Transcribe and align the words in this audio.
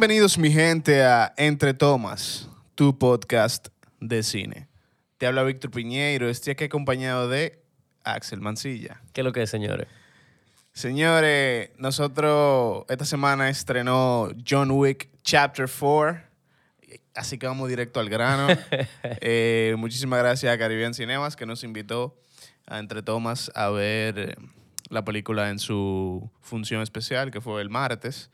Bienvenidos 0.00 0.38
mi 0.38 0.50
gente 0.50 1.04
a 1.04 1.34
Entre 1.36 1.74
Tomas, 1.74 2.48
tu 2.74 2.98
podcast 2.98 3.68
de 4.00 4.22
cine. 4.22 4.66
Te 5.18 5.26
habla 5.26 5.42
Víctor 5.42 5.70
Piñeiro, 5.70 6.30
estoy 6.30 6.52
aquí 6.52 6.64
acompañado 6.64 7.28
de 7.28 7.62
Axel 8.02 8.40
Mancilla. 8.40 9.02
¿Qué 9.12 9.20
es 9.20 9.24
lo 9.26 9.34
que 9.34 9.42
es, 9.42 9.50
señores? 9.50 9.88
Señores, 10.72 11.68
nosotros 11.76 12.86
esta 12.88 13.04
semana 13.04 13.50
estrenó 13.50 14.30
John 14.48 14.70
Wick 14.70 15.10
Chapter 15.22 15.68
4, 15.68 16.18
así 17.14 17.36
que 17.36 17.46
vamos 17.46 17.68
directo 17.68 18.00
al 18.00 18.08
grano. 18.08 18.48
Eh, 19.20 19.74
muchísimas 19.76 20.20
gracias 20.20 20.50
a 20.50 20.56
Caribbean 20.56 20.94
Cinemas 20.94 21.36
que 21.36 21.44
nos 21.44 21.62
invitó 21.62 22.18
a 22.66 22.78
Entre 22.78 23.02
Tomas 23.02 23.52
a 23.54 23.68
ver 23.68 24.38
la 24.88 25.04
película 25.04 25.50
en 25.50 25.58
su 25.58 26.30
función 26.40 26.80
especial, 26.80 27.30
que 27.30 27.42
fue 27.42 27.60
el 27.60 27.68
martes. 27.68 28.30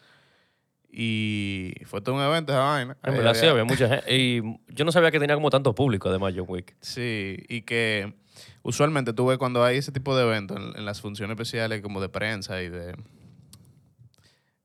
Y 0.91 1.75
fue 1.85 2.01
todo 2.01 2.15
un 2.15 2.23
evento 2.23 2.53
esa 2.53 2.61
vaina. 2.63 2.97
En 3.03 3.15
verdad, 3.17 3.35
sí, 3.35 3.41
había- 3.41 3.51
había 3.53 3.65
mucha 3.65 3.89
gente. 3.89 4.17
Y 4.17 4.43
yo 4.69 4.85
no 4.85 4.93
sabía 4.93 5.11
que 5.11 5.19
tenía 5.21 5.35
como 5.37 5.51
tanto 5.51 5.75
público, 5.75 6.09
además, 6.09 6.33
John 6.37 6.47
Wick. 6.49 6.75
Sí, 6.81 7.37
y 7.49 7.62
que 7.62 8.15
usualmente 8.62 9.12
tú 9.12 9.27
ves 9.27 9.37
cuando 9.39 9.62
hay 9.65 9.79
ese 9.79 9.93
tipo 9.93 10.17
de 10.17 10.25
eventos 10.25 10.57
en, 10.57 10.77
en 10.79 10.85
las 10.87 11.01
funciones 11.01 11.35
especiales 11.35 11.83
como 11.83 12.01
de 12.01 12.09
prensa 12.09 12.62
y 12.62 12.69
de 12.71 12.95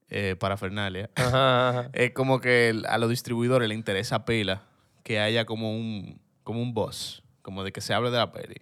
eh, 0.10 0.36
parafernalia, 0.40 1.10
Ajá, 1.16 1.70
ajá. 1.70 1.90
es 1.94 2.12
como 2.12 2.40
que 2.42 2.82
a 2.88 2.98
los 2.98 3.10
distribuidores 3.10 3.68
le 3.70 3.76
interesa 3.76 4.26
pila 4.26 4.64
que 5.04 5.20
haya 5.20 5.46
como 5.46 5.74
un, 5.76 6.20
como 6.44 6.62
un 6.62 6.74
boss, 6.74 7.24
como 7.42 7.64
de 7.64 7.72
que 7.72 7.82
se 7.82 7.94
hable 7.94 8.12
de 8.12 8.18
la 8.18 8.32
peli. 8.32 8.56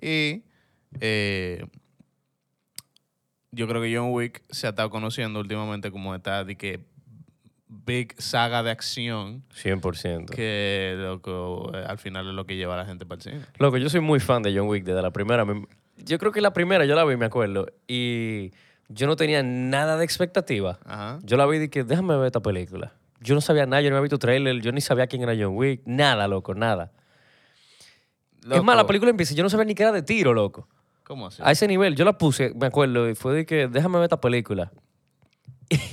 Y 0.00 0.44
eh, 1.00 1.66
yo 3.54 3.66
creo 3.68 3.80
que 3.82 3.94
John 3.96 4.10
Wick 4.12 4.42
se 4.50 4.66
ha 4.66 4.70
estado 4.70 4.90
conociendo 4.90 5.40
últimamente 5.40 5.90
como 5.90 6.14
esta 6.14 6.44
de 6.44 6.56
que 6.56 6.80
big 7.68 8.14
saga 8.20 8.62
de 8.62 8.70
acción 8.70 9.42
100%. 9.54 10.26
que 10.30 10.94
loco, 10.98 11.72
eh, 11.74 11.84
al 11.86 11.98
final 11.98 12.28
es 12.28 12.34
lo 12.34 12.46
que 12.46 12.56
lleva 12.56 12.74
a 12.74 12.76
la 12.78 12.84
gente 12.86 13.04
para 13.06 13.16
el 13.16 13.22
cine. 13.22 13.40
Loco, 13.58 13.76
yo 13.78 13.88
soy 13.90 14.00
muy 14.00 14.20
fan 14.20 14.42
de 14.42 14.56
John 14.56 14.68
Wick 14.68 14.84
desde 14.84 15.02
la 15.02 15.10
primera. 15.10 15.44
Me- 15.44 15.66
Yo 15.98 16.18
creo 16.18 16.32
que 16.32 16.40
la 16.40 16.52
primera 16.52 16.84
yo 16.84 16.94
la 16.94 17.04
vi, 17.04 17.16
me 17.16 17.26
acuerdo. 17.26 17.66
Y 17.88 18.52
yo 18.88 19.06
no 19.06 19.16
tenía 19.16 19.42
nada 19.42 19.96
de 19.96 20.04
expectativa. 20.04 20.78
Ajá. 20.84 21.18
Yo 21.22 21.36
la 21.36 21.46
vi 21.46 21.56
y 21.56 21.60
dije, 21.60 21.84
déjame 21.84 22.16
ver 22.16 22.26
esta 22.26 22.40
película. 22.40 22.92
Yo 23.20 23.34
no 23.34 23.40
sabía 23.40 23.64
nada, 23.66 23.80
yo 23.82 23.90
no 23.90 23.96
había 23.96 24.02
visto 24.04 24.18
trailer, 24.18 24.60
yo 24.60 24.70
ni 24.72 24.80
sabía 24.80 25.06
quién 25.06 25.22
era 25.22 25.32
John 25.34 25.56
Wick. 25.56 25.80
Nada, 25.86 26.28
loco, 26.28 26.54
nada. 26.54 26.92
Es 28.50 28.62
más, 28.62 28.76
la 28.76 28.86
película 28.86 29.10
empieza 29.10 29.32
y 29.32 29.36
yo 29.36 29.42
no 29.42 29.48
sabía 29.48 29.64
ni 29.64 29.74
qué 29.74 29.82
era 29.84 29.92
de 29.92 30.02
tiro, 30.02 30.34
loco. 30.34 30.68
¿Cómo 31.04 31.26
así? 31.26 31.42
A 31.44 31.50
ese 31.52 31.68
nivel, 31.68 31.94
yo 31.96 32.04
la 32.04 32.16
puse, 32.18 32.52
me 32.54 32.66
acuerdo, 32.66 33.08
y 33.08 33.14
fue 33.14 33.34
de 33.34 33.46
que 33.46 33.68
déjame 33.68 33.96
ver 33.98 34.04
esta 34.04 34.20
película. 34.20 34.70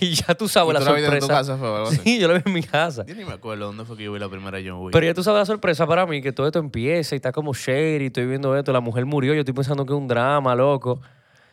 Y 0.01 0.11
ya 0.11 0.35
tú 0.35 0.47
sabes 0.49 0.69
¿Y 0.71 0.73
la 0.73 0.79
tú 0.79 0.85
la 0.85 0.91
viste 0.91 1.05
sorpresa. 1.09 1.25
en 1.25 1.29
tu 1.29 1.33
casa 1.33 1.57
fue 1.57 1.69
o 1.69 1.75
algo 1.77 1.87
así? 1.87 1.97
Sí, 2.03 2.19
yo 2.19 2.27
la 2.27 2.33
vi 2.35 2.41
en 2.45 2.53
mi 2.53 2.61
casa. 2.61 3.05
Yo 3.05 3.15
ni 3.15 3.23
me 3.23 3.31
acuerdo 3.33 3.67
dónde 3.67 3.85
fue 3.85 3.95
que 3.97 4.03
yo 4.03 4.11
vi 4.11 4.19
la 4.19 4.27
primera 4.29 4.57
John 4.63 4.81
Wick. 4.83 4.91
Pero 4.91 5.05
ya 5.05 5.13
tú 5.13 5.23
sabes 5.23 5.39
la 5.39 5.45
sorpresa 5.45 5.87
para 5.87 6.05
mí, 6.05 6.21
que 6.21 6.31
todo 6.33 6.45
esto 6.45 6.59
empieza 6.59 7.15
y 7.15 7.17
está 7.17 7.31
como 7.31 7.53
shady, 7.53 8.07
estoy 8.07 8.25
viendo 8.25 8.55
esto, 8.57 8.73
la 8.73 8.81
mujer 8.81 9.05
murió, 9.05 9.33
yo 9.33 9.39
estoy 9.39 9.53
pensando 9.53 9.85
que 9.85 9.93
es 9.93 9.97
un 9.99 10.07
drama, 10.07 10.55
loco. 10.55 10.99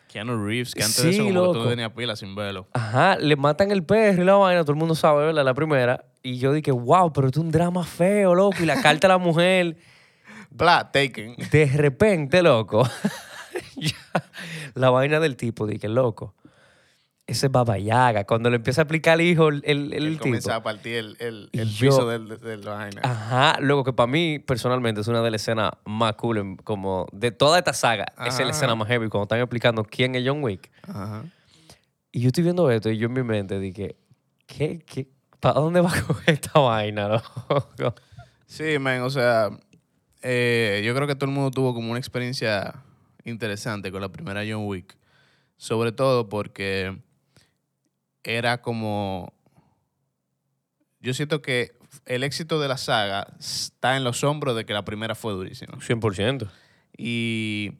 Keanu 0.08 0.44
Reeves, 0.44 0.74
que 0.74 0.82
antes 0.82 0.96
Sí, 0.96 1.02
de 1.06 1.10
eso 1.10 1.24
como 1.24 1.52
que 1.52 1.58
tú 1.60 1.68
tenías 1.68 1.92
pila 1.92 2.16
sin 2.16 2.34
verlo. 2.34 2.66
Ajá, 2.72 3.16
le 3.18 3.36
matan 3.36 3.70
el 3.70 3.84
perro 3.84 4.22
y 4.22 4.24
la 4.24 4.34
vaina, 4.34 4.62
todo 4.62 4.72
el 4.72 4.78
mundo 4.78 4.94
sabe, 4.94 5.26
¿verdad? 5.26 5.44
La 5.44 5.54
primera. 5.54 6.04
Y 6.22 6.38
yo 6.38 6.52
dije, 6.52 6.72
wow, 6.72 7.12
pero 7.12 7.28
esto 7.28 7.40
es 7.40 7.44
un 7.44 7.52
drama 7.52 7.84
feo, 7.84 8.34
loco. 8.34 8.56
Y 8.60 8.66
la 8.66 8.80
carta 8.82 9.06
a 9.06 9.10
la 9.10 9.18
mujer, 9.18 9.76
Bla, 10.50 10.90
Taken. 10.90 11.36
de 11.52 11.66
repente, 11.76 12.42
loco. 12.42 12.88
la 14.74 14.90
vaina 14.90 15.20
del 15.20 15.36
tipo, 15.36 15.66
dije, 15.66 15.88
loco. 15.88 16.34
Ese 17.26 17.46
es 17.46 17.52
Baba 17.52 17.76
Yaga. 17.78 18.24
Cuando 18.24 18.48
le 18.48 18.56
empieza 18.56 18.80
a 18.80 18.84
explicar 18.84 19.14
al 19.14 19.20
hijo 19.20 19.48
el, 19.48 19.62
el, 19.66 19.90
tipo. 20.12 20.22
comienza 20.22 20.56
a 20.56 20.62
partir 20.62 20.94
el, 20.96 21.16
el, 21.20 21.50
Y 21.52 21.60
el 21.60 21.68
yo- 21.68 21.90
piso 21.90 22.08
del, 22.08 22.26
del, 22.40 22.60
vaina. 22.62 23.02
Ajá, 23.04 23.58
luego 23.60 23.84
que 23.84 23.92
para 23.92 24.06
mí 24.06 24.38
personalmente 24.38 25.02
es 25.02 25.08
una 25.08 25.20
de 25.20 25.30
las 25.30 25.42
escenas 25.42 25.72
más 25.84 26.14
cool 26.14 26.56
como 26.64 27.06
de 27.12 27.30
toda 27.30 27.58
esta 27.58 27.74
saga. 27.74 28.06
Esa 28.16 28.28
es 28.28 28.38
la 28.38 28.44
Ajá. 28.44 28.50
escena 28.52 28.74
más 28.76 28.88
heavy 28.88 29.08
cuando 29.10 29.24
están 29.24 29.40
explicando 29.40 29.84
quién 29.84 30.14
es 30.14 30.24
John 30.26 30.42
Wick. 30.42 30.70
Ajá. 30.84 31.24
Y 32.12 32.20
yo 32.22 32.28
estoy 32.28 32.44
viendo 32.44 32.70
esto 32.70 32.88
y 32.88 32.96
yo 32.96 33.08
en 33.08 33.12
mi 33.12 33.22
mente 33.22 33.60
dije, 33.60 33.96
¿qué, 34.46 34.78
qué, 34.86 35.06
¿para 35.38 35.60
dónde 35.60 35.82
va 35.82 35.92
a 35.94 36.02
coger 36.02 36.34
esta 36.34 36.58
vaina, 36.58 37.08
loco? 37.08 37.66
Sí, 38.46 38.78
man, 38.78 39.02
o 39.02 39.10
sea, 39.10 39.50
eh, 40.22 40.80
yo 40.82 40.94
creo 40.94 41.06
que 41.06 41.14
todo 41.14 41.28
el 41.28 41.34
mundo 41.36 41.50
tuvo 41.50 41.74
como 41.74 41.90
una 41.90 41.98
experiencia 41.98 42.74
interesante 43.24 43.90
con 43.90 44.00
la 44.00 44.10
primera 44.10 44.42
John 44.48 44.66
Wick. 44.66 44.96
Sobre 45.56 45.92
todo 45.92 46.28
porque 46.28 46.98
era 48.22 48.62
como... 48.62 49.32
Yo 51.00 51.14
siento 51.14 51.42
que 51.42 51.78
el 52.06 52.24
éxito 52.24 52.60
de 52.60 52.68
la 52.68 52.76
saga 52.76 53.26
está 53.38 53.96
en 53.96 54.04
los 54.04 54.24
hombros 54.24 54.56
de 54.56 54.64
que 54.64 54.72
la 54.72 54.84
primera 54.84 55.14
fue 55.14 55.32
durísima. 55.32 55.74
100%. 55.78 56.48
Y 56.96 57.72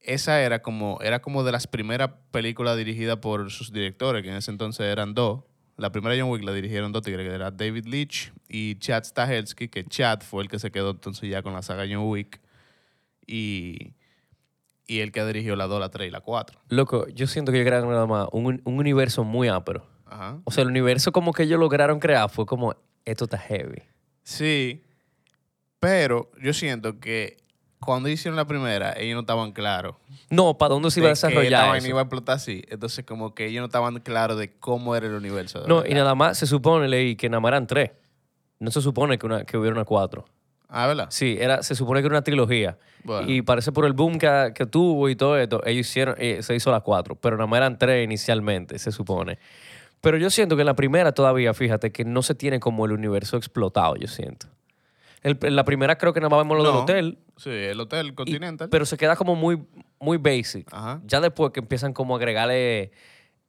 esa 0.00 0.40
era 0.42 0.62
como, 0.62 0.98
era 1.02 1.20
como 1.20 1.44
de 1.44 1.52
las 1.52 1.66
primeras 1.66 2.10
películas 2.30 2.76
dirigidas 2.76 3.18
por 3.18 3.50
sus 3.50 3.72
directores, 3.72 4.22
que 4.22 4.30
en 4.30 4.36
ese 4.36 4.50
entonces 4.50 4.86
eran 4.86 5.14
dos. 5.14 5.44
La 5.76 5.92
primera 5.92 6.14
John 6.18 6.30
Wick 6.30 6.42
la 6.44 6.52
dirigieron 6.52 6.92
dos 6.92 7.02
tigres, 7.02 7.26
que 7.26 7.34
era 7.34 7.50
David 7.50 7.86
Leitch 7.86 8.32
y 8.48 8.74
Chad 8.76 9.04
Stahelski, 9.04 9.68
que 9.68 9.84
Chad 9.84 10.20
fue 10.20 10.42
el 10.42 10.48
que 10.48 10.58
se 10.58 10.70
quedó 10.70 10.90
entonces 10.90 11.30
ya 11.30 11.42
con 11.42 11.54
la 11.54 11.62
saga 11.62 11.84
John 11.88 12.08
Wick. 12.08 12.40
Y, 13.26 13.94
y 14.90 15.00
el 15.02 15.12
que 15.12 15.24
dirigió 15.24 15.54
la 15.54 15.68
2, 15.68 15.78
la 15.78 15.88
3 15.88 16.08
y 16.08 16.10
la 16.10 16.20
4. 16.20 16.60
Loco, 16.68 17.06
yo 17.08 17.28
siento 17.28 17.52
que 17.52 17.58
ellos 17.58 17.68
crearon 17.68 17.90
nada 17.90 18.06
más 18.06 18.26
un, 18.32 18.60
un 18.64 18.74
universo 18.74 19.22
muy 19.22 19.46
ápero. 19.46 19.86
Ajá. 20.04 20.40
O 20.42 20.50
sea, 20.50 20.62
el 20.62 20.68
universo 20.68 21.12
como 21.12 21.32
que 21.32 21.44
ellos 21.44 21.60
lograron 21.60 22.00
crear 22.00 22.28
fue 22.28 22.44
como, 22.44 22.74
esto 23.04 23.24
está 23.24 23.38
heavy. 23.38 23.84
Sí, 24.24 24.82
pero 25.78 26.32
yo 26.42 26.52
siento 26.52 26.98
que 26.98 27.36
cuando 27.78 28.08
hicieron 28.08 28.34
la 28.34 28.48
primera, 28.48 28.92
ellos 28.98 29.14
no 29.14 29.20
estaban 29.20 29.52
claros. 29.52 29.94
No, 30.28 30.58
¿para 30.58 30.74
dónde 30.74 30.90
se 30.90 30.98
iba 30.98 31.06
a 31.06 31.10
que 31.10 31.12
desarrollar 31.12 31.68
vaina 31.68 31.78
eso? 31.78 31.88
iba 31.88 32.00
a 32.00 32.02
explotar 32.02 32.34
así. 32.34 32.64
Entonces, 32.68 33.04
como 33.04 33.32
que 33.32 33.46
ellos 33.46 33.60
no 33.60 33.66
estaban 33.66 34.00
claros 34.00 34.38
de 34.38 34.52
cómo 34.58 34.96
era 34.96 35.06
el 35.06 35.14
universo. 35.14 35.64
No, 35.68 35.76
verdad. 35.76 35.90
y 35.90 35.94
nada 35.94 36.16
más 36.16 36.36
se 36.36 36.48
supone, 36.48 36.88
leí, 36.88 37.14
que 37.14 37.28
nada 37.30 37.40
más 37.40 37.50
eran 37.50 37.68
tres. 37.68 37.92
No 38.58 38.72
se 38.72 38.80
supone 38.82 39.18
que, 39.18 39.26
una, 39.26 39.44
que 39.44 39.56
hubiera 39.56 39.76
una 39.76 39.84
cuatro. 39.84 40.24
Ah, 40.70 40.86
¿verdad? 40.86 41.06
Sí, 41.10 41.36
era, 41.40 41.62
se 41.62 41.74
supone 41.74 42.00
que 42.00 42.06
era 42.06 42.14
una 42.14 42.22
trilogía. 42.22 42.78
Bueno. 43.02 43.28
Y 43.30 43.42
parece 43.42 43.72
por 43.72 43.84
el 43.86 43.92
boom 43.92 44.18
que, 44.18 44.52
que 44.54 44.66
tuvo 44.66 45.08
y 45.08 45.16
todo 45.16 45.36
esto, 45.38 45.60
ellos 45.66 45.86
hicieron, 45.88 46.14
eh, 46.18 46.42
se 46.42 46.54
hizo 46.54 46.70
las 46.70 46.82
cuatro, 46.82 47.14
pero 47.16 47.36
nada 47.36 47.46
más 47.46 47.56
eran 47.58 47.78
tres 47.78 48.04
inicialmente, 48.04 48.78
se 48.78 48.92
supone. 48.92 49.38
Pero 50.00 50.16
yo 50.16 50.30
siento 50.30 50.56
que 50.56 50.62
en 50.62 50.66
la 50.66 50.74
primera 50.76 51.12
todavía, 51.12 51.52
fíjate, 51.52 51.90
que 51.92 52.04
no 52.04 52.22
se 52.22 52.34
tiene 52.34 52.60
como 52.60 52.84
el 52.86 52.92
universo 52.92 53.36
explotado, 53.36 53.96
yo 53.96 54.06
siento. 54.08 54.46
El- 55.22 55.38
en 55.42 55.54
la 55.56 55.64
primera 55.64 55.98
creo 55.98 56.12
que 56.14 56.20
nada 56.20 56.30
más 56.30 56.38
vemos 56.40 56.56
lo 56.56 56.64
del 56.64 56.72
No. 56.72 56.80
hotel, 56.80 57.18
Sí, 57.36 57.50
el 57.50 57.78
Hotel 57.80 58.08
y- 58.08 58.12
Continental. 58.14 58.68
pero 58.70 58.86
se 58.86 58.96
queda 58.96 59.16
como 59.16 59.34
muy, 59.34 59.62
muy 59.98 60.16
basic. 60.18 60.72
Ajá. 60.72 61.00
Ya 61.04 61.20
después 61.20 61.52
que 61.52 61.60
empiezan 61.60 61.92
como 61.92 62.14
a 62.14 62.18
agregarle 62.18 62.92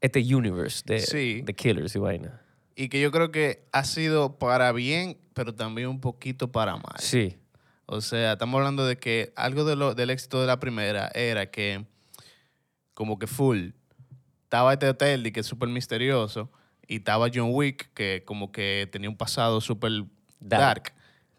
este 0.02 0.20
universe 0.36 0.81
de, 0.86 1.00
Sí. 1.00 1.42
de 1.42 1.54
killers 1.54 1.96
y 1.96 2.00
vaina. 2.00 2.42
Y 2.76 2.90
que 2.90 3.02
yo 3.02 3.12
creo 3.12 3.32
que 3.32 3.68
ha 3.72 3.84
sido 3.84 4.38
para 4.40 4.72
bien, 4.72 5.18
pero 5.34 5.54
también 5.54 5.88
un 5.90 6.00
poquito 6.02 6.52
para 6.52 6.74
mal. 6.78 7.00
Sí. 7.00 7.38
O 7.86 8.00
sea, 8.02 8.34
estamos 8.34 8.58
hablando 8.59 8.86
de 8.86 8.98
que 8.98 9.34
algo 9.36 9.66
de 9.66 9.76
lo- 9.76 9.94
del 9.96 10.09
éxito 10.09 10.40
de 10.40 10.48
la 10.48 10.59
primera 10.59 11.12
era 11.14 11.52
que, 11.52 11.86
como 12.94 13.20
que 13.20 13.28
full, 13.28 13.70
estaba 14.44 14.74
este 14.74 14.88
hotel 14.90 15.26
y 15.28 15.31
que 15.31 15.42
es 15.42 15.46
súper 15.46 15.70
misterioso, 15.70 16.52
y 16.88 16.98
estaba 16.98 17.28
John 17.34 17.50
Wick, 17.52 17.92
que 17.94 18.24
como 18.26 18.51
que 18.51 18.88
tenía 18.92 19.10
un 19.10 19.18
pasado 19.18 19.62
súper 19.62 19.92
dark. 20.40 20.62
Dark. 20.84 20.94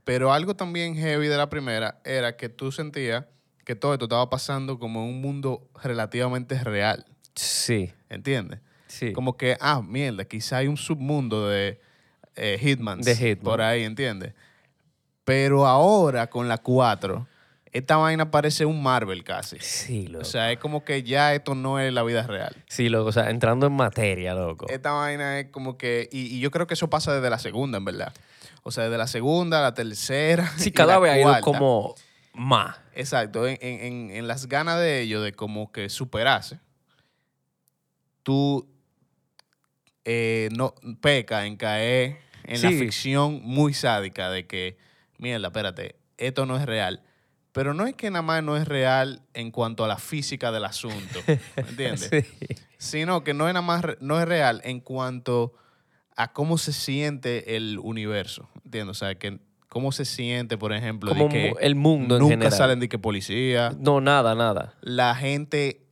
Pero 0.04 0.32
algo 0.32 0.56
también 0.56 0.94
heavy 0.96 1.28
de 1.28 1.36
la 1.36 1.48
primera 1.48 2.00
era 2.04 2.36
que 2.36 2.48
tú 2.48 2.72
sentías 2.72 3.24
que 3.64 3.76
todo 3.76 3.92
esto 3.92 4.06
estaba 4.06 4.28
pasando 4.28 4.78
como 4.78 5.02
en 5.04 5.10
un 5.10 5.20
mundo 5.20 5.68
relativamente 5.82 6.62
real, 6.64 7.06
Sí. 7.34 7.92
¿entiendes? 8.08 8.60
Sí. 8.92 9.12
Como 9.12 9.36
que, 9.36 9.56
ah, 9.60 9.80
mierda, 9.82 10.24
quizá 10.24 10.58
hay 10.58 10.68
un 10.68 10.76
submundo 10.76 11.48
de 11.48 11.80
eh, 12.36 12.58
Hitmans 12.62 13.04
De 13.06 13.16
Hitman. 13.16 13.44
por 13.44 13.60
ahí, 13.62 13.84
¿entiendes? 13.84 14.34
Pero 15.24 15.66
ahora 15.66 16.28
con 16.28 16.48
la 16.48 16.58
4, 16.58 17.26
esta 17.72 17.96
vaina 17.96 18.30
parece 18.30 18.66
un 18.66 18.82
Marvel 18.82 19.24
casi. 19.24 19.56
Sí, 19.60 20.06
loco. 20.08 20.22
O 20.22 20.24
sea, 20.26 20.52
es 20.52 20.58
como 20.58 20.84
que 20.84 21.02
ya 21.04 21.34
esto 21.34 21.54
no 21.54 21.78
es 21.78 21.92
la 21.92 22.02
vida 22.02 22.26
real. 22.26 22.54
sí, 22.68 22.88
loco. 22.88 23.08
O 23.08 23.12
sea, 23.12 23.30
entrando 23.30 23.66
en 23.66 23.72
materia, 23.72 24.34
loco. 24.34 24.66
Esta 24.68 24.92
vaina 24.92 25.38
es 25.40 25.46
como 25.50 25.78
que, 25.78 26.08
y, 26.12 26.36
y 26.36 26.40
yo 26.40 26.50
creo 26.50 26.66
que 26.66 26.74
eso 26.74 26.90
pasa 26.90 27.14
desde 27.14 27.30
la 27.30 27.38
segunda, 27.38 27.78
en 27.78 27.84
verdad. 27.86 28.12
O 28.62 28.70
sea, 28.72 28.84
desde 28.84 28.98
la 28.98 29.06
segunda, 29.06 29.62
la 29.62 29.74
tercera. 29.74 30.52
Sí, 30.58 30.70
cada 30.72 30.98
vez 30.98 31.12
ha 31.12 31.18
ido 31.20 31.40
como 31.40 31.94
más. 32.34 32.76
Exacto, 32.94 33.46
en- 33.46 33.58
en- 33.62 34.10
en 34.10 34.26
las 34.28 34.48
ganas 34.48 34.78
de 34.78 35.00
ellos 35.00 35.22
de 35.24 35.32
como 35.32 35.72
que 35.72 35.88
superarse, 35.88 36.58
tú 38.22 38.68
eh, 40.04 40.48
no 40.56 40.74
peca 41.00 41.46
en 41.46 41.56
caer 41.56 42.18
en 42.44 42.62
la 42.62 42.70
ficción 42.70 43.40
muy 43.42 43.72
sádica 43.74 44.30
de 44.30 44.46
que, 44.46 44.76
mierda, 45.18 45.48
espérate, 45.48 45.96
esto 46.18 46.46
no 46.46 46.56
es 46.56 46.66
real. 46.66 47.02
Pero 47.52 47.74
no 47.74 47.86
es 47.86 47.94
que 47.94 48.10
nada 48.10 48.22
más 48.22 48.42
no 48.42 48.56
es 48.56 48.66
real 48.66 49.20
en 49.34 49.50
cuanto 49.50 49.84
a 49.84 49.88
la 49.88 49.98
física 49.98 50.50
del 50.52 50.64
asunto, 50.64 51.20
¿me 51.26 51.38
entiendes? 51.56 52.08
Sí. 52.10 52.46
Sino 52.78 53.22
que 53.24 53.34
no 53.34 53.46
es 53.46 53.54
nada 53.54 53.64
más 53.66 53.82
no 54.00 54.18
es 54.20 54.26
real 54.26 54.60
en 54.64 54.80
cuanto 54.80 55.52
a 56.16 56.32
cómo 56.32 56.56
se 56.58 56.72
siente 56.72 57.56
el 57.56 57.78
universo, 57.78 58.48
¿entiendes? 58.64 58.96
O 58.96 58.98
sea, 58.98 59.14
que 59.16 59.38
cómo 59.68 59.92
se 59.92 60.04
siente, 60.04 60.58
por 60.58 60.72
ejemplo, 60.72 61.14
de 61.14 61.28
que 61.28 61.54
el 61.60 61.74
mundo 61.74 62.16
en 62.16 62.20
nunca 62.22 62.32
general. 62.34 62.52
salen 62.52 62.80
de 62.80 62.88
que 62.88 62.98
policía, 62.98 63.74
No, 63.78 64.00
nada, 64.00 64.34
nada. 64.34 64.74
la 64.80 65.14
gente 65.14 65.82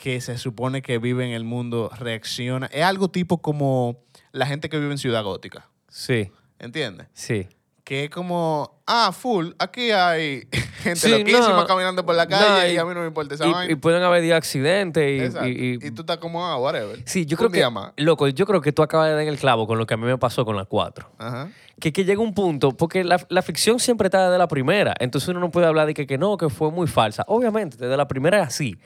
que 0.00 0.20
se 0.20 0.38
supone 0.38 0.82
que 0.82 0.98
vive 0.98 1.24
en 1.24 1.32
el 1.32 1.44
mundo 1.44 1.90
reacciona. 1.98 2.66
Es 2.66 2.84
algo 2.84 3.08
tipo 3.10 3.38
como 3.42 3.98
la 4.32 4.46
gente 4.46 4.68
que 4.68 4.78
vive 4.78 4.92
en 4.92 4.98
Ciudad 4.98 5.22
Gótica, 5.24 5.68
Sí, 5.88 6.30
¿entiendes? 6.58 7.08
sí. 7.12 7.48
Que 7.84 8.04
es 8.04 8.10
como, 8.10 8.82
ah, 8.86 9.12
full, 9.12 9.52
aquí 9.58 9.90
hay 9.92 10.46
gente 10.82 11.00
Sí, 11.00 11.08
loquísima 11.08 11.54
no, 11.56 11.66
caminando 11.66 12.04
por 12.04 12.14
la 12.14 12.26
no, 12.26 12.30
calle 12.36 12.72
y, 12.72 12.74
y- 12.74 12.76
a 12.76 12.84
mí 12.84 12.92
no 12.92 13.00
me 13.00 13.06
importa 13.06 13.34
esa 13.34 13.46
Y, 13.46 13.50
vaina. 13.50 13.72
y 13.72 13.76
pueden 13.76 14.02
haber 14.02 14.20
día 14.20 14.36
accidentes 14.36 15.34
y, 15.46 15.78
y- 15.82 15.90
tú 15.92 16.02
estás 16.02 16.18
como, 16.18 16.44
ah, 16.46 16.58
whatever. 16.58 17.00
Sí, 17.06 17.24
yo 17.24 17.38
creo 17.38 17.48
que... 17.50 17.66
más. 17.70 17.92
Loco, 17.96 18.28
yo 18.28 18.44
creo 18.44 18.60
que 18.60 18.72
tú 18.72 18.82
acabas 18.82 19.06
de 19.08 19.12
dar 19.14 19.22
en 19.22 19.28
el 19.28 19.38
clavo 19.38 19.66
con 19.66 19.78
lo 19.78 19.86
que 19.86 19.94
a 19.94 19.96
mí 19.96 20.04
me 20.04 20.18
pasó 20.18 20.44
con 20.44 20.54
la 20.54 20.66
4. 20.66 21.10
Ajá. 21.16 21.48
Que, 21.80 21.90
que 21.92 22.04
llega 22.04 22.20
un 22.20 22.34
punto, 22.34 22.76
porque 22.76 23.04
la, 23.04 23.24
la 23.30 23.40
ficción 23.40 23.78
siempre 23.80 24.08
está 24.08 24.26
desde 24.26 24.36
la 24.38 24.48
primera, 24.48 24.94
entonces 25.00 25.26
uno 25.30 25.40
no 25.40 25.50
puede 25.50 25.66
hablar 25.66 25.86
de 25.86 25.94
que, 25.94 26.06
que 26.06 26.18
no, 26.18 26.36
que 26.36 26.50
fue 26.50 26.70
muy 26.70 26.88
falsa. 26.88 27.24
Obviamente, 27.26 27.78
desde 27.78 27.96
la 27.96 28.06
primera 28.06 28.42
es 28.42 28.48
así. 28.48 28.76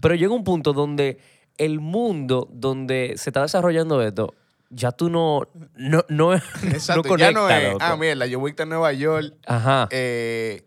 Pero 0.00 0.14
llega 0.14 0.32
un 0.34 0.44
punto 0.44 0.72
donde 0.72 1.18
el 1.58 1.80
mundo 1.80 2.48
donde 2.52 3.14
se 3.16 3.30
está 3.30 3.42
desarrollando 3.42 4.00
esto, 4.02 4.34
ya 4.70 4.92
tú 4.92 5.10
no, 5.10 5.42
no, 5.76 6.04
no, 6.08 6.34
Exacto. 6.64 7.02
no 7.08 7.16
ya 7.18 7.32
no 7.32 7.40
conectas, 7.42 7.74
es, 7.74 7.76
ah, 7.80 7.96
mira, 7.96 8.26
yo 8.26 8.38
voy 8.40 8.54
a 8.58 8.64
Nueva 8.64 8.92
York 8.92 9.34
Ajá. 9.46 9.88
eh, 9.90 10.62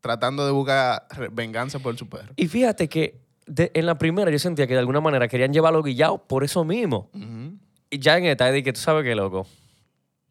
tratando 0.00 0.44
de 0.46 0.52
buscar 0.52 1.06
venganza 1.32 1.78
por 1.78 1.96
su 1.96 2.08
perro. 2.08 2.32
Y 2.36 2.48
fíjate 2.48 2.88
que 2.88 3.20
de- 3.46 3.70
en 3.74 3.86
la 3.86 3.96
primera 3.98 4.30
yo 4.30 4.38
sentía 4.38 4.66
que 4.66 4.74
de 4.74 4.80
alguna 4.80 5.00
manera 5.00 5.28
querían 5.28 5.52
llevarlo 5.52 5.82
guillado 5.82 6.18
por 6.26 6.44
eso 6.44 6.64
mismo. 6.64 7.10
Y 7.90 7.98
ya 7.98 8.16
en 8.18 8.24
esta, 8.26 8.50
de 8.50 8.62
que 8.62 8.72
tú 8.72 8.80
sabes 8.80 9.04
que, 9.04 9.14
loco, 9.14 9.46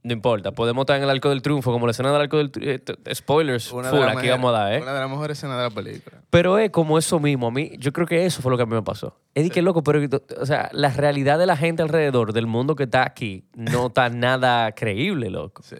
no 0.04 0.14
importa, 0.14 0.52
podemos 0.52 0.82
estar 0.84 0.98
en 0.98 1.04
el 1.04 1.10
arco 1.12 1.30
del 1.30 1.42
triunfo, 1.44 1.72
como 1.72 1.86
la 1.86 1.92
escena 1.92 2.12
del 2.12 2.22
arco 2.22 2.38
del 2.38 2.50
triunfo. 2.50 2.94
Spoilers, 3.14 3.72
Una 3.72 3.92
de 3.92 3.98
full, 4.00 4.08
aquí 4.18 4.30
vamos 4.30 4.50
a 4.50 4.58
dar, 4.60 4.74
¿eh? 4.74 4.82
Una 4.82 4.94
de 4.94 5.00
las 5.00 5.10
mejores 5.10 5.38
escenas 5.38 5.58
de 5.58 5.64
la 5.64 5.70
película. 5.70 6.22
Pero 6.32 6.58
es 6.58 6.72
como 6.72 6.98
eso 6.98 7.20
mismo. 7.20 7.48
A 7.48 7.52
mí, 7.52 7.72
yo 7.78 7.94
creo 7.94 8.08
que 8.08 8.26
eso 8.26 8.42
fue 8.42 8.50
lo 8.52 8.58
que 8.58 8.64
a 8.64 8.66
mí 8.66 8.74
me 8.74 8.82
pasó. 8.82 9.16
Es 9.36 9.50
que, 9.52 9.62
loco, 9.62 9.84
pero, 9.84 10.00
o 10.40 10.46
sea, 10.46 10.70
la 10.74 10.90
realidad 10.90 11.38
de 11.38 11.46
la 11.46 11.56
gente 11.56 11.84
alrededor 11.84 12.34
del 12.34 12.48
mundo 12.48 12.76
que 12.76 12.84
está 12.84 13.04
aquí 13.04 13.44
no 13.54 13.88
está 13.88 14.10
nada 14.10 14.72
creíble, 14.72 15.30
loco. 15.30 15.62
Sí. 15.64 15.76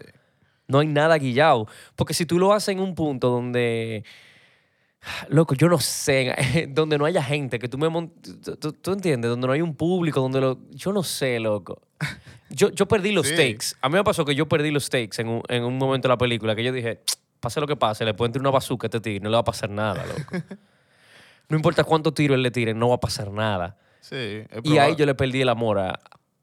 No 0.68 0.78
hay 0.78 0.86
nada 0.86 1.18
guillado. 1.18 1.66
Porque 1.96 2.14
si 2.14 2.24
tú 2.24 2.38
lo 2.38 2.52
haces 2.52 2.68
en 2.70 2.80
un 2.80 2.94
punto 2.94 3.28
donde, 3.28 4.04
loco, 5.28 5.54
yo 5.56 5.68
no 5.68 5.78
sé, 5.78 6.34
donde 6.70 6.96
no 6.96 7.04
haya 7.04 7.22
gente, 7.22 7.58
que 7.58 7.68
tú 7.68 7.76
me 7.76 7.88
tú- 8.60 8.72
tú 8.72 8.92
entiendes, 8.92 9.28
donde 9.28 9.46
no 9.48 9.52
hay 9.52 9.62
un 9.62 9.74
público, 9.74 10.20
donde 10.20 10.40
lo, 10.40 10.58
yo 10.70 10.92
no 10.92 11.02
sé, 11.02 11.40
loco. 11.40 11.82
Yo, 12.50 12.70
yo 12.70 12.86
perdí 12.86 13.12
los 13.12 13.26
Sí. 13.26 13.34
stakes. 13.34 13.76
A 13.80 13.88
mí 13.88 13.94
me 13.94 14.04
pasó 14.04 14.24
que 14.24 14.34
yo 14.34 14.46
perdí 14.48 14.70
los 14.70 14.84
stakes 14.84 15.20
en 15.20 15.28
un, 15.28 15.42
en 15.48 15.64
un 15.64 15.78
momento 15.78 16.08
de 16.08 16.12
la 16.12 16.18
película, 16.18 16.54
que 16.54 16.62
yo 16.64 16.72
dije, 16.72 17.00
pase 17.40 17.60
lo 17.60 17.66
que 17.66 17.76
pase, 17.76 18.04
le 18.04 18.12
pueden 18.14 18.32
tirar 18.32 18.42
una 18.42 18.50
bazooka 18.50 18.86
a 18.86 18.88
este 18.88 19.00
tigre, 19.00 19.20
no 19.20 19.30
le 19.30 19.34
va 19.36 19.40
a 19.40 19.44
pasar 19.44 19.70
nada, 19.70 20.04
loco. 20.06 20.20
No 21.48 21.56
importa 21.56 21.84
cuántos 21.84 22.14
tiros 22.14 22.36
él 22.36 22.42
le 22.42 22.50
tire, 22.50 22.72
no 22.72 22.88
va 22.88 22.94
a 22.94 23.00
pasar 23.00 23.30
nada. 23.30 23.76
Sí. 24.00 24.16
es 24.16 24.46
Y 24.48 24.54
ahí 24.54 24.62
probable. 24.62 24.96
yo 24.96 25.06
le 25.06 25.14
perdí 25.14 25.40
el 25.42 25.48
amor 25.50 25.78
a, 25.80 25.90
A 25.90 25.98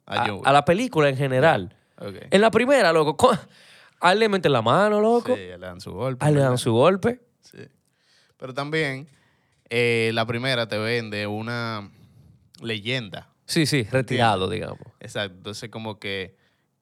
a- 0.06 0.26
John 0.28 0.36
Wick. 0.38 0.48
a 0.48 0.52
la 0.54 0.66
película 0.66 1.10
en 1.10 1.18
general. 1.18 1.76
Ok. 1.98 2.16
En 2.30 2.42
la 2.42 2.52
primera, 2.52 2.94
loco, 2.94 3.18
co- 3.18 3.32
a 4.02 4.12
él 4.14 4.20
le 4.20 4.30
meten 4.30 4.52
la 4.52 4.62
mano, 4.62 5.00
loco. 5.02 5.36
Sí, 5.36 5.42
le 5.42 5.58
dan 5.58 5.82
su 5.82 5.92
golpe. 5.94 6.24
A 6.24 6.28
él 6.30 6.36
le 6.36 6.40
¿verdad? 6.42 6.52
dan 6.52 6.58
su 6.60 6.74
golpe. 6.74 7.22
Sí. 7.42 7.58
Pero 8.38 8.54
también 8.54 9.08
eh, 9.70 10.12
la 10.14 10.26
primera 10.28 10.68
te 10.68 10.78
vende 10.78 11.26
una 11.26 11.90
leyenda. 12.62 13.30
Sí, 13.50 13.66
sí, 13.66 13.84
retirado, 13.84 14.48
digamos. 14.48 14.80
Exacto. 15.00 15.36
Entonces, 15.38 15.70
como 15.72 16.00
que 16.00 16.38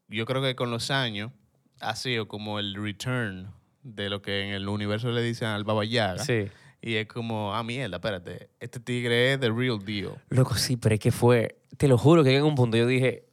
yo 0.10 0.26
creo 0.26 0.42
que 0.42 0.54
con 0.56 0.70
los 0.70 0.92
años 0.92 1.32
ha 1.80 1.96
sido 1.96 2.28
como 2.28 2.60
el 2.60 2.76
return 2.76 3.54
de 3.84 4.10
lo 4.10 4.22
que 4.22 4.44
en 4.44 4.54
el 4.54 4.68
universo 4.68 5.10
le 5.12 5.22
dicen 5.22 5.48
al 5.48 5.64
Baba 5.64 5.86
Yaga. 5.86 6.24
Sí. 6.24 6.48
Y 6.82 6.96
es 6.96 7.08
como, 7.08 7.56
ah, 7.56 7.64
mierda, 7.64 7.96
espérate, 7.96 8.50
este 8.60 8.82
tigre 8.82 9.34
es 9.34 9.40
the 9.40 9.50
real 9.50 9.80
deal. 9.80 10.12
Loco, 10.30 10.56
sí, 10.56 10.76
pero 10.76 10.96
es 10.96 11.00
que 11.00 11.12
fue. 11.12 11.58
Te 11.78 11.88
lo 11.88 11.98
juro 11.98 12.22
que 12.24 12.36
en 12.36 12.44
un 12.44 12.56
punto 12.56 12.76
yo 12.76 12.86
dije. 12.86 13.24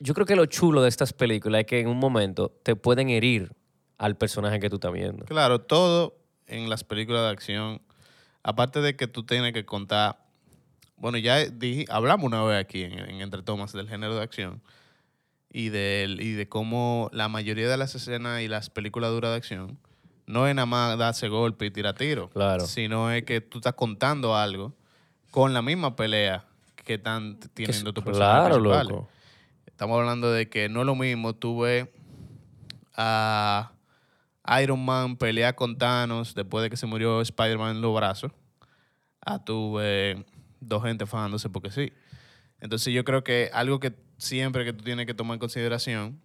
Yo 0.00 0.12
creo 0.12 0.26
que 0.26 0.34
lo 0.34 0.46
chulo 0.46 0.82
de 0.82 0.88
estas 0.88 1.12
películas 1.12 1.60
es 1.60 1.66
que 1.66 1.80
en 1.80 1.86
un 1.86 1.98
momento 1.98 2.50
te 2.64 2.74
pueden 2.74 3.10
herir 3.10 3.52
al 3.96 4.16
personaje 4.16 4.58
que 4.58 4.68
tú 4.68 4.76
estás 4.76 4.92
viendo. 4.92 5.24
Claro, 5.24 5.60
todo 5.60 6.18
en 6.46 6.68
las 6.68 6.82
películas 6.82 7.22
de 7.22 7.28
acción, 7.30 7.80
aparte 8.42 8.80
de 8.80 8.96
que 8.96 9.06
tú 9.06 9.24
tienes 9.24 9.52
que 9.52 9.64
contar, 9.64 10.25
bueno, 10.96 11.18
ya 11.18 11.44
dije, 11.44 11.84
hablamos 11.90 12.24
una 12.26 12.42
vez 12.42 12.60
aquí 12.64 12.82
en, 12.84 12.98
en 12.98 13.20
Entre 13.20 13.42
Tomas 13.42 13.72
del 13.72 13.88
género 13.88 14.14
de 14.16 14.22
acción 14.22 14.62
y, 15.50 15.68
del, 15.68 16.20
y 16.20 16.32
de 16.32 16.48
cómo 16.48 17.08
la 17.12 17.28
mayoría 17.28 17.68
de 17.68 17.76
las 17.76 17.94
escenas 17.94 18.40
y 18.42 18.48
las 18.48 18.70
películas 18.70 19.10
duras 19.10 19.30
de 19.32 19.36
acción 19.36 19.78
no 20.26 20.46
es 20.48 20.54
nada 20.54 20.66
más 20.66 20.98
darse 20.98 21.28
golpe 21.28 21.66
y 21.66 21.70
tirar 21.70 21.94
tiro, 21.94 22.28
Claro. 22.30 22.66
sino 22.66 23.10
es 23.12 23.22
que 23.24 23.40
tú 23.40 23.58
estás 23.58 23.74
contando 23.74 24.34
algo 24.36 24.74
con 25.30 25.54
la 25.54 25.62
misma 25.62 25.94
pelea 25.96 26.44
que 26.84 26.94
están 26.94 27.38
teniendo 27.54 27.90
es- 27.90 27.94
tu 27.94 28.02
personaje 28.02 28.48
claro, 28.48 28.54
principal. 28.62 28.88
loco. 28.88 29.08
Estamos 29.66 29.98
hablando 29.98 30.32
de 30.32 30.48
que 30.48 30.68
no 30.68 30.80
es 30.80 30.86
lo 30.86 30.94
mismo 30.94 31.34
tú 31.34 31.60
ves 31.60 31.86
a 32.94 33.72
Iron 34.62 34.84
Man 34.84 35.16
pelear 35.16 35.54
con 35.54 35.76
Thanos 35.76 36.34
después 36.34 36.62
de 36.62 36.70
que 36.70 36.76
se 36.76 36.86
murió 36.86 37.20
Spider-Man 37.20 37.76
en 37.76 37.82
los 37.82 37.94
brazos, 37.94 38.32
a 39.24 39.38
ver 39.74 40.24
dos 40.68 40.82
gente 40.82 41.06
fajándose 41.06 41.48
porque 41.48 41.70
sí. 41.70 41.92
Entonces 42.60 42.92
yo 42.94 43.04
creo 43.04 43.22
que 43.24 43.50
algo 43.52 43.80
que 43.80 43.94
siempre 44.18 44.64
que 44.64 44.72
tú 44.72 44.82
tienes 44.84 45.06
que 45.06 45.14
tomar 45.14 45.34
en 45.34 45.40
consideración 45.40 46.20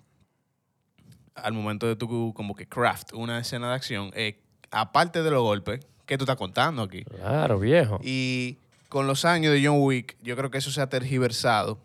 al 1.36 1.54
momento 1.54 1.88
de 1.88 1.96
tu 1.96 2.34
como 2.34 2.56
que 2.56 2.68
craft 2.68 3.14
una 3.14 3.40
escena 3.40 3.70
de 3.70 3.76
acción 3.76 4.12
es, 4.16 4.36
aparte 4.70 5.24
de 5.24 5.32
los 5.32 5.42
golpes, 5.42 5.86
que 6.06 6.18
tú 6.18 6.24
estás 6.26 6.36
contando 6.36 6.82
aquí? 6.84 7.04
Claro, 7.06 7.60
viejo. 7.60 8.00
Y 8.04 8.58
con 8.90 9.08
los 9.08 9.24
años 9.24 9.54
de 9.54 9.66
John 9.66 9.78
Wick, 9.80 10.18
yo 10.22 10.36
creo 10.36 10.52
que 10.52 10.58
eso 10.58 10.72
se 10.72 10.82
ha 10.82 10.90
tergiversado. 10.90 11.80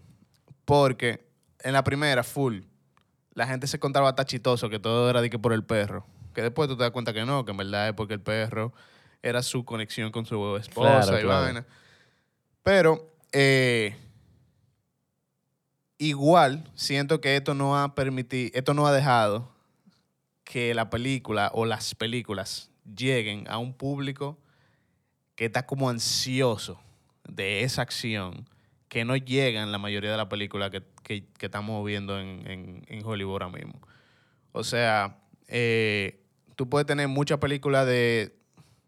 Porque 0.65 1.25
en 1.63 1.73
la 1.73 1.85
primera, 1.85 2.25
full, 2.25 2.61
la 3.35 3.47
gente 3.47 3.69
se 3.69 3.79
contaba 3.79 4.09
hasta 4.09 4.25
chistoso 4.25 4.69
que 4.69 4.81
todo 4.81 5.09
era 5.09 5.21
de 5.21 5.31
que 5.31 5.39
por 5.39 5.53
el 5.53 5.63
perro. 5.63 6.05
Que 6.35 6.43
después 6.43 6.69
tú 6.69 6.77
te 6.77 6.83
das 6.83 6.91
cuenta 6.91 7.13
que 7.13 7.25
no, 7.25 7.45
que 7.45 7.53
en 7.53 7.57
verdad 7.57 7.89
es 7.89 7.95
porque 7.95 8.15
el 8.15 8.21
perro 8.21 8.73
era 9.23 9.43
su 9.43 9.65
conexión 9.65 10.11
con 10.11 10.27
su 10.27 10.57
esposa 10.57 11.03
Claro, 11.03 11.19
y 11.19 11.23
claro. 11.23 11.43
vaina. 11.45 11.67
Pero 12.67 13.13
eh, 13.31 13.95
igual 15.99 16.69
siento 16.75 17.21
que 17.21 17.37
esto 17.37 17.55
no 17.55 17.79
ha 17.81 17.95
permitido, 17.95 18.51
esto 18.55 18.75
no 18.75 18.89
ha 18.89 18.93
dejado 18.93 19.49
que 20.43 20.75
la 20.75 20.91
película 20.91 21.53
o 21.55 21.65
las 21.65 21.95
películas 21.95 22.73
lleguen 22.97 23.45
a 23.49 23.59
un 23.59 23.73
público 23.73 24.37
que 25.37 25.45
está 25.45 25.65
como 25.65 25.89
ansioso 25.89 26.81
de 27.29 27.63
esa 27.63 27.83
acción 27.83 28.49
que 28.89 29.05
no 29.05 29.15
llega 29.17 29.63
en 29.63 29.71
la 29.71 29.79
mayoría 29.79 30.11
de 30.11 30.17
las 30.17 30.27
películas 30.27 30.73
que, 30.73 30.83
que- 31.05 31.25
que 31.39 31.47
estamos 31.47 31.87
viendo 31.87 32.19
en, 32.19 32.51
en- 32.51 32.85
en 32.89 33.05
Hollywood 33.07 33.35
ahora 33.45 33.49
mismo. 33.51 33.81
O 34.51 34.65
sea, 34.65 35.19
eh, 35.47 36.21
tú 36.57 36.69
puedes 36.69 36.85
tener 36.87 37.07
muchas 37.07 37.39
películas 37.39 37.87
de, 37.87 38.35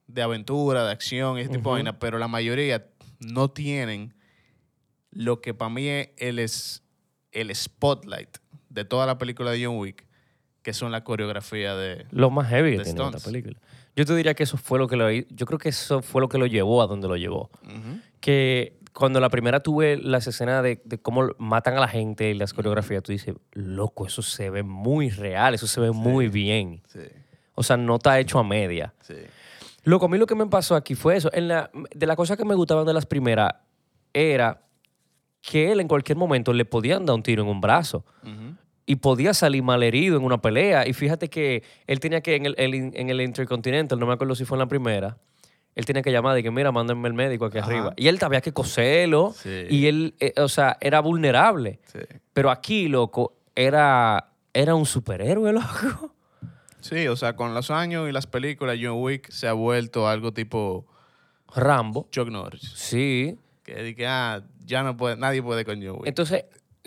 de 0.08 0.22
aventura, 0.22 0.84
de 0.84 0.90
acción, 0.90 1.38
ese 1.38 1.48
tipo 1.50 1.70
de 1.70 1.74
vainas, 1.84 1.94
pero 2.00 2.18
la 2.18 2.26
mayoría 2.26 2.84
no 3.20 3.50
tienen 3.50 4.14
lo 5.10 5.40
que 5.40 5.54
para 5.54 5.70
mí 5.70 5.88
es 5.88 6.10
el, 6.18 6.38
es 6.38 6.82
el 7.32 7.54
spotlight 7.54 8.38
de 8.68 8.84
toda 8.84 9.06
la 9.06 9.18
película 9.18 9.50
de 9.50 9.64
John 9.64 9.76
Wick, 9.78 10.06
que 10.62 10.72
son 10.72 10.92
la 10.92 11.02
coreografía 11.04 11.74
de... 11.74 12.06
Lo 12.10 12.30
más 12.30 12.48
heavy 12.48 12.76
que 12.76 12.84
tiene 12.84 13.02
esta 13.04 13.18
película. 13.18 13.58
Yo 13.96 14.04
te 14.04 14.14
diría 14.14 14.34
que 14.34 14.42
eso 14.44 14.56
fue 14.56 14.78
lo 14.78 14.86
que 14.86 14.96
lo... 14.96 15.10
Yo 15.10 15.46
creo 15.46 15.58
que 15.58 15.70
eso 15.70 16.02
fue 16.02 16.20
lo 16.20 16.28
que 16.28 16.38
lo 16.38 16.46
llevó 16.46 16.82
a 16.82 16.86
donde 16.86 17.08
lo 17.08 17.16
llevó. 17.16 17.50
Que 18.20 18.78
cuando 18.92 19.20
la 19.20 19.30
primera 19.30 19.60
tuve 19.60 19.96
las 19.96 20.26
escenas 20.26 20.62
de, 20.62 20.80
de 20.84 20.98
cómo 20.98 21.30
matan 21.38 21.76
a 21.76 21.80
la 21.80 21.88
gente 21.88 22.30
y 22.30 22.34
las 22.34 22.52
coreografías, 22.52 23.02
tú 23.02 23.12
dices, 23.12 23.34
loco, 23.52 24.06
eso 24.06 24.22
se 24.22 24.50
ve 24.50 24.62
muy 24.62 25.10
real, 25.10 25.54
eso 25.54 25.66
se 25.66 25.80
ve 25.80 25.90
muy 25.90 26.28
bien. 26.28 26.82
Sí, 26.88 27.00
O 27.54 27.62
sea, 27.62 27.76
no 27.76 27.96
está 27.96 28.18
hecho 28.20 28.38
a 28.38 28.44
media. 28.44 28.94
sí. 29.02 29.14
Loco, 29.84 30.06
a 30.06 30.08
mí 30.08 30.18
lo 30.18 30.26
que 30.26 30.34
me 30.34 30.46
pasó 30.46 30.74
aquí 30.74 30.94
fue 30.94 31.16
eso. 31.16 31.30
En 31.32 31.48
la, 31.48 31.70
de 31.94 32.06
las 32.06 32.16
cosas 32.16 32.36
que 32.36 32.44
me 32.44 32.54
gustaban 32.54 32.86
de 32.86 32.92
las 32.94 33.06
primeras 33.06 33.54
era 34.12 34.62
que 35.40 35.72
él 35.72 35.80
en 35.80 35.88
cualquier 35.88 36.18
momento 36.18 36.52
le 36.52 36.64
podían 36.64 37.06
dar 37.06 37.14
un 37.14 37.22
tiro 37.22 37.42
en 37.42 37.48
un 37.48 37.60
brazo 37.60 38.04
y 38.84 38.96
podía 38.96 39.34
salir 39.34 39.62
mal 39.62 39.82
herido 39.82 40.16
en 40.16 40.24
una 40.24 40.40
pelea. 40.40 40.86
Y 40.86 40.92
fíjate 40.92 41.28
que 41.28 41.62
él 41.86 42.00
tenía 42.00 42.20
que, 42.20 42.36
en 42.36 42.46
el, 42.46 42.54
en 42.58 43.10
el 43.10 43.20
Intercontinental, 43.20 43.98
no 43.98 44.06
me 44.06 44.14
acuerdo 44.14 44.34
si 44.34 44.44
fue 44.44 44.56
en 44.56 44.60
la 44.60 44.66
primera, 44.66 45.18
él 45.74 45.84
tenía 45.84 46.02
que 46.02 46.10
llamar 46.10 46.36
y 46.36 46.42
que, 46.42 46.50
mira, 46.50 46.72
mándenme 46.72 47.06
el 47.06 47.14
médico 47.14 47.44
aquí 47.44 47.58
Ajá. 47.58 47.68
arriba. 47.68 47.94
Y 47.96 48.08
él 48.08 48.18
había 48.20 48.40
que 48.40 48.52
coserlo. 48.52 49.32
Sí. 49.36 49.64
Y 49.70 49.86
él, 49.86 50.14
eh, 50.18 50.32
o 50.38 50.48
sea, 50.48 50.76
era 50.80 50.98
vulnerable. 51.00 51.78
Sí. 51.92 52.00
Pero 52.32 52.50
aquí, 52.50 52.88
loco, 52.88 53.36
era, 53.54 54.32
era 54.52 54.74
un 54.74 54.86
superhéroe, 54.86 55.52
loco. 55.54 56.14
Sí, 56.80 57.08
o 57.08 57.16
sea, 57.16 57.36
con 57.36 57.54
los 57.54 57.70
años 57.70 58.08
y 58.08 58.12
las 58.12 58.26
películas, 58.26 58.78
John 58.80 59.02
Wick 59.02 59.30
se 59.30 59.48
ha 59.48 59.52
vuelto 59.52 60.08
algo 60.08 60.32
tipo 60.32 60.86
Rambo. 61.54 62.08
Chuck 62.10 62.28
Norris. 62.28 62.72
Sí. 62.74 63.38
Que 63.64 63.82
di 63.82 63.94
que, 63.94 64.06
ah, 64.06 64.42
ya 64.64 64.82
no 64.82 64.96
puede, 64.96 65.16
nadie 65.16 65.42
puede 65.42 65.64
con 65.64 65.82
John 65.82 65.96
Wick. 65.96 66.06
Entonces, 66.06 66.44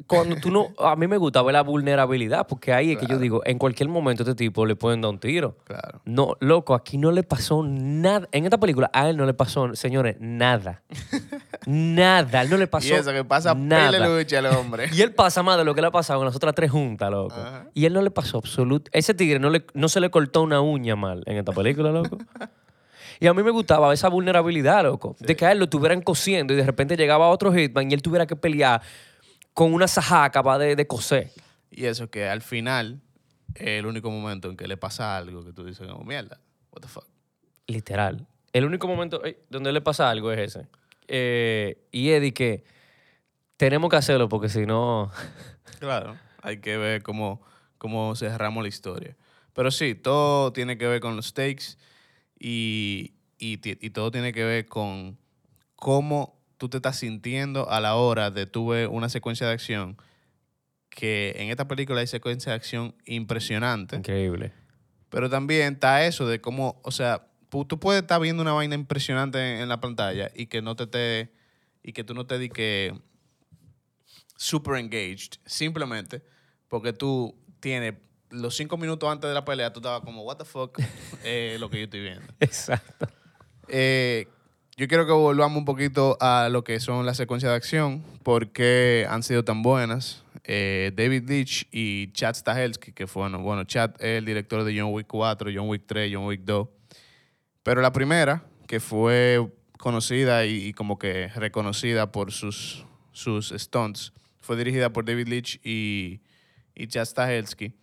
cuando 0.07 0.35
tú 0.35 0.51
no. 0.51 0.69
A 0.79 0.95
mí 0.95 1.07
me 1.07 1.17
gusta 1.17 1.41
ver 1.41 1.53
la 1.53 1.63
vulnerabilidad, 1.63 2.47
porque 2.47 2.73
ahí 2.73 2.91
es 2.91 2.97
que 2.97 3.07
yo 3.07 3.17
digo, 3.17 3.41
en 3.45 3.57
cualquier 3.57 3.89
momento 3.89 4.23
este 4.23 4.35
tipo 4.35 4.65
le 4.65 4.75
pueden 4.75 5.01
dar 5.01 5.11
un 5.11 5.19
tiro. 5.19 5.57
Claro. 5.63 6.01
No, 6.05 6.35
loco, 6.39 6.73
aquí 6.73 6.97
no 6.97 7.11
le 7.11 7.23
pasó 7.23 7.63
nada. 7.63 8.27
En 8.31 8.45
esta 8.45 8.59
película 8.59 8.89
a 8.93 9.09
él 9.09 9.17
no 9.17 9.25
le 9.25 9.33
pasó, 9.33 9.73
señores, 9.75 10.17
nada. 10.19 10.83
nada. 11.65 12.39
A 12.39 12.41
él 12.43 12.49
no 12.49 12.57
le 12.57 12.67
pasó 12.67 12.87
Y 12.87 12.91
eso 12.91 13.11
que 13.11 13.23
pasa 13.23 13.53
nada. 13.53 14.07
lucha 14.07 14.39
al 14.39 14.47
hombre. 14.47 14.89
Y 14.93 15.01
él 15.01 15.13
pasa 15.13 15.43
más 15.43 15.57
de 15.57 15.65
lo 15.65 15.75
que 15.75 15.81
le 15.81 15.87
ha 15.87 15.91
pasado 15.91 16.19
con 16.19 16.25
las 16.25 16.35
otras 16.35 16.55
tres 16.55 16.71
juntas, 16.71 17.09
loco. 17.11 17.35
Ajá. 17.35 17.67
Y 17.73 17.85
él 17.85 17.93
no 17.93 18.01
le 18.01 18.11
pasó 18.11 18.37
absoluto. 18.37 18.89
Ese 18.93 19.13
tigre 19.13 19.39
no, 19.39 19.49
le, 19.49 19.65
no 19.73 19.89
se 19.89 19.99
le 19.99 20.09
cortó 20.09 20.41
una 20.41 20.61
uña 20.61 20.95
mal 20.95 21.23
en 21.25 21.37
esta 21.37 21.51
película, 21.51 21.91
loco. 21.91 22.17
Y 23.21 23.27
a 23.27 23.35
mí 23.35 23.43
me 23.43 23.51
gustaba 23.51 23.93
esa 23.93 24.09
vulnerabilidad, 24.09 24.83
loco. 24.83 25.15
De 25.19 25.35
que 25.35 25.45
a 25.45 25.51
él 25.51 25.59
lo 25.59 25.65
estuvieran 25.65 26.01
cosiendo 26.01 26.53
y 26.53 26.57
de 26.57 26.65
repente 26.65 26.97
llegaba 26.97 27.29
otro 27.29 27.53
hitman 27.53 27.91
y 27.91 27.93
él 27.93 28.01
tuviera 28.01 28.25
que 28.25 28.35
pelear 28.35 28.81
con 29.53 29.73
una 29.73 29.87
sajá 29.87 30.23
acabada 30.23 30.59
de, 30.59 30.75
de 30.75 30.87
coser. 30.87 31.31
Y 31.69 31.85
eso 31.85 32.09
que 32.09 32.27
al 32.27 32.41
final 32.41 33.01
es 33.55 33.79
el 33.79 33.85
único 33.85 34.09
momento 34.09 34.49
en 34.49 34.57
que 34.57 34.67
le 34.67 34.77
pasa 34.77 35.17
algo 35.17 35.43
que 35.43 35.53
tú 35.53 35.63
dices 35.63 35.87
como, 35.87 36.03
mierda, 36.03 36.39
what 36.71 36.81
the 36.81 36.87
fuck. 36.87 37.07
Literal. 37.67 38.27
El 38.53 38.65
único 38.65 38.87
momento 38.87 39.23
ey, 39.23 39.37
donde 39.49 39.71
le 39.71 39.81
pasa 39.81 40.09
algo 40.09 40.31
es 40.31 40.39
ese. 40.39 40.67
Eh, 41.07 41.87
y 41.91 42.09
Eddie 42.09 42.33
que 42.33 42.63
tenemos 43.57 43.89
que 43.89 43.97
hacerlo 43.97 44.29
porque 44.29 44.49
si 44.49 44.65
no... 44.65 45.11
Claro, 45.79 46.15
hay 46.43 46.59
que 46.59 46.77
ver 46.77 47.01
cómo, 47.01 47.41
cómo 47.77 48.15
cerramos 48.15 48.61
la 48.61 48.69
historia. 48.69 49.15
Pero 49.53 49.71
sí, 49.71 49.95
todo 49.95 50.53
tiene 50.53 50.77
que 50.77 50.85
ver 50.85 51.01
con 51.01 51.15
los 51.15 51.27
stakes 51.27 51.77
y, 52.39 53.13
y 53.39 53.57
todo 53.89 54.11
tiene 54.11 54.31
que 54.31 54.43
ver 54.43 54.67
con 54.67 55.17
cómo 55.75 56.40
tú 56.61 56.69
te 56.69 56.77
estás 56.77 56.99
sintiendo 56.99 57.71
a 57.71 57.79
la 57.79 57.95
hora 57.95 58.29
de 58.29 58.45
ver 58.45 58.87
una 58.87 59.09
secuencia 59.09 59.47
de 59.47 59.53
acción 59.53 59.97
que 60.91 61.33
en 61.37 61.49
esta 61.49 61.67
película 61.67 62.01
hay 62.01 62.05
secuencia 62.05 62.51
de 62.51 62.57
acción 62.57 62.93
impresionante. 63.05 63.95
Increíble. 63.95 64.53
Pero 65.09 65.27
también 65.27 65.73
está 65.73 66.05
eso 66.05 66.27
de 66.27 66.39
cómo, 66.39 66.79
o 66.83 66.91
sea, 66.91 67.31
tú 67.49 67.79
puedes 67.79 68.03
estar 68.03 68.21
viendo 68.21 68.43
una 68.43 68.53
vaina 68.53 68.75
impresionante 68.75 69.39
en, 69.39 69.61
en 69.61 69.69
la 69.69 69.81
pantalla 69.81 70.29
y 70.35 70.45
que 70.45 70.61
no 70.61 70.75
te 70.75 70.85
te 70.85 71.33
y 71.81 71.93
que 71.93 72.03
tú 72.03 72.13
no 72.13 72.27
te 72.27 72.37
di 72.37 72.49
que 72.49 72.93
super 74.37 74.75
engaged, 74.75 75.39
simplemente 75.47 76.21
porque 76.67 76.93
tú 76.93 77.35
tienes 77.59 77.95
los 78.29 78.55
cinco 78.55 78.77
minutos 78.77 79.11
antes 79.11 79.27
de 79.27 79.33
la 79.33 79.43
pelea, 79.43 79.73
tú 79.73 79.79
estabas 79.79 80.01
como, 80.01 80.21
what 80.21 80.37
the 80.37 80.45
fuck, 80.45 80.77
eh, 81.23 81.57
lo 81.59 81.71
que 81.71 81.79
yo 81.79 81.83
estoy 81.85 82.01
viendo. 82.01 82.31
Exacto. 82.39 83.07
Eh, 83.67 84.27
yo 84.81 84.87
quiero 84.87 85.05
que 85.05 85.11
volvamos 85.11 85.59
un 85.59 85.65
poquito 85.65 86.17
a 86.19 86.49
lo 86.49 86.63
que 86.63 86.79
son 86.79 87.05
las 87.05 87.15
secuencias 87.15 87.51
de 87.51 87.55
acción, 87.55 88.03
porque 88.23 89.05
han 89.07 89.21
sido 89.21 89.45
tan 89.45 89.61
buenas. 89.61 90.23
Eh, 90.43 90.91
David 90.95 91.29
Leitch 91.29 91.67
y 91.71 92.11
Chad 92.13 92.33
Stahelski, 92.33 92.91
que 92.91 93.05
fue, 93.05 93.29
bueno, 93.29 93.63
Chad 93.63 93.91
es 93.99 94.17
el 94.17 94.25
director 94.25 94.63
de 94.63 94.75
John 94.75 94.91
Wick 94.91 95.05
4, 95.05 95.51
John 95.53 95.69
Wick 95.69 95.83
3, 95.85 96.11
John 96.11 96.25
Wick 96.25 96.41
2. 96.45 96.67
Pero 97.61 97.83
la 97.83 97.93
primera, 97.93 98.43
que 98.65 98.79
fue 98.79 99.53
conocida 99.77 100.47
y, 100.47 100.69
y 100.69 100.73
como 100.73 100.97
que 100.97 101.27
reconocida 101.27 102.11
por 102.11 102.31
sus, 102.31 102.83
sus 103.11 103.53
stunts, 103.55 104.13
fue 104.39 104.57
dirigida 104.57 104.91
por 104.91 105.05
David 105.05 105.27
Leitch 105.27 105.59
y, 105.63 106.21
y 106.73 106.87
Chad 106.87 107.05
Stahelski. 107.05 107.75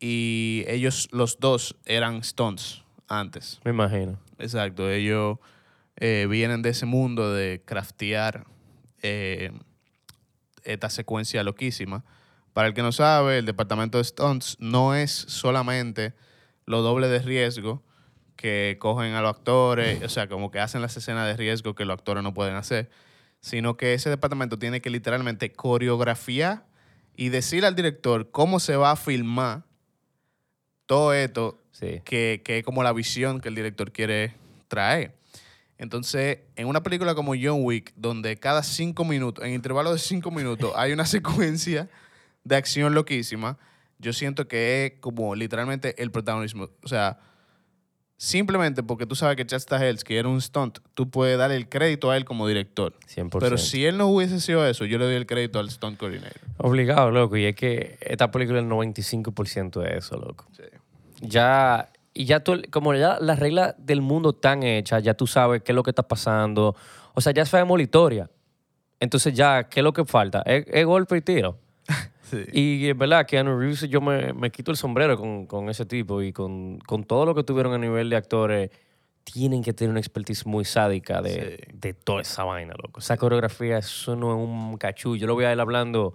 Y 0.00 0.64
ellos, 0.68 1.10
los 1.12 1.38
dos, 1.38 1.76
eran 1.84 2.24
stunts 2.24 2.82
antes. 3.08 3.60
Me 3.62 3.72
imagino. 3.72 4.18
Exacto, 4.38 4.90
ellos 4.90 5.36
eh, 6.00 6.26
vienen 6.28 6.62
de 6.62 6.70
ese 6.70 6.86
mundo 6.86 7.32
de 7.32 7.62
craftear 7.64 8.46
eh, 9.02 9.52
esta 10.64 10.90
secuencia 10.90 11.42
loquísima. 11.42 12.04
Para 12.52 12.68
el 12.68 12.74
que 12.74 12.82
no 12.82 12.92
sabe, 12.92 13.38
el 13.38 13.46
departamento 13.46 13.98
de 13.98 14.04
stunts 14.04 14.56
no 14.60 14.94
es 14.94 15.10
solamente 15.12 16.14
lo 16.66 16.82
doble 16.82 17.08
de 17.08 17.20
riesgo 17.20 17.82
que 18.36 18.76
cogen 18.78 19.14
a 19.14 19.20
los 19.22 19.30
actores, 19.30 20.02
o 20.02 20.08
sea, 20.08 20.28
como 20.28 20.50
que 20.50 20.60
hacen 20.60 20.80
las 20.82 20.96
escenas 20.96 21.26
de 21.26 21.36
riesgo 21.36 21.74
que 21.74 21.84
los 21.84 21.94
actores 21.98 22.22
no 22.22 22.34
pueden 22.34 22.54
hacer, 22.54 22.88
sino 23.40 23.76
que 23.76 23.94
ese 23.94 24.10
departamento 24.10 24.58
tiene 24.58 24.80
que 24.80 24.90
literalmente 24.90 25.52
coreografiar 25.52 26.64
y 27.16 27.30
decirle 27.30 27.66
al 27.66 27.74
director 27.74 28.30
cómo 28.30 28.60
se 28.60 28.76
va 28.76 28.92
a 28.92 28.96
filmar 28.96 29.64
todo 30.86 31.12
esto 31.12 31.60
Sí. 31.72 32.00
que, 32.04 32.42
que 32.44 32.58
es 32.58 32.64
como 32.64 32.82
la 32.82 32.92
visión 32.92 33.40
que 33.40 33.48
el 33.48 33.54
director 33.54 33.92
quiere 33.92 34.34
traer. 34.66 35.14
Entonces, 35.78 36.40
en 36.56 36.66
una 36.66 36.82
película 36.82 37.14
como 37.14 37.34
John 37.40 37.60
Wick, 37.62 37.92
donde 37.94 38.36
cada 38.36 38.62
cinco 38.62 39.04
minutos, 39.04 39.44
en 39.44 39.52
intervalos 39.52 39.92
de 39.92 39.98
cinco 40.00 40.30
minutos, 40.30 40.72
hay 40.76 40.92
una 40.92 41.06
secuencia 41.06 41.88
de 42.44 42.56
acción 42.56 42.94
loquísima, 42.94 43.58
yo 43.98 44.12
siento 44.12 44.48
que 44.48 44.86
es 44.86 44.92
como 45.00 45.34
literalmente 45.34 46.00
el 46.02 46.10
protagonismo. 46.10 46.68
O 46.82 46.88
sea, 46.88 47.18
simplemente 48.16 48.82
porque 48.82 49.06
tú 49.06 49.14
sabes 49.14 49.36
que 49.36 49.46
Chad 49.46 49.60
Stahelski 49.60 50.16
era 50.16 50.28
un 50.28 50.40
stunt, 50.40 50.78
tú 50.94 51.10
puedes 51.10 51.38
darle 51.38 51.56
el 51.56 51.68
crédito 51.68 52.10
a 52.10 52.16
él 52.16 52.24
como 52.24 52.46
director. 52.46 52.94
100%. 53.06 53.38
Pero 53.38 53.56
si 53.56 53.86
él 53.86 53.98
no 53.98 54.08
hubiese 54.08 54.40
sido 54.40 54.66
eso, 54.66 54.84
yo 54.84 54.98
le 54.98 55.04
doy 55.04 55.14
el 55.14 55.26
crédito 55.26 55.60
al 55.60 55.70
stunt 55.70 55.96
coordinator. 55.96 56.40
Obligado, 56.58 57.10
loco. 57.10 57.36
Y 57.36 57.44
es 57.44 57.54
que 57.54 57.98
esta 58.00 58.30
película 58.30 58.58
es 58.58 58.64
el 58.64 58.70
95% 58.70 59.80
de 59.80 59.98
eso, 59.98 60.16
loco. 60.16 60.46
Ya, 61.20 61.90
y 62.14 62.24
ya 62.24 62.40
tú, 62.40 62.60
como 62.70 62.94
ya 62.94 63.18
las 63.20 63.38
reglas 63.38 63.74
del 63.78 64.00
mundo 64.00 64.30
están 64.30 64.62
hechas, 64.62 65.02
ya 65.02 65.14
tú 65.14 65.26
sabes 65.26 65.62
qué 65.62 65.72
es 65.72 65.76
lo 65.76 65.82
que 65.82 65.90
está 65.90 66.02
pasando. 66.02 66.74
O 67.14 67.20
sea, 67.20 67.32
ya 67.32 67.44
sabemos 67.44 67.78
la 67.78 67.82
historia. 67.84 68.30
Entonces 69.00 69.34
ya, 69.34 69.68
¿qué 69.68 69.80
es 69.80 69.84
lo 69.84 69.92
que 69.92 70.04
falta? 70.04 70.42
Es, 70.42 70.64
es 70.68 70.84
golpe 70.86 71.16
y 71.16 71.20
tiro. 71.20 71.58
Sí. 72.28 72.44
Y 72.52 72.88
es 72.90 72.98
verdad, 72.98 73.24
Keanu 73.24 73.58
Reeves, 73.58 73.88
yo 73.88 74.02
me, 74.02 74.34
me 74.34 74.50
quito 74.50 74.70
el 74.70 74.76
sombrero 74.76 75.16
con, 75.16 75.46
con 75.46 75.70
ese 75.70 75.86
tipo 75.86 76.20
y 76.20 76.30
con, 76.30 76.78
con 76.80 77.04
todo 77.04 77.24
lo 77.24 77.34
que 77.34 77.42
tuvieron 77.42 77.72
a 77.72 77.78
nivel 77.78 78.10
de 78.10 78.16
actores. 78.16 78.70
Tienen 79.24 79.62
que 79.62 79.72
tener 79.72 79.90
una 79.92 80.00
expertise 80.00 80.44
muy 80.44 80.66
sádica 80.66 81.22
de, 81.22 81.56
Sí. 81.56 81.72
de 81.72 81.94
toda 81.94 82.20
esa 82.20 82.44
vaina, 82.44 82.74
loco. 82.82 83.00
Esa 83.00 83.16
coreografía, 83.16 83.78
eso 83.78 84.14
no 84.14 84.32
es 84.32 84.46
un 84.46 84.76
cachú. 84.76 85.16
Yo 85.16 85.26
lo 85.26 85.32
voy 85.36 85.46
a 85.46 85.52
ir 85.54 85.58
hablando 85.58 86.12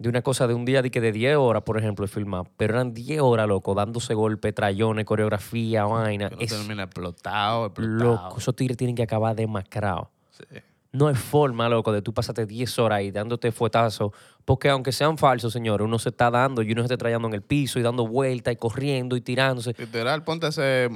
de 0.00 0.08
una 0.08 0.22
cosa 0.22 0.46
de 0.48 0.54
un 0.54 0.64
día 0.64 0.80
de 0.82 0.90
que 0.90 1.00
de 1.00 1.12
10 1.12 1.36
horas, 1.36 1.62
por 1.62 1.76
ejemplo, 1.78 2.06
de 2.06 2.12
filmar. 2.12 2.44
Pero 2.56 2.74
eran 2.74 2.94
10 2.94 3.20
horas, 3.20 3.46
loco, 3.46 3.74
dándose 3.74 4.14
golpes, 4.14 4.54
trayones, 4.54 5.04
coreografía, 5.04 5.84
vaina. 5.84 6.30
Que 6.30 6.36
no 6.36 6.40
Es 6.40 6.48
termina 6.50 6.84
explotado, 6.84 7.66
explotado. 7.66 8.02
loco. 8.24 8.38
Esos 8.38 8.56
tigres 8.56 8.76
tienen 8.78 8.96
que 8.96 9.02
acabar 9.02 9.36
demacrados. 9.36 10.08
Sí. 10.30 10.44
No 10.92 11.06
hay 11.06 11.14
forma, 11.14 11.68
loco, 11.68 11.92
de 11.92 12.00
tú 12.02 12.12
pasarte 12.14 12.46
10 12.46 12.78
horas 12.78 12.96
ahí 12.98 13.10
dándote 13.10 13.52
fuetazos. 13.52 14.10
Porque 14.46 14.70
aunque 14.70 14.90
sean 14.90 15.18
falsos, 15.18 15.52
señores, 15.52 15.84
uno 15.84 15.98
se 15.98 16.08
está 16.08 16.30
dando 16.30 16.62
y 16.62 16.72
uno 16.72 16.80
se 16.80 16.86
está 16.86 16.96
trayendo 16.96 17.28
en 17.28 17.34
el 17.34 17.42
piso 17.42 17.78
y 17.78 17.82
dando 17.82 18.06
vueltas 18.06 18.54
y 18.54 18.56
corriendo 18.56 19.16
y 19.16 19.20
tirándose. 19.20 19.74
Literal, 19.78 20.24
ponte 20.24 20.46
hacer 20.46 20.90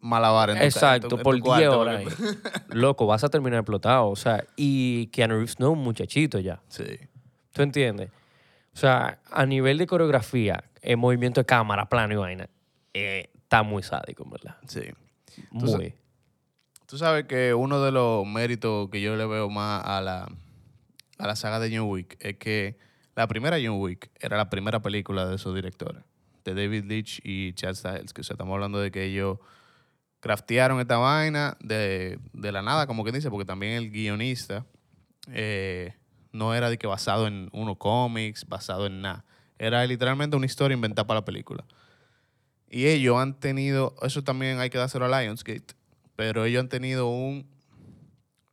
malabar 0.00 0.50
en 0.50 0.56
tu 0.58 0.62
en 0.62 0.70
tu- 0.70 0.76
Exacto, 0.78 1.16
en 1.16 1.22
por 1.22 1.34
tu 1.36 1.42
10 1.42 1.44
cuarto, 1.44 1.80
horas. 1.80 1.96
ahí. 2.06 2.06
Loco, 2.70 3.06
vas 3.06 3.24
a 3.24 3.28
terminar 3.28 3.58
explotado. 3.60 4.08
O 4.08 4.16
sea, 4.16 4.44
y 4.56 5.08
Keanu 5.08 5.34
Reeves 5.34 5.58
no 5.58 5.66
es 5.66 5.72
un 5.72 5.80
muchachito 5.80 6.38
ya. 6.38 6.60
Sí. 6.68 6.84
¿Tú 7.56 7.62
entiendes? 7.62 8.10
O 8.74 8.76
sea, 8.76 9.18
a 9.30 9.46
nivel 9.46 9.78
de 9.78 9.86
coreografía, 9.86 10.62
el 10.82 10.98
movimiento 10.98 11.40
de 11.40 11.46
cámara, 11.46 11.88
plano 11.88 12.12
y 12.12 12.16
vaina, 12.16 12.50
eh, 12.92 13.30
está 13.34 13.62
muy 13.62 13.82
sádico, 13.82 14.28
verdad. 14.28 14.58
Sí. 14.68 14.82
Muy. 15.50 15.94
Tú 16.84 16.98
sabes 16.98 17.24
que 17.24 17.54
uno 17.54 17.82
de 17.82 17.92
los 17.92 18.26
méritos 18.26 18.90
que 18.90 19.00
yo 19.00 19.16
le 19.16 19.24
veo 19.24 19.48
más 19.48 19.82
a 19.86 20.02
la, 20.02 20.28
a 21.16 21.26
la 21.26 21.34
saga 21.34 21.58
de 21.58 21.74
John 21.74 21.88
Wick 21.88 22.18
es 22.20 22.36
que 22.36 22.76
la 23.14 23.26
primera 23.26 23.56
John 23.56 23.80
Wick 23.80 24.10
era 24.20 24.36
la 24.36 24.50
primera 24.50 24.82
película 24.82 25.24
de 25.24 25.36
esos 25.36 25.54
directores, 25.54 26.02
de 26.44 26.52
David 26.52 26.84
Leitch 26.84 27.22
y 27.24 27.54
Chad 27.54 27.74
Stahelski. 27.74 28.20
O 28.20 28.24
sea, 28.24 28.34
estamos 28.34 28.52
hablando 28.52 28.78
de 28.80 28.90
que 28.90 29.04
ellos 29.04 29.38
craftearon 30.20 30.78
esta 30.78 30.98
vaina 30.98 31.56
de, 31.60 32.18
de 32.34 32.52
la 32.52 32.60
nada, 32.60 32.86
como 32.86 33.02
que 33.02 33.12
dice, 33.12 33.30
porque 33.30 33.46
también 33.46 33.72
el 33.72 33.90
guionista 33.90 34.66
eh, 35.32 35.94
no 36.36 36.54
era 36.54 36.70
de 36.70 36.78
que 36.78 36.86
basado 36.86 37.26
en 37.26 37.48
unos 37.52 37.76
cómics, 37.78 38.46
basado 38.46 38.86
en 38.86 39.00
nada. 39.00 39.24
Era 39.58 39.84
literalmente 39.86 40.36
una 40.36 40.46
historia 40.46 40.74
inventada 40.74 41.06
para 41.06 41.20
la 41.20 41.24
película. 41.24 41.64
Y 42.68 42.86
ellos 42.86 43.16
han 43.16 43.38
tenido, 43.38 43.94
eso 44.02 44.22
también 44.22 44.58
hay 44.58 44.70
que 44.70 44.78
dárselo 44.78 45.06
a 45.06 45.22
Lionsgate, 45.22 45.74
pero 46.14 46.44
ellos 46.44 46.60
han 46.60 46.68
tenido 46.68 47.08
un 47.08 47.48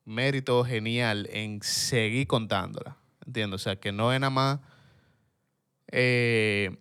mérito 0.06 0.64
genial 0.64 1.28
en 1.32 1.62
seguir 1.62 2.28
contándola. 2.28 2.98
¿Entiendes? 3.26 3.62
O 3.62 3.64
sea, 3.64 3.76
que 3.76 3.92
no 3.92 4.14
es 4.14 4.20
nada 4.20 4.30
más 4.30 4.60
eh, 5.92 6.76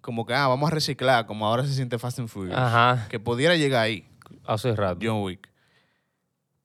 como 0.00 0.24
que, 0.24 0.34
ah, 0.34 0.48
vamos 0.48 0.70
a 0.70 0.74
reciclar, 0.74 1.26
como 1.26 1.46
ahora 1.46 1.64
se 1.64 1.74
siente 1.74 1.98
Fast 1.98 2.18
and 2.18 2.28
Furious. 2.28 2.56
Ajá. 2.56 3.06
Que 3.08 3.20
pudiera 3.20 3.56
llegar 3.56 3.82
ahí, 3.82 4.06
Hace 4.46 4.74
rato. 4.74 4.98
John 5.02 5.22
Wick. 5.22 5.48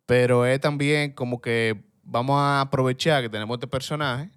Pero 0.05 0.45
es 0.45 0.59
también 0.61 1.11
como 1.11 1.41
que 1.41 1.83
vamos 2.05 2.37
a 2.39 2.61
aprovechar 2.61 3.21
que 3.21 3.29
tenemos 3.29 3.55
este 3.55 3.67
personaje, 3.67 4.29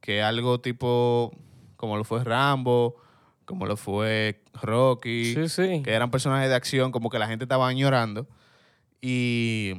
que 0.00 0.18
es 0.20 0.24
algo 0.24 0.60
tipo 0.60 1.36
como 1.76 1.96
lo 1.96 2.04
fue 2.04 2.22
Rambo, 2.22 2.96
como 3.44 3.66
lo 3.66 3.76
fue 3.76 4.42
Rocky 4.62 5.34
Sí, 5.34 5.48
sí. 5.48 5.82
que 5.82 5.92
eran 5.92 6.10
personajes 6.10 6.48
de 6.48 6.54
acción, 6.54 6.92
como 6.92 7.10
que 7.10 7.18
la 7.18 7.26
gente 7.26 7.44
estaba 7.44 7.66
añorando. 7.68 8.26
Y, 9.00 9.72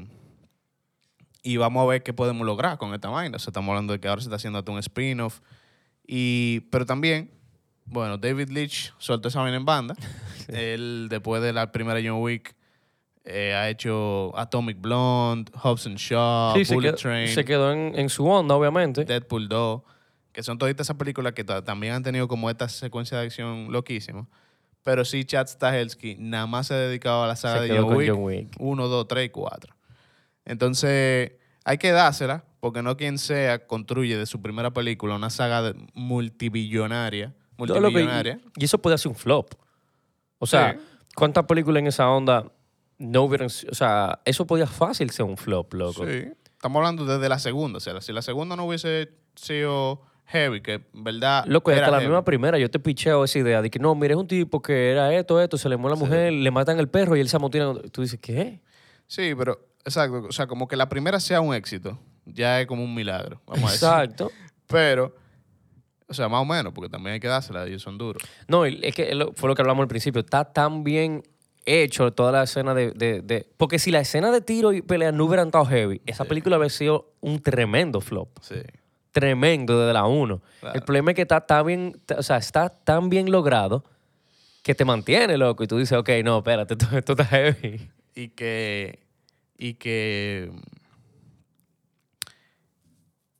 Y 1.44 1.58
vamos 1.58 1.84
a 1.84 1.88
ver 1.88 2.03
qué 2.03 2.13
podemos 2.13 2.46
lograr 2.46 2.77
con 2.77 2.94
esta 2.94 3.10
vaina. 3.10 3.38
O 3.38 3.39
sea, 3.39 3.51
estamos 3.51 3.70
hablando 3.70 3.94
de 3.94 4.00
que 4.00 4.08
ahora 4.10 4.22
se 4.22 4.27
está 4.27 4.36
haciendo 4.36 4.60
hasta 4.60 4.72
un 4.72 4.79
spin-off. 4.79 5.39
Y, 6.06 6.62
pero 6.72 6.86
también, 6.86 7.32
bueno, 7.86 8.17
David 8.17 8.50
Leitch 8.50 8.94
soltó 8.98 9.29
esa 9.29 9.39
vaina 9.41 9.56
en 9.58 9.65
banda. 9.65 9.96
Él, 10.50 11.08
después 11.10 11.41
de 11.41 11.53
la 11.53 11.72
primera 11.72 12.00
John 12.03 12.22
Wick, 12.22 12.56
eh, 13.29 13.53
ha 13.53 13.69
hecho 13.69 14.31
Atomic 14.38 14.79
Blonde, 14.79 15.51
Hobbs 15.62 15.86
and 15.86 15.98
Shaw, 15.98 16.55
Sí, 16.55 16.63
se 16.65 16.74
Bullet 16.74 16.89
quedó, 16.91 16.98
Train, 16.98 17.27
se 17.27 17.43
quedó 17.46 17.72
en, 17.74 17.93
en 18.00 18.10
su 18.10 18.25
onda, 18.27 18.55
obviamente. 18.55 19.03
Deadpool 19.05 19.50
2, 19.50 19.81
que 20.31 20.43
son 20.43 20.57
todas 20.57 20.74
esas 20.79 20.96
películas 20.96 21.34
que 21.34 21.43
ta- 21.43 21.63
también 21.63 21.93
han 21.93 22.03
tenido 22.03 22.27
como 22.27 22.50
esta 22.50 22.69
secuencia 22.69 23.17
de 23.19 23.25
acción 23.25 23.72
loquísima. 23.72 24.27
Pero 24.84 25.03
sí, 25.03 25.25
Chad 25.25 25.48
Stahelski 25.48 26.15
nada 26.19 26.48
más 26.48 26.67
se 26.67 26.74
ha 26.74 26.77
dedicado 26.77 27.24
a 27.24 27.27
la 27.27 27.36
saga 27.36 27.62
Se 27.63 27.67
de 27.74 27.77
John 27.79 27.93
Wick. 27.93 28.10
John 28.10 28.24
Wick. 28.24 28.50
1, 28.57 28.88
2, 28.88 29.07
3 29.10 29.25
y 29.25 29.29
4. 29.29 29.75
Entonces, 30.46 31.34
hay 31.65 31.77
que 31.77 31.91
dársela, 31.91 32.46
porque 32.62 32.81
no 32.81 32.96
quien 32.96 33.17
sea 33.17 33.67
construye 33.67 34.17
de 34.17 34.25
su 34.25 34.41
primera 34.41 34.72
película 34.72 35.15
una 35.15 35.29
saga 35.29 35.74
multibillonaria. 35.93 37.34
Multimillonaria. 37.57 38.39
y 38.55 38.65
eso 38.65 38.77
puede 38.79 38.98
ser 38.98 39.10
un 39.10 39.15
flop. 39.15 39.53
O 40.39 40.46
sea, 40.46 40.74
Sí. 40.74 40.79
¿cuántas 41.15 41.46
películas 41.46 41.81
en 41.81 41.88
esa 41.88 42.10
onda 42.10 42.51
no 42.98 43.24
hubieran... 43.24 43.48
O 43.48 43.75
sea, 43.75 44.20
eso 44.25 44.48
podía 44.48 44.68
fácil 44.68 45.10
ser 45.10 45.25
un 45.25 45.38
flop, 45.38 45.74
loco. 45.74 46.06
Sí. 46.06 46.30
Estamos 46.44 46.77
hablando 46.77 47.06
desde 47.06 47.30
la 47.30 47.39
segunda. 47.39 47.77
O 47.77 47.80
sea, 47.80 48.01
si 48.01 48.12
la 48.12 48.22
segunda 48.22 48.56
no 48.56 48.66
hubiese 48.66 49.10
sido 49.36 50.01
heavy, 50.25 50.62
que 50.62 50.74
en 50.94 51.04
verdad. 51.04 51.46
Loco, 51.46 51.72
era 51.72 51.82
hasta 51.82 51.92
la 51.92 51.98
heavy. 51.98 52.10
misma 52.10 52.24
primera, 52.24 52.58
yo 52.58 52.70
te 52.70 52.80
picheo 52.80 53.24
esa 53.24 53.39
idea 53.39 53.62
de 53.62 53.70
que 53.70 53.80
no, 53.80 53.96
mire, 53.96 54.13
es 54.13 54.20
un 54.20 54.27
tipo 54.27 54.62
que 54.62 54.92
era 54.92 55.13
esto, 55.13 55.42
esto, 55.42 55.58
se 55.58 55.70
le 55.70 55.77
muere 55.77 55.96
la 55.96 56.00
mujer, 56.00 56.34
le 56.34 56.51
matan 56.51 56.80
el 56.80 56.89
perro 56.89 57.16
y 57.16 57.20
él 57.20 57.30
se 57.30 57.38
amotina. 57.38 57.74
Tú 57.92 58.01
dices, 58.01 58.20
¿qué? 58.22 58.62
Sí, 59.06 59.34
pero, 59.38 59.68
exacto. 59.86 60.25
O 60.27 60.32
sea, 60.32 60.48
como 60.48 60.68
que 60.68 60.75
la 60.75 60.89
primera 60.89 61.20
sea 61.20 61.42
un 61.42 61.54
éxito, 61.54 62.00
ya 62.25 62.60
es 62.60 62.68
como 62.68 62.84
un 62.84 62.94
milagro, 62.94 63.42
vamos 63.46 63.70
a 63.70 63.72
decir. 63.72 63.88
Exacto. 63.88 64.32
Pero, 64.68 65.16
o 66.08 66.13
sea, 66.13 66.27
más 66.27 66.42
o 66.42 66.46
menos, 66.46 66.74
porque 66.74 66.89
también 66.89 67.13
hay 67.13 67.20
que 67.20 67.27
dársela, 67.27 67.66
ellos 67.66 67.82
son 67.82 67.98
duros. 67.98 68.22
No, 68.48 68.66
es 68.66 68.94
que 68.94 69.16
fue 69.36 69.48
lo 69.48 69.56
que 69.56 69.62
hablamos 69.62 69.84
al 69.84 69.88
principio. 69.88 70.22
Está 70.22 70.44
tan 70.44 70.84
bien 70.84 71.24
hecho 71.68 72.12
toda 72.14 72.32
la 72.32 72.44
escena 72.44 72.74
de, 72.74 72.92
de- 72.92 73.22
de- 73.22 73.48
Porque 73.58 73.78
si 73.80 73.92
la 73.92 74.00
escena 74.00 74.32
de 74.32 74.42
tiro 74.42 74.72
y 74.74 74.82
pelea 74.82 75.12
no 75.12 75.26
hubieran 75.26 75.48
estado 75.48 75.66
heavy, 75.66 76.02
esa 76.06 76.26
película 76.26 76.56
habría 76.56 76.70
sido 76.70 77.14
un 77.22 77.42
tremendo 77.42 78.00
flop. 78.02 78.30
Sí. 78.42 78.56
Tremendo 79.12 79.80
desde 79.80 79.94
la 79.94 80.06
1. 80.06 80.42
Claro. 80.60 80.76
El 80.76 80.82
problema 80.84 81.12
es 81.12 81.16
que 81.16 81.24
está 81.24 81.42
tan 81.42 81.66
bien, 81.66 82.02
o 82.18 82.24
sea, 82.24 82.38
está 82.38 82.70
tan 82.70 83.10
bien 83.10 83.32
logrado 83.32 83.84
que 84.64 84.76
te 84.76 84.86
mantiene, 84.86 85.38
loco. 85.38 85.64
Y 85.64 85.68
tú 85.68 85.78
dices, 85.78 85.98
ok, 85.98 86.10
no, 86.24 86.38
espérate, 86.38 86.74
esto, 86.80 86.98
esto 86.98 87.12
está 87.14 87.26
heavy. 87.26 87.90
Y 88.16 88.30
que, 88.30 89.00
y 89.58 89.74
que 89.76 90.52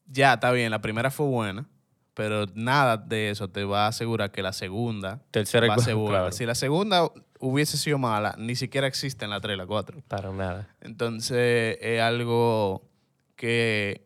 ya 0.06 0.34
está 0.34 0.52
bien, 0.52 0.72
la 0.72 0.82
primera 0.82 1.12
fue 1.12 1.26
buena, 1.28 1.68
pero 2.14 2.46
nada 2.56 2.98
de 2.98 3.30
eso 3.30 3.48
te 3.50 3.64
va 3.64 3.86
a 3.86 3.88
asegurar 3.90 4.32
que 4.32 4.42
la 4.42 4.54
segunda 4.54 5.22
Tercera 5.32 5.66
y 5.66 5.70
va 5.70 5.76
a 5.76 5.80
ser 5.80 5.94
cuarta, 5.94 6.02
buena. 6.02 6.18
claro. 6.20 6.32
Si 6.32 6.46
la 6.46 6.56
segunda 6.56 7.10
hubiese 7.39 7.77
sido 7.77 7.98
mala, 7.98 8.36
ni 8.38 8.56
siquiera 8.56 8.88
existe 8.88 9.25
en 9.25 9.32
la 9.32 9.39
3 9.41 9.56
y 9.56 9.58
la 9.58 9.65
4. 9.65 10.01
Para 10.08 10.32
nada. 10.32 10.67
Entonces 10.82 11.77
es 11.82 12.01
algo 12.01 12.88
que, 13.36 14.06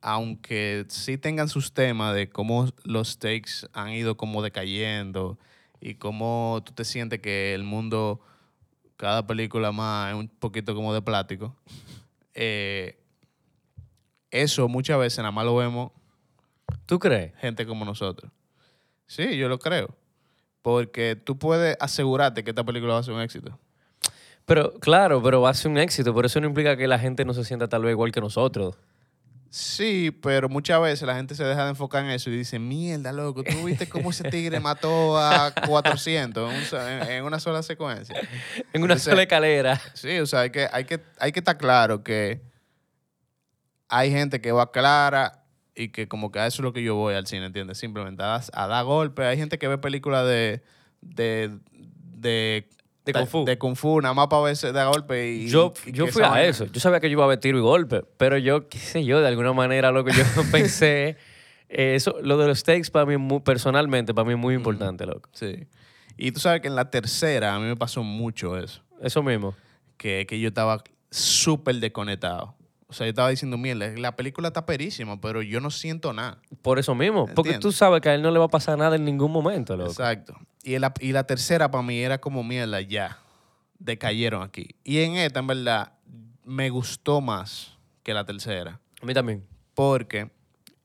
aunque 0.00 0.86
sí 0.88 1.18
tengan 1.18 1.48
sus 1.48 1.72
temas 1.72 2.14
de 2.14 2.28
cómo 2.28 2.68
los 2.84 3.18
takes 3.18 3.66
han 3.72 3.90
ido 3.90 4.16
como 4.16 4.42
decayendo 4.42 5.38
y 5.80 5.94
cómo 5.94 6.62
tú 6.64 6.72
te 6.72 6.84
sientes 6.84 7.20
que 7.20 7.54
el 7.54 7.64
mundo, 7.64 8.20
cada 8.96 9.26
película 9.26 9.72
más 9.72 10.12
es 10.12 10.18
un 10.18 10.28
poquito 10.28 10.74
como 10.74 10.94
de 10.94 11.02
plástico, 11.02 11.56
eh, 12.34 12.98
eso 14.30 14.68
muchas 14.68 14.98
veces 14.98 15.18
nada 15.18 15.32
más 15.32 15.44
lo 15.44 15.56
vemos 15.56 15.90
¿Tú 16.86 16.98
crees? 16.98 17.32
gente 17.36 17.66
como 17.66 17.84
nosotros. 17.84 18.30
Sí, 19.06 19.36
yo 19.36 19.48
lo 19.48 19.58
creo. 19.58 19.94
Porque 20.62 21.16
tú 21.16 21.38
puedes 21.38 21.76
asegurarte 21.80 22.44
que 22.44 22.50
esta 22.50 22.64
película 22.64 22.94
va 22.94 23.00
a 23.00 23.02
ser 23.02 23.14
un 23.14 23.20
éxito. 23.20 23.58
Pero, 24.44 24.72
claro, 24.80 25.22
pero 25.22 25.40
va 25.40 25.50
a 25.50 25.54
ser 25.54 25.70
un 25.70 25.78
éxito. 25.78 26.14
Pero 26.14 26.26
eso 26.26 26.40
no 26.40 26.46
implica 26.46 26.76
que 26.76 26.86
la 26.86 26.98
gente 26.98 27.24
no 27.24 27.34
se 27.34 27.44
sienta 27.44 27.68
tal 27.68 27.82
vez 27.82 27.92
igual 27.92 28.12
que 28.12 28.20
nosotros. 28.20 28.76
Sí, 29.50 30.12
pero 30.22 30.48
muchas 30.48 30.80
veces 30.80 31.06
la 31.08 31.16
gente 31.16 31.34
se 31.34 31.42
deja 31.42 31.64
de 31.64 31.70
enfocar 31.70 32.04
en 32.04 32.10
eso 32.10 32.30
y 32.30 32.36
dice, 32.36 32.60
mierda, 32.60 33.12
loco, 33.12 33.42
¿tú 33.42 33.64
viste 33.64 33.88
cómo 33.88 34.10
ese 34.10 34.30
tigre 34.30 34.60
mató 34.60 35.18
a 35.18 35.52
400 35.66 36.72
en, 37.08 37.24
una 37.24 37.40
sola 37.40 37.62
secuencia? 37.64 38.14
En 38.72 38.82
una 38.82 38.94
Entonces- 38.94 39.02
sola 39.10 39.22
escalera. 39.22 39.80
Sí, 39.94 40.20
o 40.20 40.26
sea, 40.26 40.40
hay 40.40 40.50
que, 40.50 40.68
hay 40.70 40.84
que, 40.84 41.00
hay 41.18 41.32
que 41.32 41.40
estar 41.40 41.58
claro 41.58 42.04
que 42.04 42.40
hay 43.88 44.12
gente 44.12 44.40
que 44.40 44.52
va 44.52 44.70
clara 44.70 45.39
y 45.74 45.88
que 45.88 46.08
como 46.08 46.30
que 46.32 46.38
a 46.40 46.46
eso 46.46 46.62
es 46.62 46.64
lo 46.64 46.72
que 46.72 46.82
yo 46.82 46.94
voy 46.94 47.14
al 47.14 47.26
cine, 47.26 47.46
¿entiendes? 47.46 47.78
Simplemente 47.78 48.22
a, 48.22 48.26
dar- 48.26 48.42
a 48.52 48.66
dar 48.66 48.84
golpes. 48.84 49.24
Hay 49.26 49.36
gente 49.36 49.58
que 49.58 49.68
ve 49.68 49.78
películas 49.78 50.26
de... 50.26 50.62
de 51.00 51.58
de, 52.20 52.68
De 53.06 53.12
Kung 53.14 53.26
Fu. 53.26 53.44
De 53.46 53.56
Kung 53.58 53.76
Fu, 53.76 54.00
nada 54.02 54.12
más 54.14 54.26
para 54.28 54.42
verse 54.42 54.72
de 54.72 54.84
golpe 54.84 55.30
y... 55.30 55.48
Yo, 55.48 55.72
y 55.86 55.92
yo 55.92 56.06
fui 56.08 56.22
a 56.22 56.44
eso. 56.44 56.66
Yo 56.66 56.80
sabía 56.80 57.00
que 57.00 57.08
yo 57.08 57.12
iba 57.12 57.24
a 57.24 57.28
ver 57.28 57.38
tiro 57.40 57.56
y 57.56 57.62
golpe. 57.62 58.02
Pero 58.18 58.36
yo, 58.36 58.68
qué 58.68 58.78
sé 58.78 59.04
yo, 59.04 59.20
de 59.22 59.28
alguna 59.28 59.52
manera 59.54 59.90
lo 59.90 60.04
que 60.04 60.12
yo 60.12 60.22
pensé. 60.52 61.16
eh, 61.70 61.94
eso, 61.94 62.16
lo 62.22 62.36
de 62.36 62.46
los 62.48 62.58
stakes 62.58 62.90
para 62.90 63.06
mí, 63.06 63.16
muy, 63.16 63.40
personalmente, 63.40 64.12
para 64.12 64.26
mí 64.26 64.32
es 64.34 64.38
muy 64.38 64.54
importante, 64.54 65.06
loco. 65.06 65.30
Sí. 65.32 65.66
Y 66.18 66.32
tú 66.32 66.40
sabes 66.40 66.60
que 66.60 66.68
en 66.68 66.74
la 66.76 66.90
tercera 66.90 67.54
a 67.54 67.58
mí 67.58 67.64
me 67.66 67.76
pasó 67.76 68.02
mucho 68.02 68.58
eso. 68.58 68.82
Eso 69.00 69.22
mismo. 69.22 69.54
Que, 69.96 70.26
que 70.28 70.38
yo 70.38 70.48
estaba 70.48 70.82
súper 71.10 71.76
desconectado. 71.76 72.54
O 72.90 72.92
sea, 72.92 73.06
yo 73.06 73.10
estaba 73.10 73.30
diciendo, 73.30 73.56
mierda, 73.56 73.88
la 73.96 74.16
película 74.16 74.48
está 74.48 74.66
perísima, 74.66 75.20
pero 75.20 75.42
yo 75.42 75.60
no 75.60 75.70
siento 75.70 76.12
nada. 76.12 76.42
Por 76.60 76.80
eso 76.80 76.92
mismo. 76.96 77.28
Porque 77.36 77.58
tú 77.60 77.70
sabes 77.70 78.00
que 78.00 78.08
a 78.08 78.16
él 78.16 78.22
no 78.22 78.32
le 78.32 78.40
va 78.40 78.46
a 78.46 78.48
pasar 78.48 78.76
nada 78.76 78.96
en 78.96 79.04
ningún 79.04 79.30
momento, 79.30 79.76
loco. 79.76 79.90
Exacto. 79.90 80.34
Y 80.64 80.76
la, 80.80 80.92
y 80.98 81.12
la 81.12 81.22
tercera 81.22 81.70
para 81.70 81.82
mí 81.82 82.00
era 82.00 82.20
como, 82.20 82.42
mierda, 82.42 82.80
ya. 82.80 83.20
Decayeron 83.78 84.42
aquí. 84.42 84.74
Y 84.82 84.98
en 84.98 85.14
esta, 85.14 85.38
en 85.38 85.46
verdad, 85.46 85.92
me 86.44 86.68
gustó 86.68 87.20
más 87.20 87.78
que 88.02 88.12
la 88.12 88.26
tercera. 88.26 88.80
A 89.00 89.06
mí 89.06 89.14
también. 89.14 89.46
Porque 89.74 90.32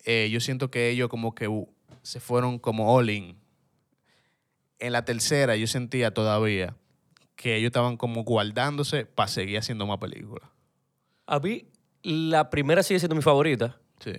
eh, 0.03 0.29
yo 0.31 0.39
siento 0.39 0.69
que 0.69 0.91
ellos 0.91 1.09
como 1.09 1.33
que 1.33 1.47
uh, 1.47 1.67
se 2.03 2.19
fueron 2.19 2.59
como 2.59 2.93
all 2.93 3.09
in. 3.09 3.35
En 4.77 4.91
la 4.91 5.05
tercera 5.05 5.55
yo 5.55 5.65
sentía 5.65 6.13
todavía 6.13 6.75
que 7.35 7.55
ellos 7.55 7.69
estaban 7.69 7.97
como 7.97 8.23
guardándose 8.23 9.07
para 9.07 9.27
seguir 9.27 9.57
haciendo 9.57 9.87
más 9.87 9.97
películas. 9.97 10.47
A 11.25 11.39
mí, 11.39 11.65
la 12.05 12.49
primera 12.49 12.83
sigue 12.83 12.99
siendo 12.99 13.15
mi 13.15 13.21
favorita. 13.21 13.77
Sí. 13.99 14.13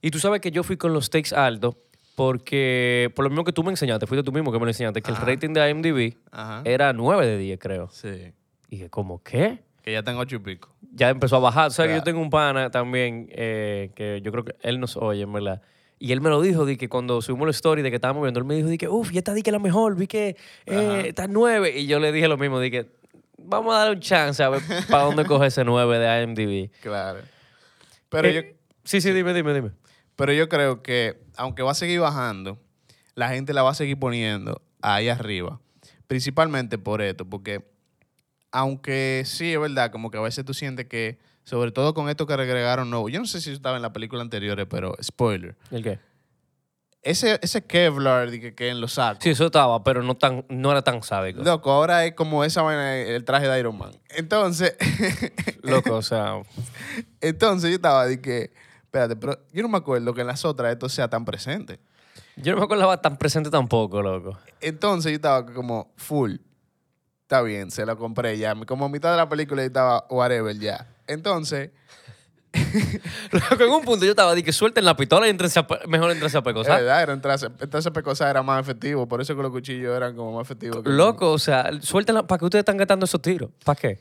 Y 0.00 0.10
tú 0.10 0.18
sabes 0.18 0.40
que 0.40 0.50
yo 0.50 0.62
fui 0.62 0.76
con 0.76 0.92
los 0.92 1.06
stakes 1.06 1.34
altos 1.34 1.76
porque, 2.16 3.10
por 3.14 3.24
lo 3.24 3.30
mismo 3.30 3.44
que 3.44 3.52
tú 3.52 3.62
me 3.62 3.70
enseñaste, 3.70 4.06
fuiste 4.06 4.22
tú 4.22 4.32
mismo 4.32 4.52
que 4.52 4.58
me 4.58 4.64
lo 4.64 4.70
enseñaste, 4.70 5.00
que 5.00 5.10
Ajá. 5.12 5.22
el 5.22 5.26
rating 5.34 5.54
de 5.54 5.70
IMDb 5.70 6.14
Ajá. 6.30 6.62
era 6.64 6.92
9 6.92 7.26
de 7.26 7.38
10, 7.38 7.58
creo. 7.58 7.88
Sí. 7.90 8.32
Y 8.68 8.76
dije, 8.76 8.90
¿cómo 8.90 9.22
qué? 9.22 9.60
Que 9.82 9.92
ya 9.92 10.02
tengo 10.02 10.20
ocho 10.20 10.36
y 10.36 10.38
pico. 10.38 10.68
Ya 10.92 11.10
empezó 11.10 11.36
a 11.36 11.40
bajar. 11.40 11.68
O 11.68 11.70
sea, 11.70 11.86
que 11.86 11.94
yo 11.94 12.02
tengo 12.02 12.20
un 12.20 12.30
pana 12.30 12.70
también 12.70 13.28
eh, 13.32 13.90
que 13.94 14.20
yo 14.22 14.30
creo 14.30 14.44
que 14.44 14.54
él 14.62 14.78
nos 14.78 14.96
oye, 14.96 15.22
en 15.22 15.32
verdad. 15.32 15.62
Y 15.98 16.12
él 16.12 16.20
me 16.20 16.30
lo 16.30 16.40
dijo, 16.40 16.64
de 16.64 16.76
que 16.76 16.88
cuando 16.88 17.22
subimos 17.22 17.46
la 17.46 17.52
story 17.52 17.82
de 17.82 17.90
que 17.90 17.96
estábamos 17.96 18.22
viendo, 18.22 18.40
él 18.40 18.44
me 18.46 18.54
dijo, 18.54 18.68
de 18.68 18.78
que, 18.78 18.88
uff, 18.88 19.10
ya 19.12 19.18
está, 19.20 19.34
di 19.34 19.42
que 19.42 19.52
la 19.52 19.58
mejor, 19.58 19.96
vi 19.96 20.06
que 20.06 20.36
eh, 20.66 21.04
está 21.06 21.26
9. 21.28 21.78
Y 21.78 21.86
yo 21.86 21.98
le 22.00 22.12
dije 22.12 22.28
lo 22.28 22.36
mismo, 22.36 22.58
de 22.58 22.70
que 22.70 22.86
vamos 23.44 23.74
a 23.74 23.78
darle 23.78 23.94
un 23.96 24.00
chance 24.00 24.42
a 24.42 24.48
ver 24.48 24.62
para 24.88 25.04
dónde 25.04 25.24
coge 25.24 25.46
ese 25.46 25.64
9 25.64 25.98
de 25.98 26.22
IMDb. 26.22 26.70
Claro. 26.80 27.20
Pero, 28.08 28.28
Eh, 28.28 28.34
yo, 28.34 28.42
Sí, 28.84 29.00
sí, 29.00 29.12
dime, 29.12 29.32
dime, 29.32 29.54
dime. 29.54 29.70
pero 30.16 30.32
yo 30.32 30.48
creo 30.48 30.82
que, 30.82 31.22
aunque 31.36 31.62
va 31.62 31.70
a 31.70 31.74
seguir 31.74 32.00
bajando, 32.00 32.58
la 33.14 33.28
gente 33.28 33.52
la 33.52 33.62
va 33.62 33.70
a 33.70 33.74
seguir 33.74 33.98
poniendo 33.98 34.60
ahí 34.80 35.08
arriba. 35.08 35.60
Principalmente 36.08 36.78
por 36.78 37.00
esto, 37.00 37.24
porque 37.24 37.64
aunque 38.50 39.22
sí 39.24 39.52
es 39.52 39.60
verdad, 39.60 39.90
como 39.90 40.10
que 40.10 40.18
a 40.18 40.20
veces 40.20 40.44
tú 40.44 40.52
sientes 40.52 40.86
que, 40.86 41.18
sobre 41.44 41.70
todo 41.72 41.94
con 41.94 42.08
esto 42.08 42.26
que 42.26 42.34
agregaron 42.34 42.90
nuevo, 42.90 43.08
yo 43.08 43.18
no 43.20 43.26
sé 43.26 43.40
si 43.40 43.50
estaba 43.50 43.76
en 43.76 43.82
la 43.82 43.92
película 43.92 44.20
anterior, 44.22 44.66
pero 44.68 44.94
spoiler. 45.02 45.56
¿El 45.70 45.82
qué? 45.82 45.98
Ese, 47.02 47.40
ese 47.42 47.64
Kevlar 47.66 48.30
que, 48.30 48.54
que 48.54 48.68
en 48.68 48.80
los 48.80 48.92
sacos. 48.92 49.24
Sí, 49.24 49.30
eso 49.30 49.46
estaba, 49.46 49.82
pero 49.82 50.04
no, 50.04 50.16
tan, 50.16 50.44
no 50.48 50.70
era 50.70 50.82
tan 50.82 51.02
sádico. 51.02 51.42
Loco, 51.42 51.72
ahora 51.72 52.04
es 52.04 52.14
como 52.14 52.44
esa 52.44 52.62
vaina, 52.62 52.96
el 52.96 53.24
traje 53.24 53.48
de 53.48 53.58
Iron 53.58 53.76
Man. 53.76 53.90
Entonces, 54.10 54.76
Loco, 55.62 55.96
o 55.96 56.02
sea, 56.02 56.42
entonces 57.20 57.70
yo 57.70 57.76
estaba 57.76 58.06
de 58.06 58.20
que, 58.20 58.52
espérate, 58.84 59.16
pero 59.16 59.36
yo 59.52 59.62
no 59.62 59.68
me 59.68 59.78
acuerdo 59.78 60.14
que 60.14 60.20
en 60.20 60.28
las 60.28 60.44
otras 60.44 60.72
esto 60.72 60.88
sea 60.88 61.08
tan 61.08 61.24
presente. 61.24 61.80
yo 62.36 62.52
no 62.52 62.58
me 62.58 62.64
acordaba 62.64 63.00
tan 63.00 63.16
presente 63.16 63.50
tampoco, 63.50 64.00
loco. 64.00 64.38
Entonces 64.60 65.10
yo 65.10 65.16
estaba 65.16 65.44
como 65.44 65.92
full. 65.96 66.36
Está 67.22 67.42
bien, 67.42 67.70
se 67.72 67.84
lo 67.84 67.96
compré 67.96 68.38
ya. 68.38 68.54
Como 68.66 68.84
a 68.84 68.88
mitad 68.88 69.10
de 69.10 69.16
la 69.16 69.28
película 69.28 69.62
yo 69.62 69.66
estaba 69.66 70.06
whatever 70.08 70.56
ya. 70.56 70.86
Entonces, 71.08 71.70
Loco, 73.50 73.64
en 73.64 73.70
un 73.70 73.82
punto 73.82 74.04
yo 74.04 74.10
estaba, 74.10 74.34
de 74.34 74.42
que 74.42 74.52
suelten 74.52 74.84
la 74.84 74.96
pistola 74.96 75.26
y 75.26 75.30
entrense 75.30 75.58
a 75.60 75.66
mejor 75.88 76.10
entrense 76.10 76.36
a 76.36 76.40
es 76.40 76.44
pecosar. 76.44 76.80
verdad, 76.80 77.02
era 77.02 77.12
entrarse, 77.12 77.46
entonces 77.60 77.90
Pecosa 77.92 78.28
era 78.28 78.42
más 78.42 78.60
efectivo. 78.60 79.08
Por 79.08 79.20
eso 79.20 79.34
que 79.36 79.42
los 79.42 79.50
cuchillos 79.50 79.96
eran 79.96 80.14
como 80.16 80.32
más 80.36 80.46
efectivos. 80.46 80.82
que- 80.82 80.90
Loco, 80.90 81.32
o 81.32 81.38
sea, 81.38 81.70
suéltenla. 81.80 82.26
¿Para 82.26 82.38
qué 82.38 82.44
ustedes 82.44 82.62
están 82.62 82.76
gastando 82.76 83.04
esos 83.04 83.22
tiros? 83.22 83.50
¿Para 83.64 83.80
qué? 83.80 83.98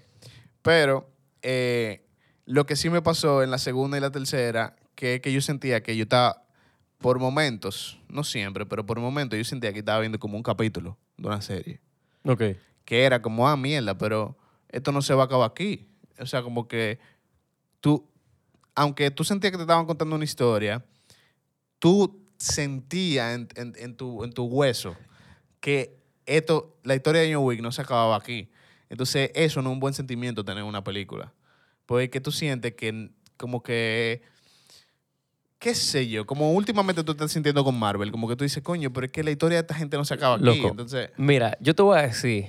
Pero, 0.61 1.09
eh, 1.41 2.05
Lo 2.45 2.65
que 2.65 2.75
sí 2.75 2.89
me 2.89 3.01
pasó 3.01 3.43
en 3.43 3.51
la 3.51 3.57
segunda 3.59 3.97
y 3.97 4.01
la 4.01 4.11
tercera, 4.11 4.75
que 4.95 5.15
es 5.15 5.21
que 5.21 5.31
yo 5.31 5.39
sentía 5.41 5.81
que 5.83 5.95
yo 5.95 6.03
estaba, 6.03 6.43
por 6.97 7.17
momentos, 7.19 7.99
no 8.09 8.23
siempre, 8.25 8.65
pero 8.65 8.85
por 8.85 8.99
momentos 8.99 9.37
yo 9.37 9.45
sentía 9.45 9.71
que 9.71 9.79
estaba 9.79 9.99
viendo 10.01 10.19
como 10.19 10.35
un 10.35 10.43
capítulo 10.43 10.97
de 11.17 11.27
una 11.27 11.41
serie. 11.41 11.79
Ok. 12.25 12.41
Que 12.83 13.03
era 13.05 13.21
como, 13.21 13.47
ah, 13.47 13.55
mierda, 13.55 13.97
pero 13.97 14.37
esto 14.69 14.91
no 14.91 15.01
se 15.01 15.13
va 15.13 15.23
a 15.23 15.25
acabar 15.27 15.49
aquí. 15.51 15.87
O 16.19 16.25
sea, 16.25 16.41
como 16.41 16.67
que 16.67 16.99
tú, 17.79 18.09
aunque 18.75 19.11
tú 19.11 19.23
sentías 19.23 19.51
que 19.51 19.57
te 19.57 19.63
estaban 19.63 19.85
contando 19.85 20.15
una 20.15 20.23
historia, 20.25 20.83
tú 21.79 22.25
sentías 22.37 23.35
en, 23.35 23.47
en- 23.55 23.73
en 23.77 23.95
tu, 23.95 24.23
en 24.23 24.33
tu 24.33 24.45
hueso 24.45 24.95
que 25.59 25.99
esto, 26.25 26.77
la 26.83 26.95
historia 26.95 27.21
de 27.21 27.33
John 27.33 27.43
Wick 27.45 27.61
no 27.61 27.71
se 27.71 27.81
acababa 27.81 28.15
aquí. 28.15 28.49
Entonces, 28.89 29.31
eso 29.35 29.61
no 29.61 29.69
es 29.69 29.73
un 29.73 29.79
buen 29.79 29.93
sentimiento 29.93 30.43
tener 30.43 30.63
una 30.63 30.83
película. 30.83 31.33
Porque 31.85 32.09
que 32.09 32.21
tú 32.21 32.31
sientes 32.31 32.73
que 32.75 33.09
como 33.37 33.61
que, 33.63 34.21
qué 35.59 35.75
sé 35.75 36.07
yo, 36.07 36.25
como 36.25 36.51
últimamente 36.53 37.03
tú 37.03 37.11
estás 37.11 37.31
sintiendo 37.31 37.63
con 37.63 37.77
Marvel, 37.77 38.11
como 38.11 38.27
que 38.27 38.35
tú 38.35 38.43
dices, 38.43 38.63
coño, 38.63 38.91
pero 38.93 39.05
es 39.05 39.11
que 39.11 39.23
la 39.23 39.31
historia 39.31 39.57
de 39.57 39.61
esta 39.61 39.73
gente 39.75 39.97
no 39.97 40.05
se 40.05 40.13
acaba 40.13 40.35
aquí. 40.35 40.43
Loco. 40.45 40.67
Entonces, 40.69 41.09
Mira, 41.17 41.57
yo 41.59 41.75
te 41.75 41.81
voy 41.83 41.97
a 41.99 42.03
decir, 42.03 42.47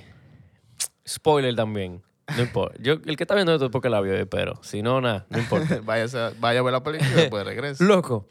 spoiler 1.07 1.55
también, 1.55 2.01
no 2.35 2.41
importa. 2.43 2.75
Yo, 2.81 2.93
el 3.05 3.15
que 3.17 3.23
está 3.23 3.35
viendo 3.35 3.53
esto 3.53 3.65
es 3.65 3.71
porque 3.71 3.89
la 3.89 4.01
vio, 4.01 4.27
pero 4.29 4.59
si 4.63 4.81
no, 4.81 5.01
nada, 5.01 5.25
no 5.29 5.39
importa. 5.39 5.79
vaya, 5.85 6.05
a- 6.27 6.33
vaya 6.39 6.59
a 6.59 6.63
ver 6.63 6.73
la 6.73 6.83
película 6.83 7.09
y 7.11 7.13
después 7.21 7.45
regresa. 7.45 7.83
Loco, 7.83 8.27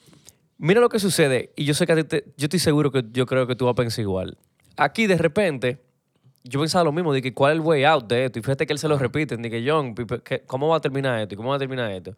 mira 0.58 0.80
lo 0.80 0.88
que 0.88 0.98
sucede, 0.98 1.52
y 1.56 1.64
yo 1.64 1.74
sé 1.74 1.86
que 1.86 1.92
a 1.92 1.96
ti 1.96 2.04
te- 2.04 2.24
yo 2.36 2.44
estoy 2.46 2.58
seguro 2.58 2.90
que 2.90 3.04
yo 3.12 3.26
creo 3.26 3.46
que 3.46 3.54
tú 3.56 3.66
vas 3.66 3.72
a 3.72 3.76
pensar 3.76 4.00
igual. 4.02 4.36
Aquí 4.76 5.06
de 5.06 5.18
repente, 5.18 5.82
yo 6.44 6.58
pensaba 6.60 6.84
lo 6.84 6.92
mismo, 6.92 7.12
de 7.12 7.22
que 7.22 7.32
cuál 7.34 7.52
es 7.52 7.56
el 7.56 7.60
way 7.60 7.84
out 7.84 8.06
de 8.08 8.24
esto, 8.24 8.38
y 8.38 8.42
fíjate 8.42 8.66
que 8.66 8.72
él 8.72 8.78
se 8.78 8.88
lo 8.88 8.98
repite, 8.98 9.36
de 9.36 9.50
que 9.50 9.64
John, 9.68 9.94
¿cómo 10.46 10.68
va 10.68 10.76
a 10.78 10.80
terminar 10.80 11.20
esto? 11.20 11.34
¿Y 11.34 11.36
cómo 11.36 11.50
va 11.50 11.56
a 11.56 11.58
terminar 11.60 11.90
esto? 11.92 12.16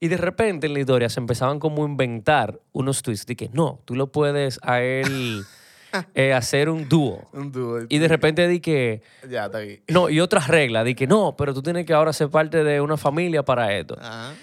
Y 0.00 0.08
de 0.08 0.16
repente 0.16 0.66
en 0.66 0.72
la 0.74 0.80
historia 0.80 1.08
se 1.08 1.20
empezaban 1.20 1.60
como 1.60 1.84
a 1.84 1.88
inventar 1.88 2.58
unos 2.72 3.02
twists, 3.02 3.24
de 3.26 3.36
que 3.36 3.50
no, 3.52 3.80
tú 3.84 3.94
lo 3.94 4.10
puedes 4.10 4.58
a 4.62 4.80
él 4.82 5.44
eh, 6.14 6.32
hacer 6.32 6.68
un 6.68 6.88
dúo. 6.88 7.28
Un 7.32 7.52
dúo. 7.52 7.80
Y 7.88 7.98
de 7.98 8.08
repente 8.08 8.46
di 8.48 8.60
que, 8.60 9.02
Ya, 9.28 9.46
está 9.46 9.58
aquí. 9.58 9.80
no, 9.88 10.08
y 10.10 10.20
otras 10.20 10.48
reglas, 10.48 10.84
di 10.84 10.94
que 10.94 11.06
no, 11.06 11.34
pero 11.36 11.52
tú 11.54 11.62
tienes 11.62 11.86
que 11.86 11.92
ahora 11.92 12.12
ser 12.12 12.28
parte 12.30 12.64
de 12.64 12.80
una 12.80 12.96
familia 12.96 13.42
para 13.44 13.72
esto. 13.76 13.96
Ajá. 14.00 14.34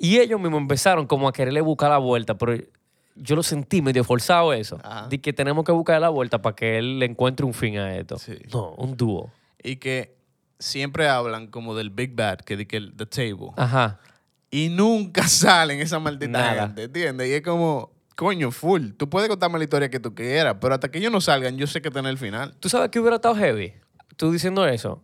Y 0.00 0.18
ellos 0.18 0.40
mismos 0.40 0.60
empezaron 0.60 1.06
como 1.06 1.26
a 1.28 1.32
quererle 1.32 1.60
buscar 1.60 1.90
la 1.90 1.98
vuelta, 1.98 2.36
pero 2.38 2.54
yo 3.16 3.34
lo 3.34 3.42
sentí 3.42 3.82
medio 3.82 4.04
forzado 4.04 4.52
eso. 4.52 4.78
Ajá. 4.84 5.08
De 5.08 5.20
que 5.20 5.32
tenemos 5.32 5.64
que 5.64 5.72
buscar 5.72 6.00
la 6.00 6.08
vuelta 6.08 6.40
para 6.40 6.54
que 6.54 6.78
él 6.78 7.00
le 7.00 7.06
encuentre 7.06 7.44
un 7.44 7.52
fin 7.52 7.78
a 7.78 7.96
esto. 7.96 8.16
Sí. 8.18 8.38
No, 8.52 8.74
un 8.74 8.96
dúo. 8.96 9.32
Y 9.62 9.76
que 9.76 10.16
siempre 10.60 11.08
hablan 11.08 11.48
como 11.48 11.74
del 11.74 11.90
Big 11.90 12.14
Bad, 12.14 12.38
que 12.42 12.56
de 12.56 12.66
que 12.68 12.76
el 12.76 12.94
the 12.96 13.06
table. 13.06 13.50
Ajá. 13.56 13.98
Y 14.52 14.68
nunca 14.68 15.22
salen 15.28 15.80
esa 15.80 15.98
maldita 15.98 16.38
Nada. 16.38 16.66
gente, 16.68 16.84
¿entiendes? 16.84 17.28
Y 17.28 17.32
es 17.32 17.42
como, 17.42 17.90
coño, 18.18 18.50
full. 18.50 18.90
Tú 18.96 19.08
puedes 19.08 19.28
contarme 19.28 19.58
la 19.58 19.64
historia 19.64 19.88
que 19.88 20.00
tú 20.00 20.12
quieras, 20.12 20.56
pero 20.60 20.74
hasta 20.74 20.90
que 20.90 20.98
ellos 20.98 21.12
no 21.12 21.20
salgan, 21.20 21.56
yo 21.56 21.68
sé 21.68 21.80
que 21.80 21.86
está 21.86 22.00
en 22.00 22.06
el 22.06 22.18
final. 22.18 22.56
¿Tú 22.58 22.68
sabes 22.68 22.88
que 22.90 22.98
hubiera 22.98 23.14
estado 23.14 23.36
heavy? 23.36 23.74
Tú 24.16 24.32
diciendo 24.32 24.66
eso. 24.66 25.00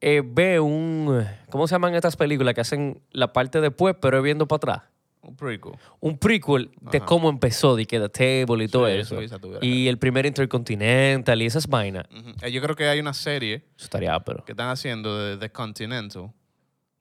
Eh, 0.00 0.22
ve 0.24 0.60
un... 0.60 1.26
¿Cómo 1.50 1.66
se 1.66 1.74
llaman 1.74 1.96
estas 1.96 2.14
películas 2.16 2.54
que 2.54 2.60
hacen 2.60 3.02
la 3.10 3.32
parte 3.32 3.60
después, 3.60 3.96
pero 4.00 4.22
viendo 4.22 4.46
para 4.46 4.56
atrás? 4.58 4.82
Un 5.22 5.34
prequel. 5.34 5.72
un 5.98 6.16
prequel 6.18 6.70
de 6.80 6.98
Ajá. 6.98 7.06
cómo 7.06 7.28
empezó, 7.28 7.74
de 7.74 7.86
que 7.86 7.98
The 7.98 8.08
Table 8.44 8.62
y 8.64 8.68
todo 8.68 8.86
eso. 8.86 9.16
Y 9.60 9.88
el 9.88 9.98
primer 9.98 10.24
Intercontinental 10.26 11.42
y 11.42 11.46
esas 11.46 11.66
vainas. 11.66 12.04
Eh, 12.42 12.52
Yo 12.52 12.62
creo 12.62 12.76
que 12.76 12.86
hay 12.86 13.00
una 13.00 13.14
serie 13.14 13.64
Eso 13.76 13.86
estaría 13.86 14.20
pero 14.20 14.44
que 14.44 14.52
están 14.52 14.68
haciendo 14.68 15.18
de 15.18 15.38
The 15.38 15.50
Continental, 15.50 16.30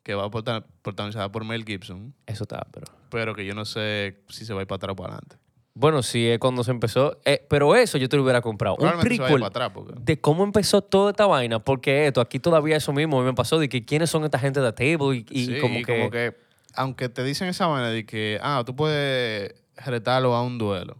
que 0.02 0.16
va 0.16 0.24
a 0.26 0.30
prota- 0.32 0.66
protagonizada 0.82 1.32
por 1.32 1.44
Mel 1.46 1.63
Gibson, 1.63 2.13
Eso 2.26 2.46
está 2.46 2.66
pero 2.72 2.88
pero 3.10 3.36
que 3.36 3.46
yo 3.46 3.54
no 3.54 3.63
sé 3.66 4.24
si 4.30 4.44
se 4.46 4.54
va 4.56 4.62
a 4.62 4.63
ir 4.63 4.68
para 4.68 4.78
atrás 4.78 4.94
o 4.94 4.96
para 4.96 5.13
adelante. 5.16 5.36
Bueno, 5.75 6.03
sí, 6.03 6.27
es 6.27 6.38
cuando 6.38 6.63
se 6.63 6.69
empezó. 6.71 7.17
eh, 7.25 7.45
pero 7.49 7.75
eso 7.75 7.97
yo 7.97 8.07
te 8.07 8.15
lo 8.15 8.23
hubiera 8.23 8.41
comprado. 8.41 8.75
Un 8.79 8.99
prequel 8.99 9.27
para 9.39 9.47
atrás, 9.47 9.71
porque... 9.73 9.93
de 9.99 10.21
cómo 10.21 10.43
empezó 10.43 10.81
toda 10.83 11.09
esta 11.12 11.25
vaina. 11.25 11.59
Porque 11.59 12.05
esto, 12.07 12.21
aquí 12.21 12.39
todavía 12.39 12.75
eso 12.77 12.93
mismo 12.93 13.21
me 13.23 13.33
pasó. 13.33 13.57
De 13.57 13.67
que 13.69 13.83
quiénes 13.83 14.09
son 14.12 14.23
esta 14.23 14.38
gente 14.38 14.59
de 14.62 14.71
Table 14.71 15.17
y, 15.17 15.25
y 15.31 15.45
Sí, 15.47 15.59
como, 15.59 15.79
y 15.79 15.83
que, 15.83 16.36
aunque 16.75 17.09
te 17.09 17.23
dicen 17.23 17.47
esa 17.47 17.67
manera 17.67 17.89
de 17.89 18.05
que, 18.05 18.39
ah, 18.43 18.62
tú 18.65 18.75
puedes 18.75 19.55
retarlo 19.77 20.36
a 20.36 20.43
un 20.43 20.59
duelo. 20.59 20.97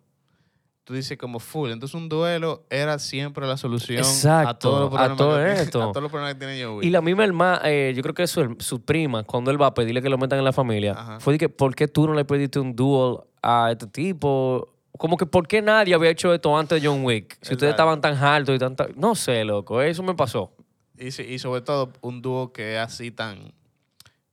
Tú 0.86 0.94
dices 0.96 1.18
como 1.20 1.40
full. 1.40 1.70
Entonces 1.72 1.94
un 1.96 2.10
duelo 2.10 2.66
era 2.70 2.98
siempre 3.00 3.46
la 3.48 3.56
solución 3.58 4.00
a 4.00 4.02
Exacto, 4.02 4.70
todos 4.70 4.80
los 4.92 5.00
a 5.00 5.06
problemas, 5.06 5.18
todo 5.18 5.38
que 5.38 5.52
esto. 5.62 5.82
a 5.84 5.92
todos 5.92 6.02
los 6.02 6.12
problemas 6.12 6.34
que 6.34 6.40
tiene 6.46 6.64
Joey. 6.66 6.88
Y 6.88 6.90
la 6.90 7.00
misma 7.02 7.24
hermana, 7.24 7.62
eh, 7.66 7.94
yo 7.96 8.02
creo 8.02 8.14
que 8.16 8.26
su, 8.28 8.58
su 8.60 8.82
prima, 8.84 9.24
cuando 9.24 9.50
él 9.52 9.62
va 9.62 9.68
a 9.68 9.74
pedirle 9.74 10.02
que 10.02 10.10
lo 10.10 10.18
metan 10.18 10.40
en 10.40 10.46
la 10.46 10.52
familia, 10.52 10.94
Ajá. 10.98 11.20
fue 11.22 11.34
de 11.34 11.40
que, 11.40 11.48
¿por 11.48 11.74
qué 11.76 11.88
tú 11.88 12.06
no 12.08 12.14
le 12.16 12.26
pediste 12.26 12.60
un 12.60 12.76
duel 12.76 13.20
a 13.44 13.70
este 13.72 13.86
tipo? 13.88 14.70
Como 14.98 15.18
que, 15.18 15.26
¿por 15.26 15.48
qué 15.48 15.62
nadie 15.62 15.94
había 15.94 16.10
hecho 16.12 16.34
esto 16.34 16.58
antes 16.58 16.82
de 16.82 16.88
John 16.88 17.04
Wick? 17.04 17.38
Si 17.42 17.54
ustedes 17.54 17.72
estaban 17.72 18.00
tan 18.00 18.16
altos 18.16 18.56
y 18.56 18.60
tan... 18.60 18.76
No 18.96 19.16
sé, 19.16 19.44
loco, 19.44 19.82
eso 19.82 20.02
me 20.04 20.14
pasó. 20.16 20.52
Y, 20.98 21.12
sobre 21.40 21.62
todo 21.62 21.92
un 22.02 22.22
dúo 22.22 22.54
que 22.54 22.76
es 22.76 22.80
así 22.80 23.12
tan 23.12 23.54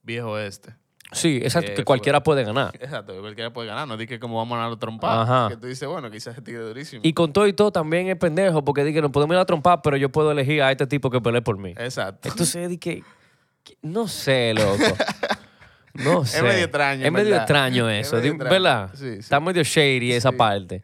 viejo 0.03 0.39
este. 0.39 0.75
Sí, 1.13 1.39
exacto, 1.39 1.71
Eh, 1.73 1.75
que 1.75 1.77
fue- 1.79 1.85
cualquiera 1.87 2.23
puede 2.23 2.45
ganar. 2.45 2.71
Exacto, 2.81 3.13
que 3.15 3.21
cualquiera 3.21 3.53
puede 3.53 3.67
ganar. 3.67 3.89
No 3.89 3.97
di 3.97 4.07
que 4.07 4.21
como 4.21 4.37
vamos 4.37 4.57
a 4.57 4.63
ganar 4.63 4.79
trompado. 4.79 5.23
Ajá. 5.23 5.49
Que 5.49 5.57
tú 5.57 5.67
dices, 5.67 5.89
bueno, 5.89 6.09
quizás 6.09 6.37
este 6.37 6.43
tigre 6.43 6.63
durísimo. 6.63 7.01
Y 7.05 7.13
con 7.15 7.33
todo 7.33 7.49
y 7.49 7.53
todo 7.53 7.73
también 7.73 8.07
es 8.09 8.17
pendejo 8.17 8.63
porque 8.63 8.85
dije, 8.85 9.03
no 9.03 9.11
podemos 9.11 9.35
ir 9.35 9.41
a 9.41 9.45
trompar, 9.45 9.81
pero 9.83 9.97
yo 9.97 10.11
puedo 10.11 10.31
elegir 10.31 10.63
a 10.63 10.71
este 10.71 10.87
tipo 10.87 11.11
que 11.11 11.21
pelee 11.21 11.43
por 11.43 11.59
mí. 11.59 11.71
Exacto. 11.77 12.29
Entonces 12.29 12.69
dije, 12.69 13.03
no 13.83 14.07
sé, 14.07 14.55
loco. 14.55 14.85
No 15.95 16.25
sé. 16.25 16.43
medio 16.43 16.65
extraño, 16.65 17.05
Es 17.07 17.13
medio 17.13 17.25
verdad. 17.31 17.43
extraño 17.43 17.91
Es 17.91 18.07
eso, 18.07 18.17
medio 18.17 18.31
di- 18.33 18.37
extraño. 18.37 18.51
¿verdad? 18.63 18.91
Sí, 18.95 19.13
sí. 19.15 19.19
Está 19.19 19.41
medio 19.41 19.63
shady 19.65 20.13
esa 20.13 20.31
Sí. 20.31 20.37
parte. 20.37 20.83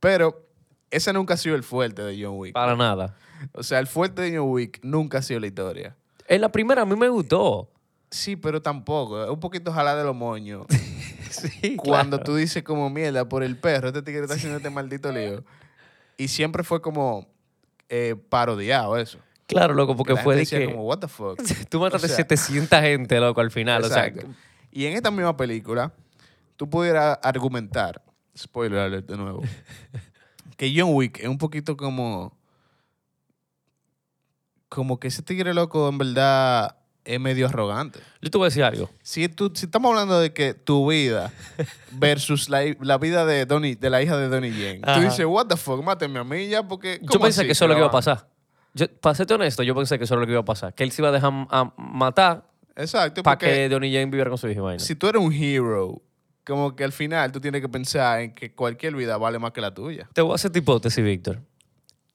Pero 0.00 0.46
ese 0.90 1.12
nunca 1.12 1.34
ha 1.34 1.36
sido 1.36 1.56
el 1.56 1.62
fuerte 1.62 2.02
de 2.02 2.22
John 2.22 2.34
Wick. 2.38 2.52
Para 2.54 2.76
nada. 2.76 3.16
O 3.52 3.62
sea, 3.62 3.78
el 3.80 3.86
fuerte 3.86 4.22
de 4.22 4.36
John 4.38 4.48
Wick 4.50 4.78
nunca 4.82 5.18
ha 5.18 5.22
sido 5.22 5.40
la 5.40 5.46
historia. 5.48 5.96
En 6.28 6.40
la 6.40 6.50
primera 6.50 6.82
a 6.82 6.84
mí 6.86 6.96
me 6.96 7.08
gustó. 7.08 7.70
Sí, 8.10 8.36
pero 8.36 8.62
tampoco. 8.62 9.22
Es 9.24 9.30
un 9.30 9.40
poquito 9.40 9.72
jalar 9.72 9.96
de 9.98 10.04
los 10.04 10.14
moños. 10.16 10.66
Sí, 11.28 11.76
Cuando 11.76 12.20
tú 12.20 12.36
dices 12.36 12.62
como 12.62 12.88
mierda 12.88 13.28
por 13.28 13.42
el 13.42 13.56
perro, 13.58 13.88
este 13.88 14.00
tigre 14.00 14.22
está 14.22 14.34
haciendo 14.34 14.56
este 14.58 14.70
maldito 14.70 15.12
lío. 15.12 15.44
Y 16.16 16.28
siempre 16.28 16.62
fue 16.62 16.80
como 16.80 17.26
eh, 17.90 18.14
parodiado 18.30 18.96
eso. 18.96 19.18
Claro, 19.46 19.74
loco, 19.74 19.96
porque 19.96 20.14
La 20.14 20.22
fue 20.22 20.36
gente 20.36 20.56
de 20.56 20.58
decía 20.58 20.68
que 20.68 20.74
como, 20.74 20.88
what 20.88 20.98
the 20.98 21.08
fuck. 21.08 21.40
tú 21.68 21.80
mataste 21.80 22.06
O 22.06 22.08
sea, 22.08 22.16
700 22.16 22.80
gente, 22.80 23.20
loco, 23.20 23.40
al 23.40 23.50
final. 23.50 23.84
O 23.84 23.88
sea, 23.88 24.06
Exacto. 24.06 24.28
y 24.72 24.86
en 24.86 24.94
esta 24.94 25.10
misma 25.10 25.36
película, 25.36 25.92
tú 26.56 26.68
pudieras 26.68 27.18
argumentar, 27.22 28.02
spoiler 28.36 28.80
alert 28.80 29.08
de 29.08 29.16
nuevo, 29.16 29.42
que 30.56 30.72
John 30.76 30.90
Wick 30.94 31.20
es 31.20 31.28
un 31.28 31.38
poquito 31.38 31.76
como. 31.76 32.36
Como 34.68 34.98
que 34.98 35.08
ese 35.08 35.22
tigre 35.22 35.54
loco 35.54 35.88
en 35.88 35.96
verdad 35.96 36.76
es 37.04 37.20
medio 37.20 37.46
arrogante. 37.46 38.00
yo 38.20 38.30
te 38.30 38.36
voy 38.36 38.46
a 38.46 38.48
decir 38.48 38.64
algo. 38.64 38.90
Si, 39.00 39.28
tú, 39.28 39.52
si 39.54 39.66
estamos 39.66 39.90
hablando 39.90 40.18
de 40.18 40.32
que 40.32 40.54
tu 40.54 40.90
vida 40.90 41.32
versus 41.92 42.48
la, 42.48 42.62
la 42.80 42.98
vida 42.98 43.24
de 43.24 43.46
Donnie, 43.46 43.76
de 43.76 43.90
la 43.90 44.02
hija 44.02 44.16
de 44.16 44.28
Donnie 44.28 44.52
Yen, 44.52 44.80
Ajá. 44.82 44.96
tú 44.96 45.02
dices, 45.02 45.24
what 45.24 45.46
the 45.46 45.56
fuck, 45.56 45.82
máteme 45.84 46.18
a 46.18 46.24
mí 46.24 46.48
ya 46.48 46.66
porque. 46.66 46.98
Yo 47.00 47.06
¿cómo 47.06 47.22
pensé 47.24 47.42
así 47.42 47.46
que 47.46 47.52
eso 47.52 47.64
es 47.64 47.68
lo 47.68 47.74
que 47.76 47.80
iba 47.80 47.88
a 47.88 47.92
pasar. 47.92 48.28
Yo, 48.76 48.88
para 49.00 49.14
serte 49.14 49.32
honesto, 49.32 49.62
yo 49.62 49.74
pensé 49.74 49.96
que 49.96 50.04
eso 50.04 50.14
es 50.14 50.20
lo 50.20 50.26
que 50.26 50.32
iba 50.32 50.42
a 50.42 50.44
pasar. 50.44 50.74
Que 50.74 50.84
él 50.84 50.92
se 50.92 51.00
iba 51.00 51.08
a 51.08 51.12
dejar 51.12 51.32
a 51.50 51.72
matar 51.78 52.44
Exacto, 52.76 53.22
para 53.22 53.38
porque 53.38 53.54
que 53.54 53.68
Donnie 53.70 53.90
Jane 53.90 54.04
viviera 54.04 54.28
con 54.28 54.36
su 54.36 54.48
hija 54.48 54.60
vaina. 54.60 54.78
si 54.78 54.94
tú 54.94 55.08
eres 55.08 55.22
un 55.22 55.32
hero, 55.32 56.02
como 56.44 56.76
que 56.76 56.84
al 56.84 56.92
final 56.92 57.32
tú 57.32 57.40
tienes 57.40 57.62
que 57.62 57.70
pensar 57.70 58.20
en 58.20 58.34
que 58.34 58.52
cualquier 58.52 58.94
vida 58.94 59.16
vale 59.16 59.38
más 59.38 59.52
que 59.52 59.62
la 59.62 59.72
tuya. 59.72 60.10
Te 60.12 60.20
voy 60.20 60.32
a 60.32 60.34
hacer 60.34 60.52
tu 60.52 60.58
hipótesis, 60.58 61.02
Víctor. 61.02 61.40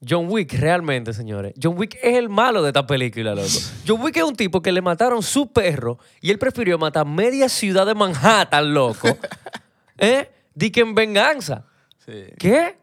John 0.07 0.27
Wick, 0.29 0.53
realmente, 0.53 1.13
señores. 1.13 1.53
John 1.61 1.77
Wick 1.77 1.97
es 2.01 2.15
el 2.15 2.29
malo 2.29 2.61
de 2.61 2.69
esta 2.69 2.85
película, 2.85 3.33
loco. 3.33 3.47
John 3.87 3.99
Wick 4.01 4.17
es 4.17 4.23
un 4.23 4.35
tipo 4.35 4.61
que 4.61 4.71
le 4.71 4.83
mataron 4.83 5.23
su 5.23 5.51
perro 5.51 5.97
y 6.21 6.29
él 6.29 6.37
prefirió 6.37 6.77
matar 6.77 7.07
media 7.07 7.49
ciudad 7.49 7.87
de 7.87 7.95
Manhattan, 7.95 8.71
loco. 8.71 9.07
¿Eh? 9.97 10.29
Di 10.53 10.69
que 10.69 10.81
en 10.81 10.93
venganza. 10.93 11.65
Sí. 12.05 12.25
¿Qué? 12.37 12.77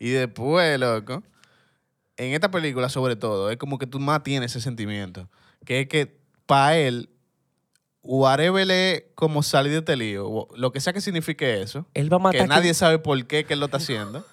Y 0.00 0.10
después, 0.10 0.80
loco, 0.80 1.22
en 2.20 2.34
esta 2.34 2.50
película 2.50 2.90
sobre 2.90 3.16
todo, 3.16 3.50
es 3.50 3.56
como 3.56 3.78
que 3.78 3.86
tú 3.86 3.98
más 3.98 4.22
tienes 4.22 4.52
ese 4.52 4.60
sentimiento. 4.60 5.28
Que 5.64 5.80
es 5.80 5.88
que 5.88 6.20
para 6.44 6.76
él, 6.76 7.08
whatever 8.02 8.70
es 8.70 9.04
como 9.14 9.42
salir 9.42 9.72
de 9.72 9.78
este 9.78 9.96
lío, 9.96 10.46
lo 10.54 10.70
que 10.70 10.80
sea 10.80 10.92
que 10.92 11.00
signifique 11.00 11.62
eso, 11.62 11.86
Él 11.94 12.12
va 12.12 12.16
a 12.16 12.20
matar. 12.20 12.42
que 12.42 12.46
nadie 12.46 12.74
sabe 12.74 12.98
por 12.98 13.26
qué 13.26 13.44
que 13.44 13.54
él 13.54 13.60
lo 13.60 13.66
está 13.66 13.78
haciendo. 13.78 14.24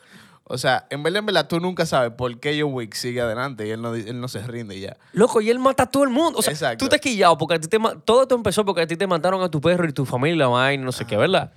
O 0.44 0.58
sea, 0.58 0.86
en 0.90 1.02
verdad, 1.04 1.20
en 1.20 1.26
verdad, 1.28 1.48
tú 1.48 1.60
nunca 1.60 1.86
sabes 1.86 2.12
por 2.12 2.40
qué 2.40 2.60
John 2.62 2.74
Wick 2.74 2.94
sigue 2.94 3.22
adelante 3.22 3.68
y 3.68 3.72
él 3.72 3.82
no, 3.82 3.96
él 3.96 4.20
no 4.20 4.28
se 4.28 4.46
rinde 4.46 4.80
ya. 4.80 4.98
Loco, 5.14 5.40
y 5.40 5.50
él 5.50 5.60
mata 5.60 5.84
a 5.84 5.92
todo 5.92 6.04
el 6.04 6.10
mundo. 6.10 6.40
O 6.40 6.42
sea, 6.42 6.54
Exacto. 6.54 6.80
tú 6.80 6.86
estás 6.86 7.02
quillado 7.02 7.38
porque 7.38 7.56
a 7.56 7.60
ti 7.60 7.68
te 7.68 7.78
todo 8.04 8.22
esto 8.22 8.36
empezó 8.36 8.66
porque 8.66 8.82
a 8.82 8.88
ti 8.88 8.98
te 8.98 9.08
mataron 9.08 9.42
a 9.42 9.50
tu 9.50 9.62
perro 9.62 9.88
y 9.88 9.94
tu 9.94 10.06
familia 10.06 10.48
vaina, 10.48 10.82
y 10.82 10.86
no 10.86 10.92
sé 10.92 11.06
qué, 11.06 11.16
¿verdad? 11.18 11.54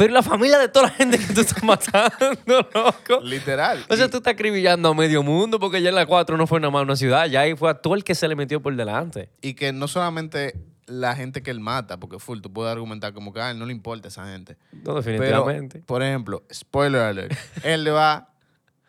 Pero 0.00 0.14
la 0.14 0.22
familia 0.22 0.58
de 0.58 0.68
toda 0.68 0.86
la 0.86 0.92
gente 0.94 1.18
que 1.18 1.34
tú 1.34 1.42
estás 1.42 1.62
matando, 1.62 2.08
loco. 2.74 3.20
Literal. 3.22 3.84
O 3.90 3.94
sea, 3.96 4.08
tú 4.08 4.16
estás 4.16 4.32
acribillando 4.32 4.88
a 4.88 4.94
medio 4.94 5.22
mundo 5.22 5.60
porque 5.60 5.82
ya 5.82 5.90
en 5.90 5.94
la 5.94 6.06
4 6.06 6.38
no 6.38 6.46
fue 6.46 6.58
nada 6.58 6.70
más 6.70 6.84
una 6.84 6.96
ciudad, 6.96 7.26
ya 7.26 7.40
ahí 7.42 7.54
fue 7.54 7.68
a 7.70 7.74
todo 7.74 7.94
el 7.94 8.02
que 8.02 8.14
se 8.14 8.26
le 8.26 8.34
metió 8.34 8.62
por 8.62 8.74
delante. 8.74 9.28
y 9.42 9.52
que 9.52 9.74
no 9.74 9.88
solamente 9.88 10.54
la 10.86 11.14
gente 11.14 11.42
que 11.42 11.50
él 11.50 11.60
mata, 11.60 11.98
porque 12.00 12.18
full, 12.18 12.40
tú 12.40 12.50
puedes 12.52 12.72
argumentar 12.72 13.12
como 13.12 13.32
que 13.34 13.40
a 13.42 13.50
él 13.50 13.58
no 13.58 13.66
le 13.66 13.72
importa 13.72 14.08
esa 14.08 14.26
gente. 14.26 14.56
No, 14.72 14.80
Pero, 14.82 14.94
definitivamente. 15.02 15.80
por 15.80 16.02
ejemplo, 16.02 16.44
spoiler 16.52 17.02
alert, 17.02 17.32
él 17.62 17.84
le 17.84 17.90
va 17.90 18.30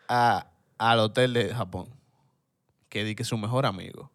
a- 0.08 0.46
al 0.78 0.98
hotel 0.98 1.34
de 1.34 1.54
Japón, 1.54 1.88
que 2.88 3.04
di 3.04 3.14
que 3.14 3.22
es 3.22 3.28
su 3.28 3.36
mejor 3.36 3.66
amigo. 3.66 4.10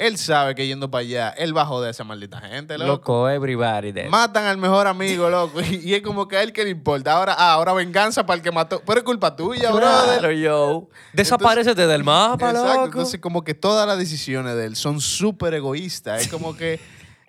Él 0.00 0.16
sabe 0.16 0.54
que 0.54 0.66
yendo 0.66 0.90
para 0.90 1.02
allá, 1.02 1.28
él 1.30 1.54
va 1.56 1.62
a 1.62 1.66
joder 1.66 1.88
a 1.88 1.90
esa 1.90 2.04
maldita 2.04 2.40
gente, 2.40 2.78
loco. 2.78 2.88
Loco, 2.90 3.28
everybody. 3.28 3.92
Matan 4.08 4.44
al 4.44 4.56
mejor 4.56 4.86
amigo, 4.86 5.28
loco. 5.28 5.60
Y, 5.60 5.76
y 5.84 5.94
es 5.94 6.02
como 6.02 6.26
que 6.26 6.36
a 6.38 6.42
él 6.42 6.52
que 6.52 6.64
le 6.64 6.70
importa. 6.70 7.12
Ahora, 7.12 7.34
ah, 7.38 7.52
ahora 7.52 7.72
venganza 7.74 8.24
para 8.24 8.36
el 8.38 8.42
que 8.42 8.50
mató. 8.50 8.82
Pero 8.86 8.98
es 9.00 9.04
culpa 9.04 9.36
tuya, 9.36 9.70
brother. 9.70 10.18
Claro, 10.20 10.32
yo. 10.32 10.88
Desaparecete 11.12 11.86
del 11.86 12.02
mapa, 12.02 12.50
Exacto. 12.50 12.74
loco. 12.74 12.84
Entonces, 12.86 13.20
como 13.20 13.44
que 13.44 13.52
todas 13.54 13.86
las 13.86 13.98
decisiones 13.98 14.56
de 14.56 14.64
él 14.64 14.76
son 14.76 15.00
súper 15.02 15.52
egoístas. 15.54 16.22
Es 16.22 16.28
como 16.28 16.56
que, 16.56 16.80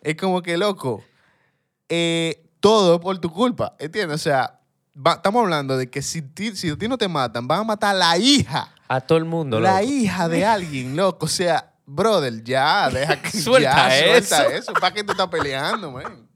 es 0.01 0.15
como 0.15 0.41
que, 0.41 0.57
loco, 0.57 1.03
eh, 1.89 2.41
todo 2.59 2.99
por 2.99 3.19
tu 3.19 3.29
culpa. 3.31 3.75
¿Entiendes? 3.79 4.15
O 4.15 4.23
sea, 4.23 4.59
va- 4.95 5.13
estamos 5.15 5.41
hablando 5.43 5.77
de 5.77 5.89
que 5.89 6.01
si, 6.01 6.21
ti- 6.21 6.55
si 6.55 6.69
a 6.69 6.77
ti 6.77 6.87
no 6.87 6.97
te 6.97 7.07
matan, 7.07 7.47
van 7.47 7.59
a 7.59 7.63
matar 7.63 7.95
a 7.95 7.99
la 7.99 8.17
hija. 8.17 8.69
A 8.87 8.99
todo 9.01 9.17
el 9.17 9.25
mundo, 9.25 9.59
la 9.59 9.81
loco. 9.81 9.91
hija 9.93 10.27
de 10.29 10.45
alguien, 10.45 10.95
loco. 10.95 11.25
O 11.25 11.29
sea, 11.29 11.70
brother, 11.93 12.43
ya, 12.43 12.89
deja 12.89 13.21
que 13.21 13.29
Suelta 13.31 13.89
ya, 13.89 14.05
suelta 14.05 14.43
eso. 14.45 14.49
eso. 14.51 14.73
¿Para 14.73 14.93
qué 14.93 15.03
tú 15.03 15.11
estás 15.11 15.27
peleando, 15.27 15.91
man? 15.91 16.27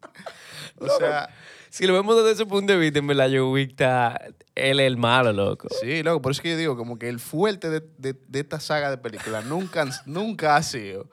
O 0.78 0.88
sea, 0.98 1.30
Si 1.70 1.86
lo 1.88 1.94
vemos 1.94 2.16
desde 2.18 2.32
ese 2.32 2.46
punto 2.46 2.74
de 2.74 2.80
vista, 2.80 3.00
en 3.00 3.08
verdad, 3.08 3.28
John 3.32 3.52
Wick 3.52 3.72
está... 3.72 4.20
Él 4.56 4.80
es 4.80 4.88
el 4.88 4.96
malo, 4.98 5.34
loco. 5.34 5.68
sí, 5.82 6.02
loco. 6.04 6.22
Por 6.22 6.32
eso 6.32 6.40
es 6.40 6.44
que 6.44 6.52
yo 6.52 6.58
digo, 6.58 6.78
como 6.78 6.98
que 6.98 7.10
el 7.10 7.20
fuerte 7.20 7.70
de, 7.70 7.82
de- 7.98 8.16
de 8.28 8.40
esta 8.40 8.60
saga 8.62 8.90
de 8.90 8.98
películas 8.98 9.44
nunca, 9.46 9.86
nunca 10.06 10.56
ha 10.56 10.64
sido 10.64 11.10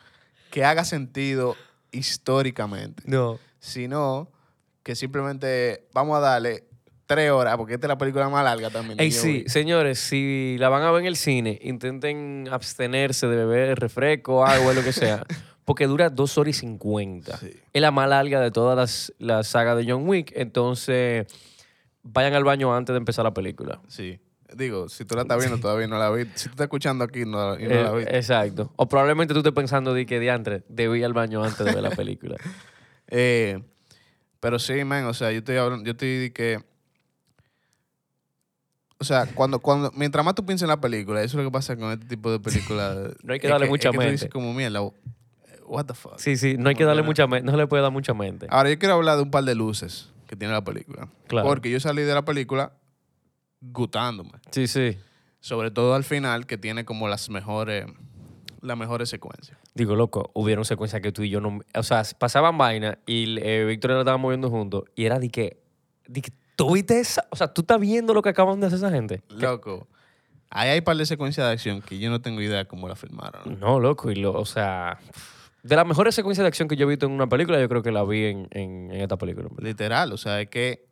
que 0.50 0.64
haga 0.64 0.84
sentido 0.84 1.56
históricamente, 1.90 3.02
No. 3.06 3.38
sino 3.58 4.30
que 4.82 4.94
simplemente 4.94 5.86
vamos 5.92 6.16
a 6.18 6.20
darle 6.20 6.64
tres 7.06 7.30
horas, 7.30 7.56
porque 7.56 7.74
esta 7.74 7.86
es 7.86 7.88
la 7.88 7.98
película 7.98 8.28
más 8.28 8.44
larga 8.44 8.70
también. 8.70 8.98
Ey, 9.00 9.10
sí, 9.12 9.44
señores, 9.46 9.98
si 9.98 10.56
la 10.58 10.68
van 10.68 10.82
a 10.82 10.90
ver 10.90 11.00
en 11.02 11.06
el 11.08 11.16
cine, 11.16 11.58
intenten 11.62 12.48
abstenerse 12.50 13.26
de 13.26 13.36
beber 13.36 13.78
refresco, 13.78 14.44
agua, 14.46 14.72
lo 14.72 14.82
que 14.82 14.92
sea, 14.92 15.24
porque 15.64 15.86
dura 15.86 16.08
dos 16.10 16.38
horas 16.38 16.56
y 16.56 16.60
cincuenta. 16.60 17.36
Sí. 17.38 17.50
Es 17.72 17.82
la 17.82 17.90
más 17.90 18.08
larga 18.08 18.40
de 18.40 18.50
todas 18.50 18.76
las, 18.76 19.12
las 19.18 19.46
sagas 19.48 19.76
de 19.76 19.90
John 19.90 20.08
Wick, 20.08 20.32
entonces 20.34 21.26
vayan 22.02 22.34
al 22.34 22.44
baño 22.44 22.74
antes 22.74 22.94
de 22.94 22.98
empezar 22.98 23.24
la 23.24 23.34
película. 23.34 23.80
Sí. 23.88 24.18
Digo, 24.54 24.90
si 24.90 25.06
tú 25.06 25.14
la 25.14 25.22
estás 25.22 25.38
viendo, 25.38 25.58
todavía 25.58 25.86
no 25.86 25.98
la 25.98 26.10
vi. 26.10 26.24
Si 26.34 26.44
tú 26.44 26.50
estás 26.50 26.64
escuchando 26.64 27.04
aquí 27.04 27.20
no, 27.24 27.58
y 27.58 27.62
no 27.64 27.70
Eh, 27.70 27.82
la 27.84 27.92
vi. 27.92 28.02
exacto. 28.06 28.70
O 28.76 28.86
probablemente 28.86 29.32
tú 29.32 29.40
estés 29.40 29.54
pensando 29.54 29.94
de 29.94 30.04
que 30.04 30.20
diantre, 30.20 30.62
debí 30.68 30.98
ir 30.98 31.06
al 31.06 31.14
baño 31.14 31.42
antes 31.42 31.64
de 31.64 31.72
ver 31.72 31.82
la 31.82 31.90
película. 31.90 32.36
Eh, 33.14 33.62
pero 34.40 34.58
sí, 34.58 34.84
man, 34.84 35.04
o 35.04 35.12
sea, 35.12 35.30
yo 35.32 35.38
estoy 35.38 35.56
hablando, 35.56 35.84
yo 35.84 35.90
estoy 35.92 36.18
de 36.18 36.32
que. 36.32 36.62
O 39.02 39.04
sea, 39.04 39.26
cuando, 39.26 39.58
cuando, 39.58 39.90
mientras 39.96 40.24
más 40.24 40.36
tú 40.36 40.46
piensas 40.46 40.62
en 40.62 40.68
la 40.68 40.80
película, 40.80 41.20
eso 41.22 41.36
es 41.36 41.44
lo 41.44 41.50
que 41.50 41.52
pasa 41.52 41.76
con 41.76 41.90
este 41.90 42.06
tipo 42.06 42.30
de 42.30 42.38
películas. 42.38 42.96
No 43.24 43.32
hay 43.32 43.40
que 43.40 43.48
es 43.48 43.50
darle 43.50 43.66
es 43.66 43.70
mucha 43.70 43.90
tú 43.90 43.98
mente. 43.98 44.12
dices 44.12 44.30
como, 44.30 44.54
mierda, 44.54 44.80
what 45.66 45.86
the 45.86 45.94
fuck. 45.94 46.18
Sí, 46.18 46.36
sí, 46.36 46.56
no 46.56 46.68
hay 46.68 46.76
que 46.76 46.84
darle 46.84 47.02
mucha 47.02 47.26
mente, 47.26 47.44
no 47.44 47.50
se 47.50 47.58
le 47.58 47.66
puede 47.66 47.82
dar 47.82 47.90
mucha 47.90 48.14
mente. 48.14 48.46
Ahora, 48.48 48.70
yo 48.70 48.78
quiero 48.78 48.94
hablar 48.94 49.16
de 49.16 49.24
un 49.24 49.32
par 49.32 49.42
de 49.42 49.56
luces 49.56 50.08
que 50.28 50.36
tiene 50.36 50.54
la 50.54 50.62
película. 50.62 51.08
Claro. 51.26 51.48
Porque 51.48 51.68
yo 51.68 51.80
salí 51.80 52.02
de 52.02 52.14
la 52.14 52.24
película 52.24 52.74
gustándome. 53.60 54.32
Sí, 54.52 54.68
sí. 54.68 54.96
Sobre 55.40 55.72
todo 55.72 55.94
al 55.94 56.04
final, 56.04 56.46
que 56.46 56.56
tiene 56.58 56.84
como 56.84 57.08
las 57.08 57.28
mejores, 57.28 57.86
las 58.60 58.78
mejores 58.78 59.08
secuencias. 59.08 59.58
Digo, 59.74 59.96
loco, 59.96 60.30
hubieron 60.34 60.64
secuencias 60.64 61.02
que 61.02 61.10
tú 61.10 61.22
y 61.22 61.30
yo 61.30 61.40
no... 61.40 61.58
O 61.74 61.82
sea, 61.82 62.04
pasaban 62.18 62.56
vainas 62.56 62.98
y 63.06 63.40
eh, 63.40 63.64
Víctor 63.64 63.90
y 63.90 63.94
la 63.94 64.00
estaban 64.00 64.20
moviendo 64.20 64.48
juntos 64.50 64.84
y 64.94 65.06
era 65.06 65.18
de 65.18 65.28
que... 65.28 65.60
De 66.06 66.22
que 66.22 66.32
¿Tú 66.56 66.72
viste 66.72 67.00
esa? 67.00 67.26
O 67.30 67.36
sea, 67.36 67.48
¿tú 67.48 67.62
estás 67.62 67.80
viendo 67.80 68.14
lo 68.14 68.22
que 68.22 68.28
acaban 68.28 68.60
de 68.60 68.66
hacer 68.66 68.78
esa 68.78 68.90
gente? 68.90 69.22
Loco, 69.28 69.88
ahí 70.50 70.70
hay 70.70 70.78
un 70.78 70.84
par 70.84 70.96
de 70.96 71.06
secuencias 71.06 71.46
de 71.46 71.52
acción 71.52 71.82
que 71.82 71.98
yo 71.98 72.10
no 72.10 72.20
tengo 72.20 72.40
idea 72.40 72.66
cómo 72.66 72.88
la 72.88 72.96
filmaron. 72.96 73.58
No, 73.58 73.80
loco, 73.80 74.10
y 74.10 74.16
lo, 74.16 74.32
o 74.32 74.44
sea... 74.44 74.98
De 75.62 75.76
las 75.76 75.86
mejores 75.86 76.14
secuencias 76.14 76.42
de 76.42 76.48
acción 76.48 76.66
que 76.66 76.74
yo 76.74 76.86
he 76.86 76.88
visto 76.88 77.06
en 77.06 77.12
una 77.12 77.28
película, 77.28 77.60
yo 77.60 77.68
creo 77.68 77.84
que 77.84 77.92
la 77.92 78.02
vi 78.02 78.24
en, 78.24 78.48
en, 78.50 78.90
en 78.90 79.00
esta 79.00 79.16
película. 79.16 79.48
Literal, 79.58 80.12
o 80.12 80.16
sea, 80.16 80.40
es 80.40 80.48
que 80.48 80.86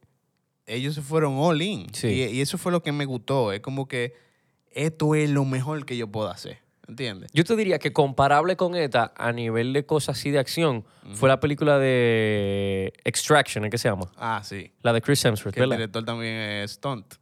ellos 0.65 0.95
se 0.95 1.03
fueron 1.03 1.35
all 1.39 1.61
in. 1.61 1.93
Sí. 1.93 2.07
Y, 2.07 2.23
y 2.37 2.41
eso 2.41 2.57
fue 2.57 2.71
lo 2.71 2.81
que 2.81 2.93
me 2.93 3.05
gustó. 3.05 3.53
Es 3.53 3.59
como 3.61 3.89
que 3.89 4.15
esto 4.71 5.17
es 5.17 5.29
lo 5.29 5.45
mejor 5.45 5.85
que 5.85 5.97
yo 5.97 6.07
puedo 6.07 6.29
hacer. 6.31 6.59
¿Entiendes? 6.91 7.31
Yo 7.33 7.45
te 7.45 7.55
diría 7.55 7.79
que 7.79 7.93
comparable 7.93 8.57
con 8.57 8.75
esta, 8.75 9.13
a 9.17 9.31
nivel 9.33 9.73
de 9.73 9.87
cosas 9.87 10.19
así 10.19 10.33
de 10.33 10.41
acción, 10.41 10.85
fue 11.15 11.29
la 11.29 11.39
película 11.39 11.79
de 11.79 12.93
Extraction, 13.05 13.65
¿eh? 13.65 13.71
¿qué 13.71 13.79
se 13.79 13.89
llama? 13.89 14.11
Ah, 14.17 14.43
sí. 14.45 14.73
La 14.83 14.93
de 14.93 15.01
Chris 15.01 15.25
Hemsworth, 15.25 15.55
Que 15.55 15.63
el 15.63 15.71
director 15.71 16.05
también 16.05 16.35
es 16.35 16.73
Stunt. 16.73 17.15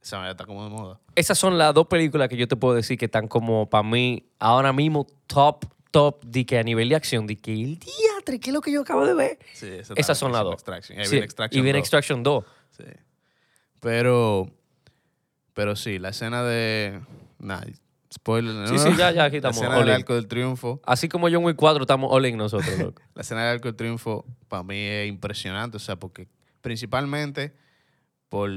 Esa 0.00 0.18
manera 0.18 0.32
está 0.32 0.46
como 0.46 0.62
de 0.62 0.70
moda. 0.70 1.00
Esas 1.16 1.36
son 1.36 1.58
las 1.58 1.74
dos 1.74 1.88
películas 1.88 2.28
que 2.28 2.36
yo 2.36 2.46
te 2.46 2.54
puedo 2.54 2.74
decir 2.76 2.96
que 2.96 3.06
están 3.06 3.26
como 3.26 3.68
para 3.68 3.82
mí 3.82 4.30
ahora 4.38 4.72
mismo 4.72 5.04
top, 5.26 5.64
top, 5.90 6.24
de 6.24 6.46
que 6.46 6.58
a 6.58 6.62
nivel 6.62 6.88
de 6.88 6.94
acción, 6.94 7.26
de 7.26 7.36
que 7.36 7.52
el 7.52 7.80
diatre, 7.80 8.38
¿qué 8.38 8.50
es 8.50 8.54
lo 8.54 8.60
que 8.60 8.70
yo 8.70 8.82
acabo 8.82 9.04
de 9.04 9.14
ver? 9.14 9.38
Sí, 9.52 9.66
esa 9.66 9.94
Esas 9.96 10.16
son 10.16 10.30
las 10.30 10.44
dos. 10.44 10.54
Extraction. 10.54 11.04
Sí, 11.04 11.16
Extraction. 11.16 11.58
y 11.58 11.62
viene 11.62 11.78
2. 11.80 11.84
Extraction 11.84 12.22
2. 12.22 12.44
Sí. 12.70 12.84
Pero, 13.80 14.48
pero 15.54 15.74
sí, 15.74 15.98
la 15.98 16.10
escena 16.10 16.44
de... 16.44 17.00
Nah, 17.40 17.62
spoiler. 18.12 18.54
¿no? 18.54 18.66
Sí, 18.66 18.78
sí, 18.78 18.90
ya, 18.96 19.10
ya, 19.10 19.24
aquí 19.24 19.40
La 19.40 19.50
estamos. 19.50 19.56
escena 19.56 19.78
all 19.78 19.86
del. 19.86 19.94
Arco 19.96 20.14
del 20.14 20.26
Triunfo. 20.26 20.80
Así 20.84 21.08
como 21.08 21.28
John 21.30 21.44
Wick 21.44 21.56
4 21.56 21.82
estamos 21.82 22.10
all 22.12 22.26
in 22.26 22.36
nosotros, 22.36 22.78
loco. 22.78 23.02
La 23.14 23.22
escena 23.22 23.42
del 23.44 23.54
Arco 23.56 23.68
del 23.68 23.76
Triunfo 23.76 24.24
para 24.48 24.62
mí 24.62 24.76
es 24.76 25.08
impresionante, 25.08 25.76
o 25.76 25.80
sea, 25.80 25.96
porque 25.96 26.28
principalmente 26.60 27.54
por 28.28 28.50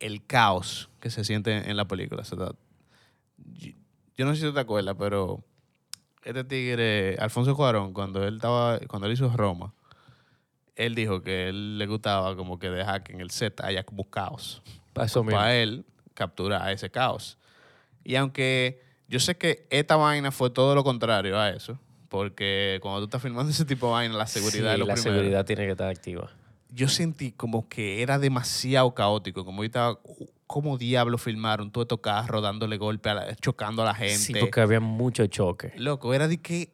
el 0.00 0.26
caos 0.26 0.88
que 1.00 1.10
se 1.10 1.24
siente 1.24 1.70
en 1.70 1.76
la 1.76 1.86
película. 1.86 2.22
o 2.22 2.24
sea, 2.24 2.38
yo, 3.54 3.72
yo 4.16 4.24
no 4.26 4.34
sé 4.34 4.40
si 4.40 4.46
tú 4.46 4.54
te 4.54 4.60
acuerdas, 4.60 4.96
pero 4.98 5.44
este 6.24 6.42
tigre, 6.44 7.16
Alfonso 7.20 7.54
Cuarón, 7.54 7.92
cuando 7.92 8.26
él 8.26 8.36
estaba, 8.36 8.78
cuando 8.88 9.06
él 9.06 9.12
hizo 9.12 9.30
Roma, 9.36 9.72
él 10.74 10.94
dijo 10.94 11.22
que 11.22 11.48
él 11.48 11.78
le 11.78 11.86
gustaba 11.86 12.34
como 12.36 12.58
que 12.58 12.70
dejar 12.70 13.02
que 13.02 13.12
en 13.12 13.20
el 13.20 13.30
set 13.30 13.60
haya 13.62 13.82
como 13.84 14.08
caos 14.10 14.62
Para 14.92 15.06
eso 15.06 15.22
mismo. 15.22 15.38
para 15.38 15.56
él 15.56 15.84
capturar 16.14 16.70
ese 16.72 16.90
caos. 16.90 17.38
Y 18.08 18.16
aunque 18.16 18.80
yo 19.06 19.20
sé 19.20 19.36
que 19.36 19.66
esta 19.68 19.96
vaina 19.96 20.30
fue 20.32 20.48
todo 20.48 20.74
lo 20.74 20.82
contrario 20.82 21.38
a 21.38 21.50
eso, 21.50 21.78
porque 22.08 22.78
cuando 22.80 23.00
tú 23.00 23.04
estás 23.04 23.20
filmando 23.20 23.50
ese 23.50 23.66
tipo 23.66 23.84
de 23.88 23.92
vaina, 23.92 24.16
la 24.16 24.26
seguridad 24.26 24.68
Sí, 24.68 24.72
es 24.72 24.78
lo 24.78 24.86
la 24.86 24.94
primero. 24.94 25.12
seguridad 25.14 25.44
tiene 25.44 25.66
que 25.66 25.72
estar 25.72 25.90
activa. 25.90 26.30
Yo 26.70 26.88
sentí 26.88 27.32
como 27.32 27.68
que 27.68 28.00
era 28.00 28.18
demasiado 28.18 28.94
caótico, 28.94 29.44
como 29.44 29.62
yo 29.62 29.66
estaba, 29.66 29.98
¿cómo 30.46 30.78
diablo 30.78 31.18
filmaron 31.18 31.70
todo 31.70 31.82
estos 31.82 32.00
carros 32.00 32.42
dándole 32.42 32.78
golpe, 32.78 33.10
a 33.10 33.14
la- 33.14 33.36
chocando 33.36 33.82
a 33.82 33.84
la 33.84 33.94
gente? 33.94 34.16
Sí, 34.16 34.32
porque 34.40 34.62
había 34.62 34.80
mucho 34.80 35.26
choque. 35.26 35.72
Loco, 35.76 36.14
era 36.14 36.28
de 36.28 36.40
que 36.40 36.72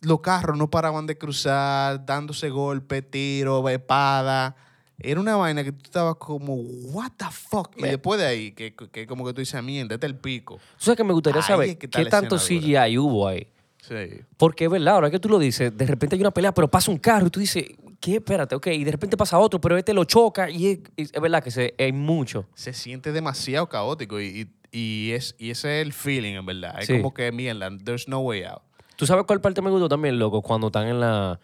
los 0.00 0.22
carros 0.22 0.56
no 0.56 0.70
paraban 0.70 1.04
de 1.06 1.18
cruzar, 1.18 2.06
dándose 2.06 2.48
golpe, 2.48 3.02
tiro, 3.02 3.68
espada. 3.68 4.56
Era 5.02 5.20
una 5.20 5.36
vaina 5.36 5.64
que 5.64 5.72
tú 5.72 5.82
estabas 5.84 6.16
como, 6.16 6.54
what 6.54 7.12
the 7.16 7.26
fuck? 7.30 7.70
Y 7.76 7.82
después 7.82 8.20
de 8.20 8.26
ahí, 8.26 8.52
que, 8.52 8.74
que 8.74 9.06
como 9.06 9.24
que 9.26 9.32
tú 9.32 9.40
dices, 9.40 9.62
mierda, 9.62 9.94
este 9.94 10.06
es 10.06 10.12
el 10.12 10.18
pico. 10.18 10.56
¿Tú 10.78 10.84
sabes 10.84 10.96
que 10.96 11.04
me 11.04 11.12
gustaría 11.12 11.40
Ahí 11.40 11.46
saber 11.46 11.68
es 11.70 11.76
que 11.76 11.86
está 11.86 11.98
qué 11.98 12.04
la 12.04 12.10
tanto 12.10 12.36
escena 12.36 12.60
dura. 12.60 12.84
CGI 12.86 12.98
hubo 12.98 13.28
ahí? 13.28 13.46
Sí. 13.82 14.20
Porque 14.36 14.64
es 14.66 14.70
verdad, 14.70 14.94
ahora 14.94 15.10
que 15.10 15.18
tú 15.18 15.28
lo 15.28 15.38
dices, 15.38 15.76
de 15.76 15.86
repente 15.86 16.14
hay 16.16 16.20
una 16.20 16.30
pelea, 16.30 16.52
pero 16.52 16.68
pasa 16.68 16.90
un 16.90 16.98
carro 16.98 17.26
y 17.26 17.30
tú 17.30 17.40
dices, 17.40 17.64
¿qué? 17.98 18.16
Espérate, 18.16 18.54
ok. 18.54 18.66
Y 18.68 18.84
de 18.84 18.92
repente 18.92 19.16
pasa 19.16 19.38
otro, 19.38 19.60
pero 19.60 19.76
este 19.78 19.94
lo 19.94 20.04
choca 20.04 20.50
y 20.50 20.66
es, 20.66 20.78
es- 20.96 21.12
es 21.14 21.20
verdad 21.20 21.42
que 21.42 21.50
se, 21.50 21.74
hay 21.78 21.92
mucho. 21.92 22.46
Se 22.54 22.72
siente 22.72 23.10
demasiado 23.10 23.68
caótico 23.68 24.20
y, 24.20 24.48
y, 24.72 24.78
y 24.78 25.12
es, 25.12 25.34
y 25.38 25.50
ese 25.50 25.80
es 25.80 25.86
el 25.86 25.92
feeling, 25.92 26.34
en 26.34 26.46
verdad. 26.46 26.76
Es 26.78 26.86
Sí. 26.86 26.96
como 26.98 27.14
que, 27.14 27.32
mierda, 27.32 27.70
there's 27.84 28.06
no 28.06 28.20
way 28.20 28.42
out. 28.44 28.60
¿Tú 28.96 29.06
sabes 29.06 29.24
cuál 29.26 29.40
parte 29.40 29.62
me 29.62 29.70
gustó 29.70 29.88
también, 29.88 30.18
loco? 30.18 30.42
Cuando 30.42 30.66
están 30.66 30.86
en 30.86 31.00
la... 31.00 31.40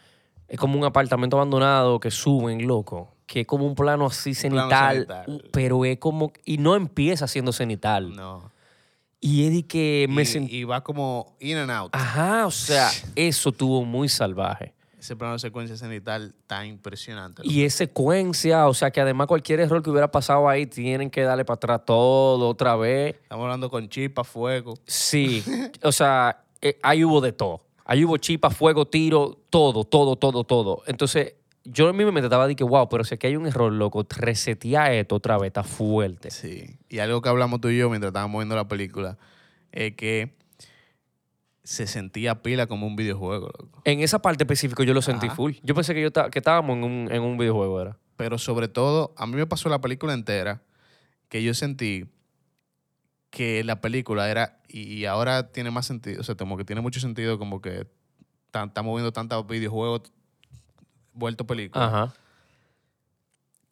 Es 0.49 0.59
como 0.59 0.79
un 0.79 0.85
apartamento 0.85 1.37
abandonado 1.37 1.99
que 2.01 2.11
suben, 2.11 2.67
loco. 2.67 3.15
Que 3.27 3.41
es 3.41 3.47
como 3.47 3.67
un 3.67 3.75
plano 3.75 4.07
así 4.07 4.33
plano 4.35 4.69
cenital, 4.69 5.25
pero 5.53 5.85
es 5.85 5.99
como... 5.99 6.33
Y 6.45 6.59
no 6.59 6.77
empieza 6.77 7.27
siendo 7.27 7.53
cenital. 7.53 8.15
No. 8.15 8.53
Y 9.21 9.47
es 9.47 9.53
de 9.53 9.67
que 9.67 10.07
me 10.09 10.23
y, 10.23 10.59
y 10.59 10.65
va 10.65 10.85
como 10.85 11.37
in 11.41 11.57
and 11.57 11.71
out. 11.71 11.91
Ajá, 11.93 12.47
o 12.47 12.51
sea, 12.51 12.91
eso 13.17 13.51
tuvo 13.51 13.85
muy 13.85 14.09
salvaje. 14.09 14.75
Ese 14.99 15.15
plano 15.15 15.35
de 15.35 15.39
secuencia 15.39 15.77
cenital 15.77 16.35
está 16.39 16.67
impresionante. 16.67 17.43
Y 17.45 17.65
es 17.65 17.75
secuencia, 17.75 18.67
o 18.67 18.75
sea 18.75 18.91
que 18.91 19.01
además 19.01 19.27
cualquier 19.27 19.61
error 19.61 19.83
que 19.83 19.91
hubiera 19.91 20.11
pasado 20.11 20.49
ahí 20.49 20.67
tienen 20.67 21.11
que 21.11 21.23
darle 21.23 21.45
para 21.45 21.57
atrás 21.57 21.85
todo 21.85 22.49
otra 22.49 22.77
vez. 22.77 23.15
Estamos 23.23 23.45
hablando 23.45 23.71
con 23.71 23.89
chispa, 23.89 24.25
fuego. 24.25 24.75
Sí, 24.87 25.45
o 25.83 25.93
sea, 25.93 26.45
eh, 26.61 26.79
ahí 26.83 27.05
hubo 27.05 27.21
de 27.21 27.33
todo. 27.33 27.66
Ahí 27.87 28.05
hubo 28.05 28.17
chipa, 28.17 28.51
fuego, 28.51 28.87
tiro, 28.87 29.39
todo, 29.49 29.85
todo, 29.85 30.17
todo, 30.17 30.45
todo. 30.45 30.83
Entonces, 30.87 31.35
yo 31.65 31.89
en 31.89 31.97
mi 31.97 32.05
mente 32.05 32.23
estaba 32.23 32.47
de 32.47 32.57
que, 32.57 32.65
wow, 32.65 32.89
pero 32.89 33.05
si 33.05 33.15
aquí 33.15 33.29
hay 33.29 33.37
un 33.37 33.47
error, 33.47 33.73
loco, 33.73 34.05
resetea 34.09 34.93
esto 34.93 35.15
otra 35.17 35.39
vez, 35.39 35.49
está 35.49 35.63
fuerte. 35.63 36.31
Sí. 36.31 36.79
Y 36.89 36.99
algo 36.99 37.23
que 37.23 37.29
hablamos 37.29 37.61
tú 37.61 37.69
y 37.69 37.79
yo 37.79 37.89
mientras 37.89 38.11
estábamos 38.11 38.41
viendo 38.41 38.57
la 38.57 38.69
película 38.69 39.19
es 39.73 39.95
que 39.95 40.35
se 41.63 41.87
sentía 41.87 42.43
pila 42.43 42.67
como 42.67 42.87
un 42.87 42.97
videojuego, 42.97 43.51
loco. 43.59 43.83
En 43.85 44.01
esa 44.01 44.21
parte 44.21 44.45
específica 44.45 44.85
yo 44.85 44.95
lo 44.95 45.03
sentí 45.03 45.27
Ajá. 45.27 45.37
full. 45.37 45.55
Yo 45.63 45.75
pensé 45.75 45.95
que, 45.95 46.03
yo 46.03 46.13
que 46.13 46.39
estábamos 46.39 46.77
en 46.77 46.85
un, 46.85 47.09
en 47.11 47.23
un 47.23 47.39
videojuego, 47.39 47.81
¿era? 47.81 47.99
Pero 48.17 48.39
sobre 48.39 48.69
todo, 48.69 49.15
a 49.17 49.27
mí 49.27 49.37
me 49.37 49.47
pasó 49.47 49.69
la 49.69 49.81
película 49.81 50.15
entera 50.15 50.63
que 51.29 51.43
yo 51.43 51.55
sentí 51.55 52.07
que 53.37 53.63
la 53.65 53.83
película 53.83 54.31
era, 54.31 54.63
y, 54.67 55.05
ahora 55.05 55.53
tiene 55.53 55.71
más 55.71 55.85
sentido, 55.85 56.23
o 56.23 56.25
sea, 56.25 56.37
como 56.37 56.57
que 56.57 56.65
tiene 56.65 56.81
mucho 56.81 57.01
sentido 57.01 57.39
como 57.39 57.61
que 57.61 57.87
estamos 58.51 58.97
viendo 58.97 59.13
tantos 59.13 59.47
videojuegos 59.47 60.11
vuelto 61.13 61.47
película, 61.47 61.85
Ajá. 61.85 62.15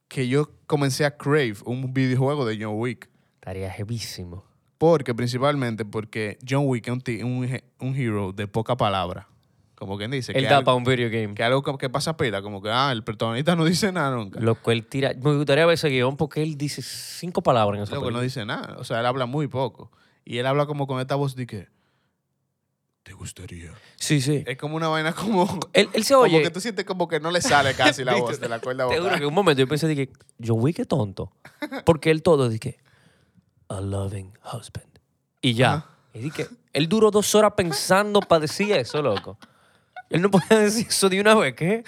que 0.07 0.29
yo 0.29 0.51
comencé 0.67 1.07
a 1.07 1.17
crave 1.17 1.55
un 1.65 1.95
videojuego 1.95 2.45
de 2.45 2.63
John 2.63 2.75
Wick. 2.77 3.09
Estaría 3.37 3.75
heavísimo. 3.75 4.45
Porque, 4.77 5.15
principalmente, 5.15 5.87
porque 5.87 6.37
John 6.47 6.65
Wick 6.67 6.87
es 6.87 7.23
un, 7.23 7.25
un, 7.25 7.63
un 7.81 7.97
hero 7.97 8.33
de 8.33 8.47
poca 8.47 8.77
palabra. 8.77 9.29
Como 9.77 9.99
quien 9.99 10.11
dice. 10.11 10.33
Él 10.33 10.43
que 10.45 10.49
da 10.49 10.59
algo, 10.59 10.67
para 10.67 10.77
un 10.77 10.85
video 10.85 11.11
game. 11.11 11.35
que 11.35 11.43
algo 11.43 11.63
que, 11.63 11.77
que 11.79 11.91
pasa 11.91 12.17
pila, 12.17 12.43
como 12.43 12.63
que, 12.63 12.71
ah, 12.71 12.93
el 12.93 13.03
protagonista 13.03 13.57
no 13.57 13.65
dice 13.65 13.91
nada 13.93 14.15
nunca. 14.17 14.39
Loco, 14.41 14.71
él 14.71 14.87
tira. 14.87 15.13
Me 15.15 15.37
gustaría 15.37 15.67
ver 15.67 15.75
ese 15.75 15.89
guion 15.89 16.17
porque 16.17 16.43
él 16.43 16.57
dice 16.57 16.81
cinco 16.83 17.43
palabras 17.43 17.79
en 17.79 17.83
esa 17.85 17.95
Loco, 17.97 18.07
no 18.07 18.19
película. 18.19 18.23
dice 18.23 18.45
nada. 18.47 18.77
O 18.79 18.85
sea, 18.85 19.01
él 19.01 19.07
habla 19.07 19.27
muy 19.27 19.49
poco. 19.49 19.91
Y 20.25 20.39
él 20.39 20.47
habla 20.47 20.67
como 20.67 20.87
con 20.87 21.01
esta 21.01 21.17
voz 21.17 21.35
de 21.37 21.47
que, 21.47 21.69
¿te 23.03 23.13
gustaría? 23.13 23.73
Sí, 23.97 24.21
sí. 24.21 24.43
Es 24.47 24.57
como 24.57 24.77
una 24.77 24.89
vaina 24.89 25.13
como... 25.13 25.59
Él, 25.73 25.89
él 25.93 26.05
se 26.05 26.15
Como 26.15 26.25
oye. 26.27 26.41
que 26.43 26.51
tú 26.51 26.61
sientes 26.61 26.85
como 26.85 27.09
que 27.09 27.21
no 27.21 27.31
le 27.31 27.43
sale 27.43 27.75
casi 27.75 28.05
la 28.05 28.15
voz 28.21 28.41
de 28.41 28.49
la 28.49 28.61
cuerda 28.61 28.89
Te 28.89 28.95
juro 28.97 29.11
que 29.11 29.15
vocal. 29.17 29.27
un 29.27 29.35
momento 29.35 29.61
yo 29.61 29.69
pensé 29.69 29.95
que 29.95 30.11
John 30.43 30.59
Wick 30.61 30.79
es 30.79 30.89
tonto. 30.89 31.33
Porque 31.85 32.11
él 32.11 32.23
todo 32.23 32.49
dice 32.49 32.79
a 33.69 33.81
loving 33.81 34.33
husband. 34.53 35.01
Y 35.43 35.55
ya. 35.55 35.73
Ajá. 35.75 35.91
Y 36.15 36.21
di 36.21 36.31
que 36.31 36.47
él 36.73 36.89
duró 36.89 37.11
dos 37.11 37.35
horas 37.35 37.53
pensando 37.57 38.21
para 38.21 38.41
decir 38.41 38.71
eso, 38.73 39.03
loco. 39.03 39.37
Él 40.11 40.23
no 40.23 40.31
podía 40.31 40.59
decir 40.61 40.87
eso 40.89 41.09
de 41.09 41.21
una 41.21 41.35
vez, 41.35 41.55
¿qué? 41.55 41.83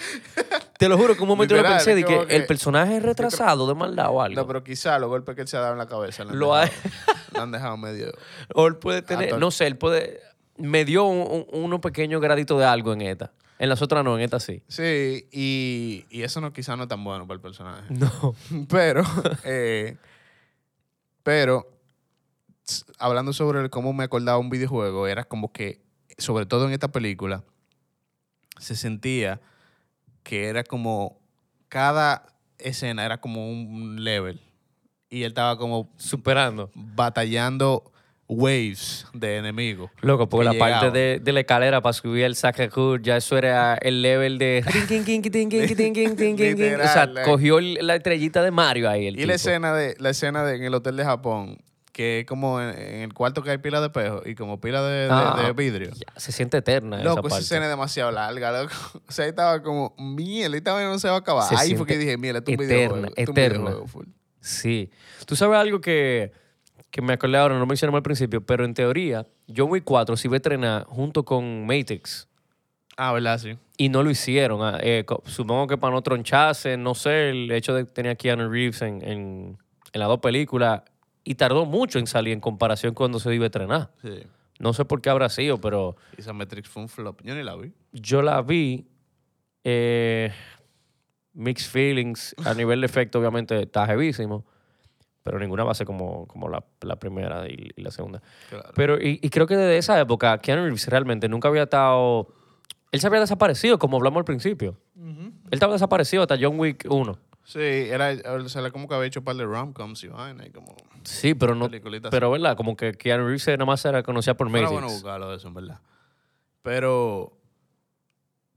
Te 0.77 0.89
lo 0.89 0.97
juro 0.97 1.15
que 1.15 1.21
un 1.21 1.27
momento 1.27 1.55
yo 1.55 1.61
Literal, 1.61 1.77
pensé 1.77 1.95
de 1.95 2.03
que, 2.03 2.13
como 2.15 2.27
que- 2.27 2.35
el 2.35 2.45
personaje 2.45 2.97
es 2.97 3.03
retrasado 3.03 3.67
de 3.67 3.75
maldad 3.75 4.07
o 4.09 4.21
algo. 4.21 4.41
No, 4.41 4.47
pero 4.47 4.63
quizá 4.63 4.97
los 4.99 5.09
golpes 5.09 5.35
que 5.35 5.41
él 5.41 5.47
se 5.47 5.57
ha 5.57 5.61
dado 5.61 5.73
en 5.73 5.79
la 5.79 5.87
cabeza 5.87 6.23
le 6.25 6.31
han, 6.31 6.39
Lo 6.39 6.55
dejado, 6.55 6.71
han 7.35 7.51
dejado 7.51 7.77
medio... 7.77 8.11
O 8.53 8.67
él 8.67 8.75
puede 8.77 9.01
tener, 9.01 9.37
no 9.37 9.51
sé, 9.51 9.67
él 9.67 9.77
puede. 9.77 10.19
Me 10.57 10.85
dio 10.85 11.05
un, 11.05 11.45
un- 11.51 11.63
unos 11.63 11.79
pequeños 11.79 12.19
graditos 12.21 12.59
de 12.59 12.65
algo 12.65 12.91
en 12.93 13.01
esta. 13.01 13.31
En 13.59 13.69
las 13.69 13.81
otras 13.81 14.03
no, 14.03 14.15
en 14.17 14.23
esta 14.23 14.39
sí. 14.39 14.61
Sí, 14.67 15.27
y, 15.31 16.05
y 16.09 16.21
eso 16.23 16.41
no, 16.41 16.53
quizá 16.53 16.75
no 16.75 16.83
es 16.83 16.89
tan 16.89 17.03
bueno 17.03 17.25
para 17.27 17.35
el 17.35 17.41
personaje. 17.41 17.83
No. 17.89 18.35
Pero, 18.69 19.01
eh, 19.43 19.97
pero, 21.23 21.67
s- 22.67 22.83
hablando 22.99 23.33
sobre 23.33 23.59
el 23.61 23.69
cómo 23.69 23.93
me 23.93 24.03
acordaba 24.03 24.37
un 24.37 24.49
videojuego, 24.49 25.07
era 25.07 25.23
como 25.23 25.51
que, 25.51 25.81
sobre 26.17 26.45
todo 26.45 26.67
en 26.67 26.73
esta 26.73 26.87
película, 26.89 27.43
se 28.59 28.75
sentía 28.75 29.39
que 30.23 30.47
era 30.47 30.63
como, 30.63 31.19
cada 31.69 32.25
escena 32.57 33.05
era 33.05 33.19
como 33.19 33.49
un 33.49 34.03
level. 34.03 34.41
Y 35.09 35.23
él 35.23 35.29
estaba 35.29 35.57
como 35.57 35.89
Superando. 35.95 36.69
batallando 36.75 37.91
waves 38.27 39.05
de 39.13 39.37
enemigos. 39.37 39.89
Loco, 40.01 40.27
porque 40.27 40.49
que 40.49 40.57
la 40.57 40.59
parte 40.59 40.91
de, 40.91 41.19
de 41.23 41.33
la 41.33 41.39
escalera 41.41 41.81
para 41.81 41.93
subir 41.93 42.25
el 42.25 42.35
Sacacur, 42.35 43.01
ya 43.01 43.17
eso 43.17 43.37
era 43.37 43.75
el 43.75 44.01
level 44.01 44.37
de. 44.37 44.63
o 44.65 44.69
sea, 46.87 47.09
cogió 47.23 47.61
la 47.61 47.95
estrellita 47.95 48.43
de 48.43 48.51
Mario 48.51 48.89
ahí. 48.89 49.07
El 49.07 49.13
Y 49.13 49.17
tipo. 49.19 49.27
la 49.27 49.35
escena 49.35 49.73
de 49.73 49.95
la 49.99 50.09
escena 50.09 50.43
de 50.43 50.57
en 50.57 50.63
el 50.63 50.73
hotel 50.73 50.97
de 50.97 51.05
Japón, 51.05 51.57
que 51.97 52.19
es 52.19 52.25
como 52.27 52.61
en, 52.61 52.69
en 52.77 53.01
el 53.01 53.13
cuarto 53.15 53.41
que 53.41 53.49
hay 53.49 53.57
pila 53.57 53.79
de 53.81 53.87
espejos 53.87 54.21
y 54.27 54.35
como 54.35 54.61
pila 54.61 54.83
de, 54.83 55.05
de- 55.05 55.09
Ah, 55.09 55.41
de 55.43 55.51
vidrio. 55.53 55.89
ya, 55.95 56.13
se 56.19 56.31
siente 56.31 56.57
eterna 56.57 56.97
esa 56.97 57.05
Loco, 57.05 57.21
esa 57.21 57.29
parte. 57.29 57.43
escena 57.43 57.65
es 57.65 57.71
demasiado 57.71 58.11
larga, 58.11 58.51
loco. 58.61 58.73
O 59.09 59.11
sea, 59.11 59.25
ahí 59.25 59.29
estaba 59.29 59.63
como, 59.63 59.95
miel, 59.97 60.53
esta 60.53 60.73
vaina 60.73 60.89
no 60.91 60.99
se 60.99 61.07
va 61.09 61.15
a 61.15 61.17
acabar. 61.17 61.49
Se 61.49 61.55
ahí 61.57 61.75
fue 61.75 61.87
que 61.87 61.97
dije, 61.97 62.15
miel, 62.17 62.35
es 62.35 62.43
un 62.45 62.53
eterna, 62.53 62.67
videojuego. 62.75 63.13
eterna. 63.15 63.69
videojuego. 63.71 64.11
Sí. 64.39 64.91
Tú 65.25 65.35
sabes 65.35 65.57
algo 65.57 65.81
que, 65.81 66.31
que 66.91 67.01
me 67.01 67.13
acordé 67.13 67.37
ahora, 67.37 67.57
no 67.57 67.65
mencionamos 67.65 67.97
al 67.97 68.03
principio, 68.03 68.45
pero 68.45 68.63
en 68.63 68.75
teoría, 68.75 69.25
John 69.53 69.71
Wick 69.71 69.83
4 69.83 70.15
se 70.17 70.27
iba 70.27 70.35
a 70.35 70.37
estrenar 70.37 70.83
junto 70.85 71.25
con 71.25 71.65
Matrix. 71.65 72.27
Ah, 72.95 73.11
¿verdad? 73.11 73.39
Sí. 73.39 73.57
Y 73.77 73.89
no 73.89 74.03
lo 74.03 74.11
hicieron. 74.11 74.61
ah, 74.61 74.77
eh, 74.81 75.03
supongo 75.25 75.65
que 75.65 75.77
para 75.77 75.93
no 75.95 76.01
troncharse, 76.03 76.77
no 76.77 76.93
sé, 76.95 77.29
el 77.31 77.51
hecho 77.51 77.73
de 77.73 77.85
que 77.85 77.91
tenía 77.91 78.11
a 78.11 78.15
Keanu 78.15 78.49
Reeves 78.49 78.81
en, 78.83 79.01
en, 79.03 79.57
en 79.93 79.99
las 79.99 80.07
dos 80.07 80.19
películas. 80.19 80.81
Y 81.29 81.35
tardó 81.35 81.65
mucho 81.65 81.99
en 81.99 82.07
salir 82.07 82.31
en 82.31 82.39
comparación 82.39 82.93
cuando 82.93 83.19
se 83.19 83.35
iba 83.35 83.43
a 83.43 83.47
estrenar. 83.47 83.91
Sí. 84.01 84.23
No 84.59 84.71
sé 84.71 84.85
por 84.85 85.01
qué 85.01 85.09
habrá 85.09 85.27
sido, 85.27 85.59
pero 85.59 85.97
Y 86.17 86.21
esa 86.21 86.31
Matrix 86.31 86.69
fue 86.69 86.83
un 86.83 86.87
flop. 86.89 87.19
Yo 87.23 87.35
ni 87.35 87.43
la 87.43 87.55
vi. 87.55 87.73
yo 87.91 88.21
la 88.21 88.41
vi. 88.41 88.87
eh, 89.63 90.31
mixed 91.33 91.69
feelings. 91.69 92.33
A 92.45 92.53
nivel 92.53 92.79
de 92.79 92.85
efecto, 92.85 93.19
obviamente, 93.19 93.61
está 93.61 93.85
heavísimo. 93.85 94.45
Pero 95.23 95.37
ninguna 95.39 95.65
va 95.65 95.71
a 95.71 95.75
ser 95.75 95.85
como, 95.85 96.25
como 96.27 96.47
la, 96.47 96.63
la 96.81 96.95
primera 96.95 97.45
y, 97.49 97.71
y 97.75 97.81
la 97.81 97.91
segunda. 97.91 98.21
Claro. 98.49 98.69
Pero, 98.73 98.95
y, 99.01 99.19
y 99.21 99.29
creo 99.29 99.45
que 99.45 99.57
desde 99.57 99.77
esa 99.77 99.99
época, 99.99 100.37
Keanu 100.37 100.63
Reeves 100.63 100.87
realmente 100.87 101.27
nunca 101.27 101.49
había 101.49 101.63
estado. 101.63 102.29
Él 102.93 103.01
se 103.01 103.07
había 103.07 103.19
desaparecido, 103.19 103.77
como 103.77 103.97
hablamos 103.97 104.19
al 104.19 104.25
principio. 104.25 104.77
Él 104.95 105.33
estaba 105.51 105.73
desaparecido 105.73 106.21
hasta 106.23 106.37
John 106.39 106.57
Wick 106.57 106.85
1. 106.89 107.19
Sí, 107.47 107.59
era, 107.61 108.11
o 108.33 108.49
sea, 108.49 108.69
como 108.71 108.89
que 108.89 108.95
había 108.95 109.07
hecho 109.07 109.21
un 109.21 109.23
par 109.23 109.37
de 109.37 109.45
rom-coms 109.45 110.03
y 110.03 110.09
vaina 110.09 110.45
y 110.45 110.51
como... 110.51 110.75
Sí, 111.03 111.33
pero 111.33 111.55
no. 111.55 111.69
Pero, 112.11 112.29
¿verdad? 112.29 112.57
Como 112.57 112.75
que 112.75 112.91
Keanu 112.91 113.23
Reeves 113.23 113.47
nada 113.47 113.63
más 113.63 113.85
era 113.85 114.03
conocida 114.03 114.35
por 114.35 114.49
Matrix. 114.49 114.69
bueno 114.69 114.89
buscarlo 114.89 115.29
de 115.29 115.37
eso, 115.37 115.47
en 115.47 115.53
verdad. 115.53 115.79
Pero, 116.61 117.39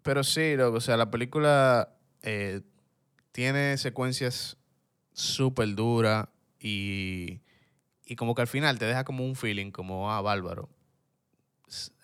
pero 0.02 0.24
sí, 0.24 0.56
loco, 0.56 0.78
o 0.78 0.80
sea, 0.80 0.96
la 0.96 1.08
película 1.08 1.94
eh, 2.22 2.62
tiene 3.30 3.78
secuencias 3.78 4.56
súper 5.12 5.72
duras 5.76 6.26
y, 6.58 7.42
y 8.04 8.16
como 8.16 8.34
que 8.34 8.42
al 8.42 8.48
final 8.48 8.80
te 8.80 8.86
deja 8.86 9.04
como 9.04 9.24
un 9.24 9.36
feeling, 9.36 9.70
como, 9.70 10.10
ah, 10.10 10.20
bárbaro. 10.20 10.68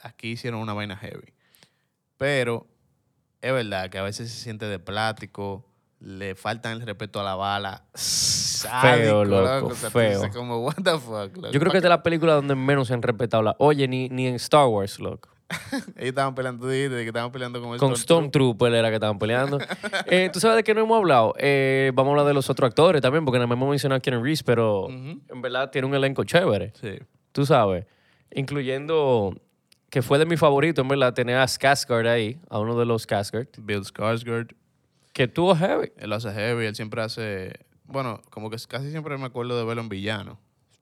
Aquí 0.02 0.28
hicieron 0.28 0.60
una 0.60 0.72
vaina 0.72 0.96
heavy. 0.96 1.34
Pero 2.16 2.68
es 3.40 3.52
verdad 3.52 3.90
que 3.90 3.98
a 3.98 4.02
veces 4.02 4.30
se 4.30 4.40
siente 4.40 4.66
de 4.66 4.78
plático, 4.78 5.68
le 6.00 6.34
faltan 6.34 6.72
el 6.72 6.82
respeto 6.82 7.20
a 7.20 7.24
la 7.24 7.34
bala. 7.34 7.84
Sádico, 7.94 9.24
loco, 9.24 9.66
O 9.68 9.74
sea, 9.74 9.88
tú 9.88 9.98
feo. 9.98 10.10
dices 10.10 10.36
como, 10.36 10.58
what 10.58 10.76
the 10.82 10.98
fuck, 10.98 11.36
loco. 11.36 11.50
Yo 11.50 11.60
creo 11.60 11.70
que 11.72 11.78
es 11.78 11.82
de 11.82 11.88
la 11.88 12.02
película 12.02 12.34
donde 12.34 12.54
menos 12.54 12.88
se 12.88 12.94
han 12.94 13.02
respetado 13.02 13.42
la. 13.42 13.56
Oye, 13.58 13.86
ni, 13.88 14.08
ni 14.08 14.26
en 14.26 14.34
Star 14.36 14.66
Wars, 14.66 14.98
loco. 14.98 15.28
Ellos 15.72 15.92
estaban 15.96 16.34
peleando, 16.34 16.66
tú 16.66 16.70
dijiste 16.70 16.96
que 16.96 17.06
estaban 17.06 17.30
peleando 17.30 17.60
con, 17.60 17.78
Con 17.78 17.96
Stormtrooper. 17.96 18.74
Era 18.74 18.88
que 18.88 18.94
estaban 18.96 19.18
peleando. 19.18 19.58
Eh, 20.06 20.30
¿Tú 20.32 20.40
sabes 20.40 20.56
de 20.56 20.64
qué 20.64 20.74
no 20.74 20.82
hemos 20.82 20.98
hablado? 20.98 21.34
Eh, 21.38 21.90
vamos 21.94 22.10
a 22.10 22.12
hablar 22.12 22.26
de 22.26 22.34
los 22.34 22.48
otros 22.50 22.68
actores 22.68 23.02
también, 23.02 23.24
porque 23.24 23.38
nada 23.38 23.46
más 23.46 23.56
hemos 23.56 23.70
mencionado 23.70 23.98
a 23.98 24.00
Keanu 24.00 24.22
Reeves, 24.22 24.42
pero 24.42 24.88
en 24.88 25.42
verdad 25.42 25.70
tiene 25.70 25.86
un 25.86 25.94
elenco 25.94 26.22
chévere. 26.24 26.72
Sí. 26.80 26.98
Tú 27.32 27.44
sabes. 27.46 27.86
Incluyendo 28.32 29.34
que 29.90 30.02
fue 30.02 30.18
de 30.18 30.26
mi 30.26 30.36
favorito, 30.36 30.80
en 30.82 30.88
verdad, 30.88 31.14
tener 31.14 31.38
a 31.38 31.44
Skarsgård 31.44 32.08
ahí, 32.08 32.38
a 32.50 32.58
uno 32.58 32.78
de 32.78 32.84
los 32.86 33.06
Skarsgård, 33.06 33.48
Bill 33.58 33.80
Skarsgård, 33.82 34.54
que 35.16 35.28
tuvo 35.28 35.56
heavy. 35.56 35.92
él 35.96 36.12
hace 36.12 36.30
heavy, 36.30 36.66
él 36.66 36.74
siempre 36.74 37.00
hace... 37.00 37.58
Bueno, 37.84 38.20
como 38.28 38.50
que 38.50 38.58
casi 38.68 38.90
siempre 38.90 39.16
me 39.16 39.24
acuerdo 39.24 39.56
de 39.56 39.64
verlo 39.64 39.80
en 39.80 39.88
villano. 39.88 40.38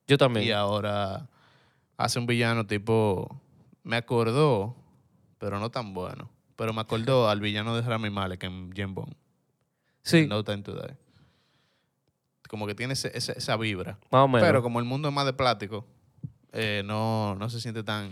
Yo 0.08 0.18
también. 0.18 0.44
Y 0.48 0.50
ahora 0.50 1.28
hace 1.96 2.18
un 2.18 2.26
villano 2.26 2.66
tipo... 2.66 3.40
Me 3.84 3.94
acordó, 3.94 4.74
pero 5.38 5.60
no 5.60 5.70
tan 5.70 5.94
bueno. 5.94 6.30
Pero 6.56 6.72
me 6.72 6.80
acordó 6.80 7.28
al 7.28 7.38
villano 7.40 7.76
de 7.76 7.82
Rami 7.82 8.10
Malek 8.10 8.42
en 8.42 8.72
Jim 8.72 8.92
Bond. 8.92 9.14
sí, 10.02 10.26
No 10.26 10.42
Time 10.42 10.62
to 10.62 10.72
Die. 10.74 10.96
Como 12.48 12.66
que 12.66 12.74
tiene 12.74 12.94
ese- 12.94 13.16
ese- 13.16 13.38
esa 13.38 13.56
vibra. 13.56 13.98
más 14.10 14.22
o 14.24 14.28
menos. 14.28 14.46
Pero, 14.48 14.62
como 14.62 14.80
el 14.80 14.84
mundo 14.84 15.08
es 15.08 15.14
más 15.14 15.26
de 15.26 15.32
plástico, 15.32 15.86
eh, 16.54 16.82
no, 16.84 17.34
no 17.34 17.50
se 17.50 17.60
siente 17.60 17.82
tan... 17.82 18.10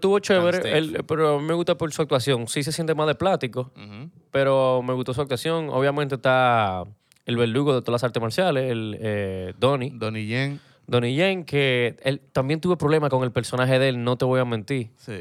tuvo 0.00 0.18
chévere, 0.20 0.78
él- 0.78 1.04
pero 1.06 1.40
me 1.40 1.52
gusta 1.54 1.76
por 1.76 1.92
su 1.92 2.00
actuación. 2.02 2.48
Sí 2.48 2.62
se 2.62 2.72
siente 2.72 2.94
más 2.94 3.06
de 3.06 3.14
plático, 3.14 3.72
Ujú. 3.76 4.10
pero 4.30 4.82
me 4.82 4.92
gustó 4.94 5.12
su 5.12 5.20
actuación. 5.20 5.68
Obviamente 5.70 6.14
está 6.14 6.84
el 7.26 7.36
verdugo 7.36 7.74
de 7.74 7.82
todas 7.82 8.00
las 8.02 8.04
artes 8.04 8.20
marciales, 8.22 8.70
el 8.70 8.96
eh, 9.00 9.54
Donnie. 9.58 9.90
Donnie 9.94 10.26
Yen, 10.26 10.60
Donnie 10.86 11.14
Yen, 11.14 11.44
que 11.44 11.96
él 12.02 12.20
también 12.32 12.60
tuve 12.60 12.76
problemas 12.76 13.10
con 13.10 13.22
el 13.24 13.32
personaje 13.32 13.78
de 13.78 13.88
él, 13.90 14.02
no 14.04 14.16
te 14.16 14.24
voy 14.24 14.40
a 14.40 14.44
mentir. 14.44 14.90
sí. 14.96 15.14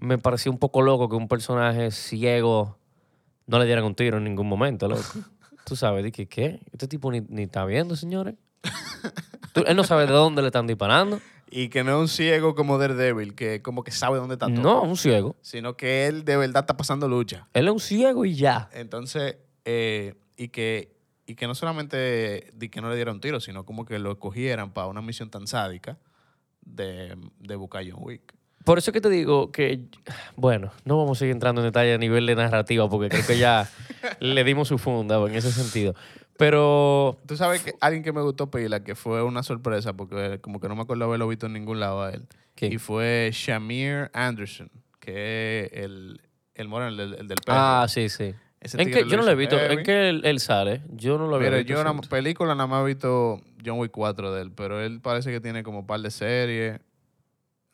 Me 0.00 0.18
pareció 0.18 0.50
un 0.50 0.58
poco 0.58 0.82
loco 0.82 1.08
que 1.08 1.14
un 1.14 1.28
personaje 1.28 1.92
ciego 1.92 2.76
no 3.46 3.60
le 3.60 3.66
dieran 3.66 3.84
un 3.84 3.94
tiro 3.94 4.18
en 4.18 4.24
ningún 4.24 4.48
momento, 4.48 4.88
loco. 4.88 5.02
Tú 5.64 5.76
sabes, 5.76 6.02
dije, 6.02 6.26
¿qué? 6.26 6.58
Este 6.72 6.88
tipo 6.88 7.12
ni, 7.12 7.20
ni 7.28 7.42
está 7.44 7.64
viendo, 7.64 7.94
señores. 7.94 8.34
Tú- 9.52 9.62
él 9.66 9.76
no 9.76 9.84
sabe 9.84 10.06
de 10.06 10.12
dónde 10.12 10.42
le 10.42 10.48
están 10.48 10.66
disparando. 10.66 11.20
Y 11.54 11.68
que 11.68 11.84
no 11.84 11.90
es 11.90 12.00
un 12.00 12.08
ciego 12.08 12.54
como 12.54 12.78
Daredevil, 12.78 13.34
que 13.34 13.60
como 13.60 13.84
que 13.84 13.90
sabe 13.90 14.16
dónde 14.16 14.36
está 14.36 14.46
todo. 14.46 14.62
No, 14.62 14.82
un 14.82 14.96
ciego. 14.96 15.36
Sino 15.42 15.76
que 15.76 16.06
él 16.06 16.24
de 16.24 16.38
verdad 16.38 16.62
está 16.62 16.78
pasando 16.78 17.06
lucha. 17.08 17.46
Él 17.52 17.66
es 17.66 17.72
un 17.72 17.80
ciego 17.80 18.24
y 18.24 18.34
ya. 18.34 18.70
Entonces, 18.72 19.36
eh, 19.66 20.14
y, 20.38 20.48
que, 20.48 20.96
y 21.26 21.34
que 21.34 21.46
no 21.46 21.54
solamente 21.54 22.50
di 22.54 22.70
que 22.70 22.80
no 22.80 22.88
le 22.88 22.96
dieron 22.96 23.20
tiro, 23.20 23.38
sino 23.38 23.66
como 23.66 23.84
que 23.84 23.98
lo 23.98 24.18
cogieran 24.18 24.72
para 24.72 24.86
una 24.86 25.02
misión 25.02 25.28
tan 25.28 25.46
sádica 25.46 25.98
de, 26.62 27.18
de 27.38 27.56
buscar 27.56 27.84
John 27.86 28.00
Wick. 28.02 28.34
Por 28.64 28.78
eso 28.78 28.90
que 28.92 29.02
te 29.02 29.10
digo 29.10 29.50
que, 29.50 29.80
bueno, 30.36 30.72
no 30.84 30.96
vamos 30.96 31.18
a 31.18 31.20
seguir 31.20 31.32
entrando 31.32 31.60
en 31.60 31.66
detalle 31.66 31.92
a 31.92 31.98
nivel 31.98 32.24
de 32.24 32.34
narrativa 32.34 32.88
porque 32.88 33.08
creo 33.10 33.26
que 33.26 33.36
ya 33.36 33.68
le 34.20 34.42
dimos 34.44 34.68
su 34.68 34.78
funda 34.78 35.16
en 35.26 35.34
ese 35.34 35.52
sentido. 35.52 35.94
Pero 36.38 37.18
Tú 37.26 37.36
sabes 37.36 37.62
que 37.62 37.74
alguien 37.80 38.02
que 38.02 38.12
me 38.12 38.22
gustó 38.22 38.50
pila, 38.50 38.82
que 38.82 38.94
fue 38.94 39.22
una 39.22 39.42
sorpresa, 39.42 39.92
porque 39.92 40.38
como 40.40 40.60
que 40.60 40.68
no 40.68 40.74
me 40.76 40.82
acuerdo 40.82 41.04
haberlo 41.04 41.28
visto 41.28 41.46
en 41.46 41.52
ningún 41.52 41.78
lado 41.80 42.02
a 42.02 42.10
él. 42.10 42.26
¿Quién? 42.54 42.72
Y 42.72 42.78
fue 42.78 43.30
Shamir 43.32 44.10
Anderson, 44.12 44.70
que 45.00 45.64
es 45.72 45.72
el, 45.84 46.20
el 46.54 46.68
moreno, 46.68 46.90
el, 46.90 46.96
del- 46.96 47.20
el 47.20 47.28
del 47.28 47.38
perro. 47.44 47.58
Ah, 47.60 47.86
sí, 47.88 48.08
sí. 48.08 48.34
Ese 48.60 48.80
¿En 48.80 48.90
qué? 48.90 49.04
Yo 49.08 49.16
no 49.16 49.24
lo 49.24 49.30
he 49.30 49.34
visto. 49.34 49.58
¿En 49.58 49.70
heavy. 49.70 49.82
qué 49.82 50.08
él, 50.08 50.20
él 50.24 50.38
sale? 50.38 50.82
Yo 50.90 51.18
no 51.18 51.26
lo 51.26 51.36
había 51.36 51.48
Mira, 51.48 51.58
visto. 51.58 51.72
yo 51.74 51.80
una 51.80 51.90
siento. 51.90 52.08
película 52.08 52.54
nada 52.54 52.66
más 52.68 52.82
he 52.82 52.86
visto 52.86 53.40
John 53.64 53.78
Wick 53.80 53.90
4 53.90 54.32
de 54.32 54.42
él, 54.42 54.52
pero 54.52 54.80
él 54.80 55.00
parece 55.00 55.30
que 55.32 55.40
tiene 55.40 55.62
como 55.64 55.80
un 55.80 55.86
par 55.86 56.00
de 56.00 56.10
series. 56.10 56.78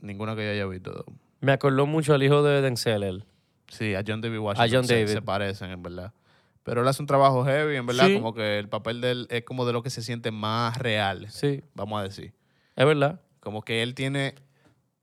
Ninguna 0.01 0.35
que 0.37 0.45
yo 0.45 0.51
haya 0.53 0.67
visto. 0.67 1.05
Me 1.41 1.53
acordó 1.53 1.87
mucho 1.87 2.15
al 2.15 2.23
hijo 2.23 2.43
de 2.43 2.63
Denzel. 2.63 3.03
él. 3.03 3.25
Sí, 3.69 3.95
a 3.95 4.03
John 4.07 4.21
David 4.21 4.39
Washington. 4.39 4.71
John 4.73 4.85
se, 4.87 4.95
David. 4.95 5.09
se 5.09 5.23
parecen, 5.23 5.71
en 5.71 5.83
verdad. 5.83 6.13
Pero 6.63 6.83
él 6.83 6.89
hace 6.89 7.01
un 7.03 7.07
trabajo 7.07 7.45
heavy, 7.45 7.77
en 7.77 7.87
verdad, 7.87 8.07
Sí. 8.09 8.15
como 8.15 8.35
que 8.35 8.59
el 8.59 8.69
papel 8.69 9.01
de 9.01 9.11
él 9.13 9.27
es 9.31 9.45
como 9.45 9.65
de 9.67 9.73
lo 9.73 9.83
que 9.83 9.91
se 9.91 10.03
siente 10.03 10.31
más 10.31 10.77
real, 10.79 11.31
Sí, 11.31 11.63
vamos 11.75 12.01
a 12.01 12.05
decir. 12.05 12.35
es 12.77 12.87
verdad. 12.87 13.21
Como 13.41 13.63
que 13.63 13.83
él 13.83 13.95
tiene. 13.95 14.35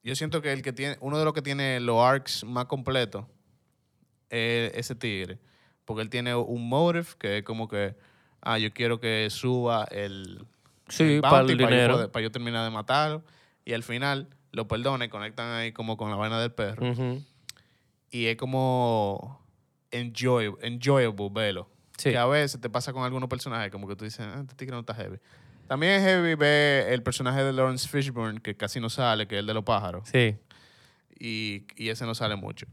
Yo 0.04 0.16
siento 0.16 0.42
que 0.42 0.54
el 0.54 0.62
que 0.62 0.72
tiene. 0.74 0.98
Uno 1.00 1.18
de 1.18 1.26
los 1.26 1.34
que 1.34 1.42
tiene 1.42 1.80
los 1.80 2.00
arcs 2.04 2.44
más 2.44 2.66
completos 2.66 3.26
es 4.30 4.72
ese 4.76 4.94
tigre. 4.96 5.40
Porque 5.86 6.02
él 6.02 6.10
tiene 6.10 6.36
un 6.36 6.68
motive 6.70 7.08
que 7.18 7.38
es 7.40 7.44
como 7.44 7.68
que. 7.68 7.96
Ah, 8.42 8.60
yo 8.60 8.72
quiero 8.74 9.00
que 9.00 9.28
suba 9.32 9.86
el. 9.86 10.46
Sí, 10.90 11.20
para 11.22 11.40
el 11.40 11.46
bounty 11.48 11.56
Para 11.56 11.70
yo, 11.70 11.76
dinero. 11.76 11.94
poder- 11.96 12.12
para 12.12 12.24
yo 12.24 12.32
terminar 12.32 12.64
de 12.66 12.70
matarlo. 12.72 13.24
Y 13.64 13.74
al 13.74 13.82
final 13.82 14.30
lo 14.52 14.68
perdona 14.68 15.06
y 15.06 15.10
conectan 15.10 15.52
ahí 15.54 15.72
como 15.72 15.98
con 15.98 16.12
la 16.12 16.16
vaina 16.16 16.40
del 16.40 16.52
perro. 16.52 16.86
Y 18.12 18.28
es 18.28 18.38
como. 18.38 19.44
Enjoy, 20.00 20.54
enjoyable 20.62 21.30
verlo. 21.32 21.70
Sí. 21.98 22.12
Que 22.12 22.18
a 22.18 22.26
veces 22.26 22.60
te 22.60 22.70
pasa 22.70 22.92
con 22.92 23.04
algunos 23.04 23.30
personajes, 23.30 23.72
como 23.72 23.88
que 23.88 23.96
tú 23.96 24.04
dices, 24.06 24.20
ah, 24.20 24.40
este 24.42 24.56
tigre 24.56 24.74
no 24.74 24.82
está 24.82 24.94
heavy. 24.94 25.18
También 25.68 25.94
es 25.94 26.04
heavy 26.04 26.36
ver 26.36 26.92
el 26.92 27.02
personaje 27.02 27.44
de 27.44 27.54
Lawrence 27.54 27.88
Fishburne, 27.88 28.40
que 28.40 28.56
casi 28.56 28.80
no 28.80 28.90
sale, 28.90 29.28
que 29.28 29.36
es 29.36 29.40
el 29.40 29.48
de 29.48 29.54
los 29.54 29.64
pájaros. 29.64 30.08
Sí. 30.12 30.36
Y, 31.18 31.64
y 31.76 31.90
ese 31.90 32.06
no 32.06 32.14
sale 32.14 32.36
mucho. 32.36 32.68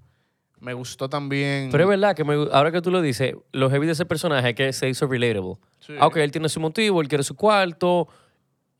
Me 0.60 0.74
gustó 0.74 1.08
también. 1.08 1.70
Pero 1.72 1.84
es 1.84 1.90
verdad 1.90 2.14
que 2.14 2.24
me 2.24 2.34
ahora 2.34 2.70
que 2.70 2.80
tú 2.80 2.90
lo 2.90 3.00
dices, 3.00 3.34
lo 3.52 3.70
heavy 3.70 3.86
de 3.86 3.92
ese 3.92 4.06
personaje 4.06 4.50
es 4.50 4.54
que 4.54 4.72
se 4.72 4.88
hizo 4.88 5.06
relatable. 5.06 5.54
Sí. 5.80 5.94
Ah, 5.98 6.06
ok, 6.06 6.18
él 6.18 6.30
tiene 6.30 6.48
su 6.48 6.60
motivo, 6.60 7.00
él 7.00 7.08
quiere 7.08 7.24
su 7.24 7.34
cuarto. 7.34 8.08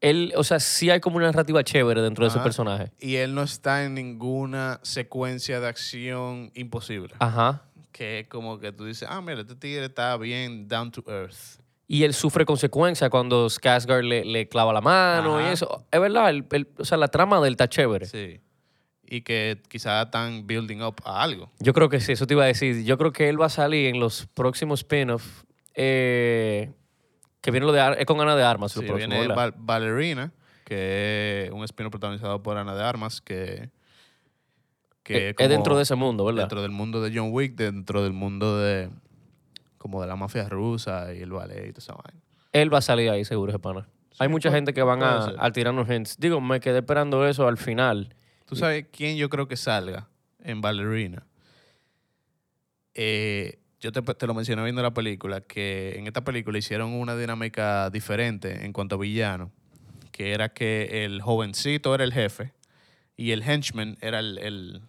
Él, 0.00 0.32
o 0.36 0.42
sea, 0.42 0.58
sí 0.58 0.90
hay 0.90 1.00
como 1.00 1.16
una 1.16 1.26
narrativa 1.26 1.62
chévere 1.62 2.02
dentro 2.02 2.24
de 2.24 2.30
ese 2.30 2.40
personaje. 2.40 2.92
Y 2.98 3.16
él 3.16 3.34
no 3.34 3.42
está 3.42 3.84
en 3.84 3.94
ninguna 3.94 4.80
secuencia 4.82 5.60
de 5.60 5.68
acción 5.68 6.50
imposible. 6.54 7.14
Ajá. 7.20 7.62
Que 7.92 8.20
es 8.20 8.28
como 8.28 8.58
que 8.58 8.72
tú 8.72 8.86
dices, 8.86 9.06
ah, 9.10 9.20
mira, 9.20 9.42
este 9.42 9.54
tigre 9.54 9.84
está 9.84 10.16
bien 10.16 10.66
down 10.66 10.90
to 10.90 11.04
earth. 11.06 11.60
Y 11.86 12.04
él 12.04 12.14
sufre 12.14 12.46
consecuencias 12.46 13.10
cuando 13.10 13.46
Skarsgård 13.50 14.02
le, 14.02 14.24
le 14.24 14.48
clava 14.48 14.72
la 14.72 14.80
mano 14.80 15.38
y 15.40 15.44
Ajá. 15.44 15.52
eso. 15.52 15.86
Es 15.90 16.00
verdad, 16.00 16.30
el- 16.30 16.46
el- 16.50 16.68
o 16.78 16.84
sea, 16.86 16.96
la 16.96 17.08
trama 17.08 17.38
de 17.40 17.48
él 17.48 17.52
está 17.54 17.68
chévere. 17.68 18.06
Sí. 18.06 18.40
Y 19.04 19.20
que 19.20 19.60
quizás 19.68 20.06
están 20.06 20.46
building 20.46 20.80
up 20.80 20.96
a 21.04 21.22
algo. 21.22 21.52
Yo 21.58 21.74
creo 21.74 21.90
que 21.90 22.00
sí, 22.00 22.12
eso 22.12 22.26
te 22.26 22.32
iba 22.32 22.44
a 22.44 22.46
decir. 22.46 22.82
Yo 22.84 22.96
creo 22.96 23.12
que 23.12 23.28
él 23.28 23.38
va 23.38 23.46
a 23.46 23.50
salir 23.50 23.88
en 23.88 24.00
los 24.00 24.26
próximos 24.28 24.80
spin-off. 24.80 25.42
eh, 25.74 26.70
que 27.42 27.50
viene 27.50 27.66
lo 27.66 27.72
de 27.72 27.96
es 27.98 28.06
con 28.06 28.20
Ana 28.20 28.36
de 28.36 28.42
Armas. 28.44 28.74
lo 28.76 28.82
Sí, 28.82 28.88
próximo, 28.88 29.14
viene. 29.18 29.34
Val- 29.34 29.54
Ballerina, 29.56 30.32
que 30.64 31.44
es 31.46 31.50
un 31.50 31.64
espino 31.64 31.90
protagonizado 31.90 32.42
por 32.42 32.56
Ana 32.56 32.74
de 32.74 32.82
Armas, 32.84 33.20
que, 33.20 33.70
que 35.02 35.30
es, 35.30 35.34
es 35.38 35.48
dentro 35.48 35.76
de 35.76 35.82
ese 35.82 35.94
mundo, 35.94 36.24
¿verdad? 36.24 36.42
dentro 36.42 36.62
del 36.62 36.70
mundo 36.70 37.00
de 37.02 37.16
John 37.16 37.28
Wick, 37.32 37.54
dentro 37.54 38.02
del 38.02 38.12
mundo 38.12 38.58
de 38.58 38.90
como 39.78 40.00
de 40.00 40.06
la 40.06 40.14
mafia 40.16 40.48
rusa 40.48 41.12
y 41.12 41.20
el 41.22 41.32
ballet 41.32 41.68
y 41.68 41.72
toda 41.72 41.78
esa 41.78 41.94
vaina. 41.94 42.20
Él 42.52 42.72
va 42.72 42.78
a 42.78 42.82
salir 42.82 43.10
ahí 43.10 43.24
seguro, 43.24 43.50
ese 43.50 43.58
pana. 43.58 43.88
Hay 44.18 44.28
mucha 44.28 44.48
puede- 44.50 44.58
gente 44.58 44.72
que 44.74 44.82
van 44.82 45.02
a, 45.02 45.32
a 45.38 45.50
tirarnos 45.50 45.88
hints. 45.90 46.16
Digo, 46.20 46.40
me 46.40 46.60
quedé 46.60 46.78
esperando 46.78 47.26
eso 47.26 47.48
al 47.48 47.56
final. 47.58 48.14
¿Tú 48.44 48.54
sabes 48.54 48.86
quién 48.92 49.16
yo 49.16 49.28
creo 49.28 49.48
que 49.48 49.56
salga 49.56 50.08
en 50.44 50.60
Ballerina? 50.60 51.26
Eh, 52.94 53.58
yo 53.80 53.90
te, 53.92 54.02
te 54.02 54.26
lo 54.26 54.34
mencioné 54.34 54.62
viendo 54.62 54.82
la 54.82 54.92
película, 54.94 55.40
que 55.40 55.94
en 55.98 56.06
esta 56.06 56.22
película 56.22 56.58
hicieron 56.58 56.92
una 56.92 57.16
dinámica 57.16 57.90
diferente 57.90 58.64
en 58.64 58.72
cuanto 58.72 58.96
a 58.96 58.98
villano, 58.98 59.50
que 60.12 60.32
era 60.32 60.50
que 60.50 61.04
el 61.04 61.20
jovencito 61.22 61.94
era 61.94 62.04
el 62.04 62.12
jefe 62.12 62.52
y 63.16 63.32
el 63.32 63.42
henchman 63.42 63.96
era 64.00 64.20
el, 64.20 64.38
el- 64.38 64.82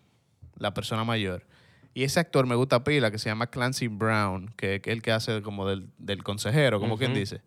la 0.58 0.74
persona 0.74 1.04
mayor. 1.04 1.46
Y 1.94 2.04
ese 2.04 2.20
actor 2.20 2.48
me 2.48 2.56
gusta 2.56 2.84
pila, 2.84 3.12
que 3.12 3.20
se 3.20 3.30
llama 3.30 3.48
Clancy 3.48 3.88
Brown, 3.88 4.52
que, 4.58 4.76
es 4.76 4.82
el 4.86 5.02
que 5.02 5.12
hace 5.12 5.42
como 5.44 5.68
del, 5.68 5.90
del 6.00 6.24
consejero, 6.24 6.80
como 6.80 6.98
quien 6.98 7.14
dice. 7.14 7.42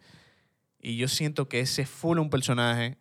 Y 0.81 0.97
yo 0.97 1.09
siento 1.09 1.49
que 1.49 1.61
ese 1.61 1.83
es 1.83 1.89
full 1.89 2.19
un 2.19 2.31
personaje 2.31 2.97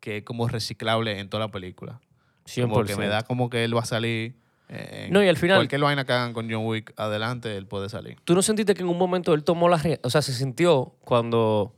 que 0.00 0.18
es 0.18 0.24
como 0.24 0.48
reciclable 0.48 1.18
en 1.20 1.28
toda 1.28 1.44
la 1.46 1.50
película. 1.52 2.00
100%. 2.46 2.62
Como 2.68 2.84
que 2.84 2.96
me 2.96 3.06
da 3.06 3.22
como 3.22 3.50
que 3.50 3.62
él 3.64 3.76
va 3.76 3.82
a 3.82 3.84
salir. 3.84 4.34
eh, 4.68 5.04
en 5.06 5.12
No, 5.12 5.22
y 5.22 5.28
al 5.28 5.36
final- 5.36 5.58
Cualquier 5.58 5.80
vaina 5.82 6.04
que 6.04 6.12
hagan 6.12 6.32
con 6.32 6.50
John 6.50 6.66
Wick 6.66 6.92
adelante, 6.96 7.56
él 7.56 7.66
puede 7.66 7.88
salir. 7.88 8.16
¿Tú 8.24 8.34
no 8.34 8.42
sentiste 8.42 8.74
que 8.74 8.82
en 8.82 8.88
un 8.88 8.98
momento 8.98 9.32
él 9.34 9.44
tomó 9.44 9.68
la? 9.68 9.80
O 10.02 10.10
sea, 10.10 10.22
se 10.22 10.32
sintió 10.32 10.96
cuando... 11.04 11.76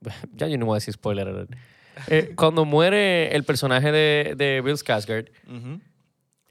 Ya 0.32 0.46
yo 0.48 0.56
no 0.56 0.66
voy 0.66 0.74
a 0.74 0.76
decir 0.76 0.94
spoiler. 0.94 1.48
Eh, 2.08 2.32
cuando 2.34 2.64
muere 2.64 3.34
el 3.36 3.44
personaje 3.44 3.92
de, 3.92 4.34
de 4.36 4.60
Bill 4.62 4.74
Skarsgård, 4.76 5.30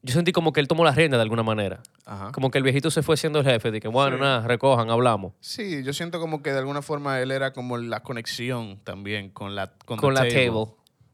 yo 0.03 0.13
sentí 0.13 0.31
como 0.33 0.51
que 0.53 0.59
él 0.59 0.67
tomó 0.67 0.83
la 0.83 0.91
rienda 0.91 1.17
de 1.17 1.23
alguna 1.23 1.43
manera. 1.43 1.81
Ajá. 2.05 2.31
Como 2.33 2.51
que 2.51 2.57
el 2.57 2.63
viejito 2.63 2.91
se 2.91 3.01
fue 3.01 3.17
siendo 3.17 3.39
el 3.39 3.45
jefe. 3.45 3.71
De 3.71 3.79
que, 3.79 3.87
bueno, 3.87 4.17
Sí. 4.17 4.21
nada, 4.21 4.45
recojan, 4.47 4.89
hablamos. 4.89 5.33
Sí, 5.39 5.81
yo 5.83 5.93
siento 5.93 6.19
como 6.19 6.43
que 6.43 6.51
de 6.51 6.59
alguna 6.59 6.81
forma 6.81 7.19
él 7.21 7.31
era 7.31 7.53
como 7.53 7.77
la 7.77 8.01
conexión 8.03 8.79
también 8.83 9.29
con 9.29 9.55
la 9.55 9.71
con, 9.85 9.97
Con 9.97 10.13
la 10.13 10.21
table. 10.27 10.67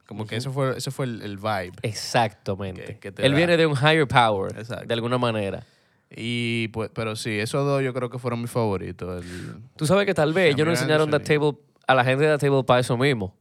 Como 0.06 0.26
que 0.26 0.34
ese 0.36 0.50
fue, 0.50 0.76
ese 0.76 0.90
fue 0.90 1.06
el, 1.06 1.22
el 1.22 1.36
vibe. 1.36 1.72
Exactamente. 1.82 2.98
Que- 2.98 3.12
que 3.12 3.22
él 3.22 3.30
da. 3.32 3.36
viene 3.36 3.56
de 3.56 3.66
un 3.66 3.76
higher 3.76 4.08
power, 4.08 4.52
Exacto. 4.58 4.84
de 4.86 4.94
alguna 4.94 5.18
manera. 5.18 5.64
Y 6.10 6.66
pues, 6.68 6.90
pero 6.92 7.14
sí, 7.14 7.38
esos 7.38 7.64
dos 7.64 7.82
yo 7.84 7.94
creo 7.94 8.10
que 8.10 8.18
fueron 8.18 8.40
mis 8.40 8.50
favoritos. 8.50 9.24
El- 9.24 9.54
Tú 9.76 9.86
sabes 9.86 10.06
que 10.06 10.14
tal 10.14 10.32
vez 10.32 10.52
ellos 10.54 10.66
no 10.66 10.72
enseñaron 10.72 11.08
The 11.10 11.20
Table 11.20 11.52
a 11.86 11.94
la 11.94 12.04
gente 12.04 12.24
de 12.26 12.36
The 12.36 12.46
Table 12.48 12.64
para 12.64 12.80
eso 12.80 12.96
mismo. 12.96 13.36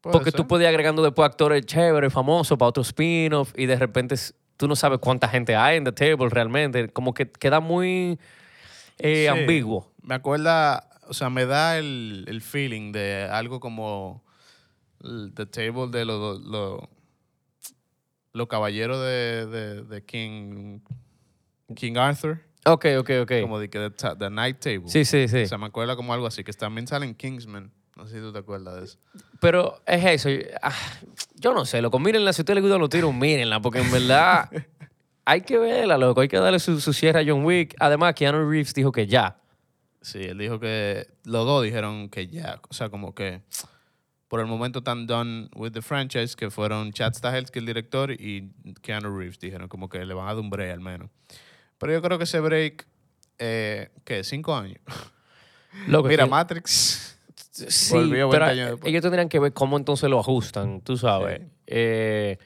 Porque 0.00 0.32
tú 0.32 0.46
ser. 0.50 0.60
ir 0.62 0.66
agregando 0.68 1.02
después 1.02 1.26
actores 1.26 1.64
chéveres, 1.66 2.12
famosos, 2.12 2.56
para 2.58 2.68
otro 2.70 2.82
spin-off, 2.82 3.52
y 3.56 3.66
de 3.66 3.76
repente 3.76 4.16
tú 4.56 4.68
no 4.68 4.76
sabes 4.76 4.98
cuánta 5.00 5.28
gente 5.28 5.56
hay 5.56 5.76
en 5.78 5.84
The 5.84 5.92
Table 5.92 6.28
realmente. 6.30 6.88
Como 6.88 7.14
que 7.14 7.30
queda 7.30 7.60
muy 7.60 8.18
eh, 8.98 9.22
Sí. 9.22 9.26
ambiguo. 9.26 9.92
Me 10.02 10.14
acuerda, 10.14 10.88
o 11.08 11.14
sea, 11.14 11.30
me 11.30 11.46
da 11.46 11.78
el, 11.78 12.24
el 12.28 12.40
feeling 12.42 12.92
de 12.92 13.28
algo 13.30 13.60
como 13.60 14.22
The 15.00 15.46
Table 15.46 15.88
de 15.90 16.04
los 16.04 16.40
los 16.42 16.80
los 18.32 18.48
caballeros 18.48 18.98
de, 19.00 19.46
de, 19.46 19.82
de 19.84 20.04
King, 20.04 20.80
King 21.76 21.96
Arthur. 21.96 22.40
Ok, 22.66 22.86
ok, 22.98 23.10
ok. 23.22 23.32
Como 23.42 23.58
de 23.60 23.70
que 23.70 23.90
the 24.18 24.30
Night 24.30 24.58
Table. 24.58 24.88
Sí, 24.88 25.04
sí, 25.04 25.28
sí. 25.28 25.42
O 25.42 25.46
sea, 25.46 25.58
me 25.58 25.66
acuerda 25.66 25.94
como 25.96 26.12
algo 26.14 26.26
así, 26.26 26.42
que 26.42 26.52
también 26.52 26.86
salen 26.88 27.14
Kingsman. 27.14 27.70
No 27.96 28.06
sé 28.06 28.16
si 28.16 28.20
tú 28.20 28.32
te 28.32 28.40
acuerdas 28.40 28.76
de 28.76 28.84
eso. 28.84 28.98
Pero 29.40 29.80
es 29.86 30.04
eso. 30.04 30.28
ah, 30.62 30.72
yo 31.36 31.54
no 31.54 31.64
sé, 31.64 31.80
loco. 31.80 31.98
Mírenla. 31.98 32.32
Si 32.32 32.40
a 32.40 32.42
usted 32.42 32.54
le 32.54 32.60
gustan 32.60 32.80
los 32.80 32.88
tiros, 32.90 33.14
mírenla. 33.14 33.60
Porque 33.60 33.80
en 33.80 33.90
verdad 33.92 34.50
hay 35.24 35.42
que 35.42 35.58
verla, 35.58 35.96
loco. 35.96 36.20
Hay 36.20 36.28
que 36.28 36.38
darle 36.38 36.58
su, 36.58 36.80
su 36.80 36.92
cierre 36.92 37.20
a 37.20 37.24
John 37.26 37.44
Wick. 37.44 37.74
Además, 37.78 38.14
Keanu 38.14 38.50
Reeves 38.50 38.74
dijo 38.74 38.90
que 38.90 39.06
ya. 39.06 39.36
Sí, 40.02 40.22
él 40.22 40.38
dijo 40.38 40.58
que 40.60 41.06
los 41.24 41.46
dos 41.46 41.62
dijeron 41.64 42.08
que 42.10 42.26
ya, 42.26 42.60
o 42.68 42.74
sea, 42.74 42.90
como 42.90 43.14
que 43.14 43.40
por 44.28 44.40
el 44.40 44.46
momento 44.46 44.80
están 44.80 45.06
done 45.06 45.48
with 45.54 45.72
the 45.72 45.80
franchise, 45.80 46.34
que 46.36 46.50
fueron 46.50 46.92
Chad 46.92 47.14
Stahelski, 47.14 47.60
el 47.60 47.66
director, 47.66 48.10
y 48.10 48.50
Keanu 48.82 49.16
Reeves, 49.16 49.38
dijeron 49.38 49.68
como 49.68 49.88
que 49.88 50.04
le 50.04 50.12
van 50.12 50.26
a 50.26 50.34
dar 50.34 50.40
un 50.42 50.50
break 50.50 50.72
al 50.72 50.80
menos. 50.80 51.08
Pero 51.78 51.92
yo 51.92 52.02
creo 52.02 52.18
que 52.18 52.24
ese 52.24 52.40
break, 52.40 52.86
eh, 53.38 53.92
¿qué? 54.04 54.24
¿Cinco 54.24 54.54
años? 54.56 54.78
Loco, 55.86 56.08
Mira, 56.08 56.24
que- 56.24 56.30
Matrix. 56.30 57.13
Sí, 57.54 57.94
volvió 57.94 58.28
20 58.28 58.30
pero 58.30 58.44
años 58.44 58.70
después. 58.70 58.90
ellos 58.90 59.02
tendrían 59.02 59.28
que 59.28 59.38
ver 59.38 59.52
cómo 59.52 59.76
entonces 59.76 60.10
lo 60.10 60.18
ajustan, 60.18 60.80
tú 60.80 60.96
sabes. 60.96 61.40
Sí. 61.40 61.46
Eh, 61.68 62.38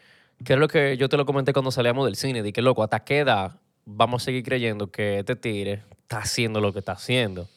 que 0.45 0.53
es 0.53 0.59
lo 0.59 0.69
que 0.69 0.97
yo 0.97 1.09
te 1.09 1.17
lo 1.17 1.25
comenté 1.25 1.53
cuando 1.53 1.71
salíamos 1.71 2.05
del 2.05 2.17
cine, 2.17 2.43
de 2.43 2.53
que 2.53 2.61
loco, 2.63 2.83
hasta 2.83 3.01
qué 3.01 3.21
edad 3.21 3.59
vamos 3.87 4.23
a 4.23 4.25
seguir 4.27 4.45
creyendo 4.45 4.91
que 4.91 5.19
este 5.19 5.35
tigre 5.35 5.83
está 6.03 6.19
haciendo 6.19 6.61
lo 6.61 6.73
que 6.73 6.81
está 6.81 6.93
haciendo. 6.93 7.49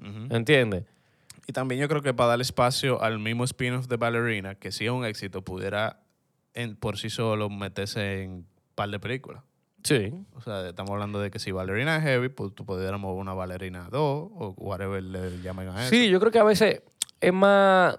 Ujú. 0.00 0.34
¿Entiendes? 0.34 0.84
Y 1.46 1.52
también 1.52 1.80
yo 1.80 1.88
creo 1.88 2.02
que 2.02 2.12
para 2.12 2.30
darle 2.30 2.42
espacio 2.42 3.00
al 3.00 3.18
mismo 3.18 3.44
spin-off 3.44 3.86
de 3.86 3.96
Ballerina, 3.96 4.56
que 4.56 4.72
si 4.72 4.84
es 4.84 4.90
un 4.90 5.04
éxito, 5.04 5.42
pudiera 5.42 6.00
en, 6.52 6.76
por 6.76 6.98
sí 6.98 7.10
solo 7.10 7.48
meterse 7.48 8.24
en 8.24 8.30
un 8.30 8.46
par 8.74 8.90
de 8.90 8.98
películas. 8.98 9.42
Sí. 9.82 10.12
O 10.34 10.40
sea, 10.40 10.68
estamos 10.68 10.90
hablando 10.90 11.20
de 11.20 11.30
que 11.30 11.38
si 11.38 11.52
Ballerina 11.52 11.96
es 11.96 12.02
heavy, 12.02 12.28
pues 12.28 12.54
tú 12.54 12.64
pudiéramos 12.64 13.16
una 13.16 13.34
Ballerina 13.34 13.88
2 13.90 14.00
o 14.00 14.54
whatever 14.58 15.02
le 15.02 15.40
llamen 15.42 15.68
a 15.68 15.82
eso. 15.82 15.90
Sí, 15.90 16.08
yo 16.08 16.20
creo 16.20 16.32
que 16.32 16.38
a 16.38 16.44
veces 16.44 16.82
es 17.20 17.32
más, 17.32 17.98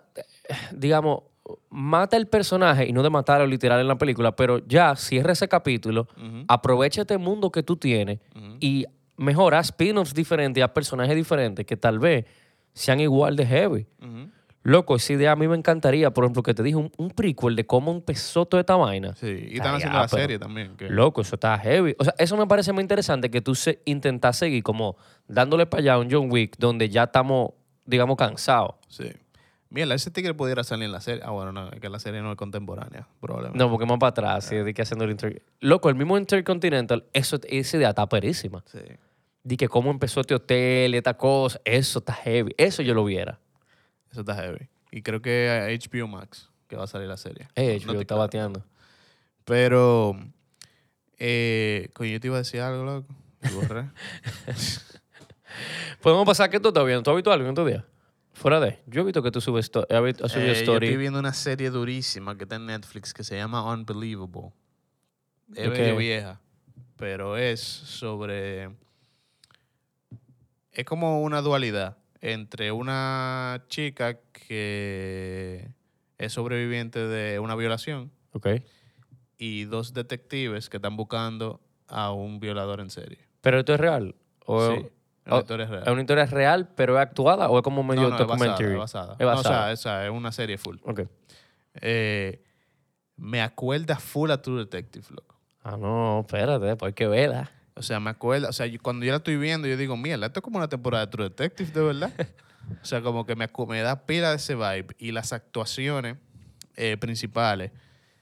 digamos, 0.71 1.23
mata 1.69 2.17
el 2.17 2.27
personaje 2.27 2.87
y 2.87 2.93
no 2.93 3.03
de 3.03 3.09
matarlo 3.09 3.47
literal 3.47 3.79
en 3.79 3.87
la 3.87 3.97
película, 3.97 4.35
pero 4.35 4.59
ya 4.67 4.95
cierra 4.95 5.33
ese 5.33 5.47
capítulo, 5.47 6.07
aprovecha 6.47 7.01
este 7.01 7.17
mundo 7.17 7.51
que 7.51 7.63
tú 7.63 7.77
tienes 7.77 8.19
ujú. 8.35 8.57
y 8.59 8.85
mejora 9.17 9.59
spin-offs 9.59 10.13
diferentes, 10.13 10.63
a 10.63 10.73
personajes 10.73 11.15
diferentes 11.15 11.65
que 11.65 11.77
tal 11.77 11.99
vez 11.99 12.25
sean 12.73 12.99
igual 12.99 13.35
de 13.35 13.45
heavy. 13.45 13.87
Ujú. 13.99 14.29
Loco, 14.63 14.97
esa 14.97 15.13
idea 15.13 15.31
a 15.31 15.35
mí 15.37 15.47
me 15.47 15.55
encantaría, 15.55 16.11
por 16.11 16.25
ejemplo, 16.25 16.43
que 16.43 16.53
te 16.53 16.61
dije 16.63 16.75
un, 16.75 16.91
un 16.97 17.11
prequel 17.11 17.55
de 17.55 17.65
cómo 17.65 17.91
empezó 17.91 18.45
toda 18.45 18.59
esta 18.61 18.75
vaina. 18.75 19.15
Sí, 19.15 19.47
y 19.51 19.55
están 19.57 19.75
haciendo 19.75 19.97
la 19.99 20.07
pero- 20.07 20.21
serie 20.21 20.37
también. 20.39 20.75
que- 20.75 20.89
Loco, 20.89 21.21
eso 21.21 21.35
está 21.35 21.57
heavy. 21.59 21.95
O 21.97 22.03
sea, 22.03 22.13
eso 22.17 22.35
me 22.35 22.45
parece 22.45 22.73
muy 22.73 22.81
interesante 22.81 23.31
que 23.31 23.41
tú 23.41 23.55
se, 23.55 23.81
intentas 23.85 24.35
seguir 24.37 24.61
como 24.63 24.97
dándole 25.27 25.65
para 25.65 25.81
allá 25.81 25.93
a 25.93 25.99
un 25.99 26.11
John 26.11 26.29
Wick 26.29 26.57
donde 26.57 26.89
ya 26.89 27.03
estamos, 27.03 27.51
digamos, 27.85 28.17
cansados. 28.17 28.75
Sí. 28.89 29.09
Mira, 29.69 29.93
ese 29.95 30.09
tigre 30.11 30.33
pudiera 30.33 30.63
salir 30.63 30.85
en 30.85 30.91
la 30.91 30.99
serie. 30.99 31.21
Ah, 31.23 31.29
bueno, 31.31 31.51
no, 31.51 31.69
es 31.69 31.79
que 31.79 31.89
la 31.89 31.99
serie 31.99 32.21
no 32.21 32.31
es 32.31 32.37
contemporánea, 32.37 33.07
probablemente. 33.21 33.57
No, 33.63 33.69
porque 33.69 33.85
más 33.85 33.99
para 33.99 34.09
atrás, 34.09 34.45
sí, 34.45 34.55
de 34.55 34.73
que 34.73 34.81
haciendo 34.81 35.05
el 35.05 35.11
Inter... 35.11 35.43
Loco, 35.61 35.89
el 35.89 35.95
mismo 35.95 36.17
Intercontinental, 36.17 37.05
eso, 37.13 37.39
esa 37.47 37.77
idea 37.77 37.89
está 37.89 38.09
perísima. 38.09 38.63
Sí. 38.65 38.79
De 39.43 39.57
que 39.57 39.69
cómo 39.69 39.91
empezó 39.91 40.21
este 40.21 40.33
hotel, 40.35 40.95
esta 40.95 41.13
cosa, 41.15 41.61
eso 41.63 41.99
está 41.99 42.13
heavy. 42.13 42.53
Eso 42.57 42.81
yo 42.81 42.93
lo 42.95 43.05
viera. 43.05 43.39
Eso 44.11 44.21
está 44.21 44.35
heavy. 44.35 44.67
Y 44.91 45.01
creo 45.01 45.21
que 45.21 45.77
HBO 45.81 46.07
Max 46.07 46.49
que 46.67 46.75
va 46.75 46.83
a 46.83 46.87
salir 46.87 47.07
la 47.07 47.17
serie. 47.17 47.47
Eh, 47.55 47.79
No 47.85 47.93
yo 47.93 47.99
te 47.99 48.01
está 48.03 48.15
bateando. 48.15 48.63
Pero, 49.43 50.15
eh, 51.17 51.89
coño, 51.93 52.11
yo 52.11 52.19
te 52.19 52.27
iba 52.27 52.35
a 52.35 52.39
decir 52.39 52.61
algo, 52.61 52.83
loco. 52.83 53.07
Podemos 56.01 56.25
pasar 56.25 56.49
que 56.49 56.59
tú 56.59 56.67
estás 56.69 56.85
viendo. 56.85 57.01
¿Tú 57.03 57.09
has 57.09 57.15
visto 57.15 57.31
algo 57.31 57.45
en 57.45 57.49
estos 57.49 57.67
días? 57.67 57.83
Fuera 58.33 58.59
de. 58.59 58.79
Yo 58.85 59.01
he 59.01 59.03
visto 59.03 59.21
que 59.23 59.31
tú 59.31 59.41
subes 59.41 59.65
has 59.65 59.71
subido 59.73 60.07
Eh, 60.07 60.13
yo 60.19 60.51
story. 60.53 60.87
estoy 60.87 60.97
viendo 60.97 61.19
una 61.19 61.33
serie 61.33 61.69
durísima 61.71 62.37
que 62.37 62.43
está 62.43 62.55
en 62.55 62.67
Netflix 62.67 63.13
que 63.13 63.23
se 63.23 63.35
llama 63.35 63.63
Unbelievable. 63.73 64.51
Es 65.55 65.97
vieja, 65.97 66.39
pero 66.95 67.35
es 67.35 67.59
sobre... 67.59 68.69
Es 70.71 70.85
como 70.85 71.21
una 71.21 71.41
dualidad 71.41 71.97
entre 72.21 72.71
una 72.71 73.63
chica 73.67 74.19
que 74.31 75.69
es 76.17 76.33
sobreviviente 76.33 76.99
de 76.99 77.39
una 77.39 77.55
violación 77.55 78.11
y 79.37 79.63
dos 79.65 79.93
detectives 79.93 80.69
que 80.69 80.77
están 80.77 80.97
buscando 80.97 81.61
a 81.87 82.11
un 82.11 82.39
violador 82.39 82.81
en 82.81 82.89
serie. 82.89 83.19
¿Pero 83.41 83.59
esto 83.59 83.73
es 83.73 83.79
real? 83.79 84.15
¿O 84.45 84.67
Sí, 84.67 84.73
es 84.75 84.91
una 85.25 85.35
oh, 85.35 85.39
historia 85.39 85.65
real. 85.65 85.83
es 85.83 85.89
una 85.89 86.01
historia 86.01 86.25
real, 86.25 86.69
pero 86.75 86.95
es 86.97 87.01
actuada? 87.01 87.49
¿O 87.49 87.57
es 87.57 87.63
como 87.63 87.83
medio 87.83 88.09
No, 88.09 88.09
no, 88.09 88.15
es 88.17 88.27
basada, 88.27 88.63
es 88.63 88.77
basada. 88.77 89.13
Es 89.13 89.25
No, 89.25 89.33
o 89.33 89.43
sea, 89.43 89.71
esa 89.71 90.05
es 90.05 90.11
una 90.11 90.31
serie 90.31 90.57
full. 90.57 90.77
Ok. 90.83 91.01
Eh, 91.81 92.43
me 93.15 93.41
acuerda 93.41 93.97
full 93.97 94.31
a 94.31 94.41
True 94.41 94.59
Detective, 94.59 95.05
loco. 95.11 95.39
Ah, 95.63 95.77
no, 95.77 96.21
espérate, 96.21 96.75
pues 96.75 96.89
hay 96.89 96.93
que 96.93 97.07
verla. 97.07 97.51
O 97.79 97.81
sea, 97.81 97.99
me 98.01 98.09
acuerda, 98.09 98.49
o 98.49 98.53
sea, 98.53 98.65
yo- 98.65 98.77
cuando 98.81 99.05
yo 99.05 99.11
la 99.13 99.17
estoy 99.19 99.37
viendo, 99.37 99.65
yo 99.67 99.77
digo, 99.77 99.95
mierda, 99.95 100.27
esto 100.27 100.39
es 100.39 100.43
como 100.43 100.57
una 100.57 100.67
temporada 100.67 101.05
de 101.05 101.11
True 101.11 101.23
Detective, 101.29 101.71
de 101.71 101.81
verdad. 101.81 102.11
o 102.81 102.85
sea, 102.85 103.01
como 103.01 103.25
que 103.25 103.35
me, 103.37 103.47
me 103.69 103.81
da 103.81 104.05
pila 104.05 104.31
de 104.31 104.35
ese 104.35 104.53
vibe. 104.55 104.87
Y 104.97 105.13
las 105.13 105.31
actuaciones 105.31 106.17
eh, 106.75 106.97
principales, 106.97 107.71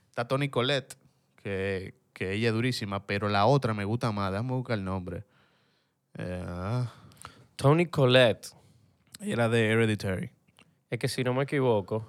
está 0.10 0.28
Tony 0.28 0.50
Collette, 0.50 0.96
que, 1.42 1.96
que 2.14 2.34
ella 2.34 2.50
es 2.50 2.54
durísima, 2.54 3.06
pero 3.08 3.30
la 3.30 3.48
otra 3.48 3.74
me 3.74 3.84
gusta 3.84 4.12
más, 4.12 4.32
déjame 4.32 4.52
buscar 4.54 4.78
el 4.78 4.84
nombre. 4.84 5.24
Eh, 6.20 6.44
ah, 6.48 6.92
Tony 7.56 7.88
Collette. 7.88 8.50
ella 9.20 9.34
era 9.34 9.50
de 9.50 9.72
Hereditary. 9.72 10.30
Es 10.92 11.00
que 11.00 11.08
si 11.08 11.24
no 11.24 11.34
me 11.34 11.44
equivoco, 11.44 12.08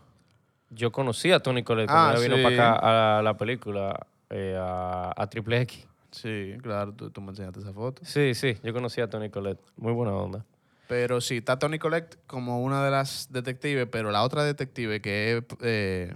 yo 0.71 0.93
conocí 0.93 1.33
a 1.33 1.41
Tony 1.41 1.63
Collette 1.63 1.89
Ah, 1.91 2.11
cuando 2.13 2.21
vino 2.21 2.37
sí. 2.37 2.43
para 2.43 2.55
acá 2.77 3.19
a 3.19 3.23
la 3.23 3.37
película, 3.39 4.07
eh, 4.29 4.55
a, 4.61 5.13
a 5.17 5.27
Triple 5.31 5.63
X. 5.63 5.88
Sí, 6.11 6.55
claro, 6.63 6.93
tú, 6.95 7.11
tú 7.11 7.21
me 7.21 7.31
enseñaste 7.31 7.61
esa 7.61 7.73
foto. 7.73 8.03
Sí, 8.05 8.35
sí, 8.35 8.57
yo 8.63 8.73
conocí 8.73 9.01
a 9.01 9.09
Tony 9.09 9.31
Collette. 9.31 9.61
Muy 9.77 9.93
buena 9.93 10.13
onda. 10.13 10.45
Pero 10.89 11.21
sí, 11.21 11.37
está 11.37 11.59
Tony 11.59 11.79
Collette 11.79 12.19
como 12.27 12.63
una 12.63 12.83
de 12.83 12.91
las 12.91 13.31
detectives, 13.31 13.87
pero 13.91 14.11
la 14.11 14.23
otra 14.23 14.43
detective 14.43 15.03
que 15.03 15.37
es 15.37 15.45
eh, 15.61 16.15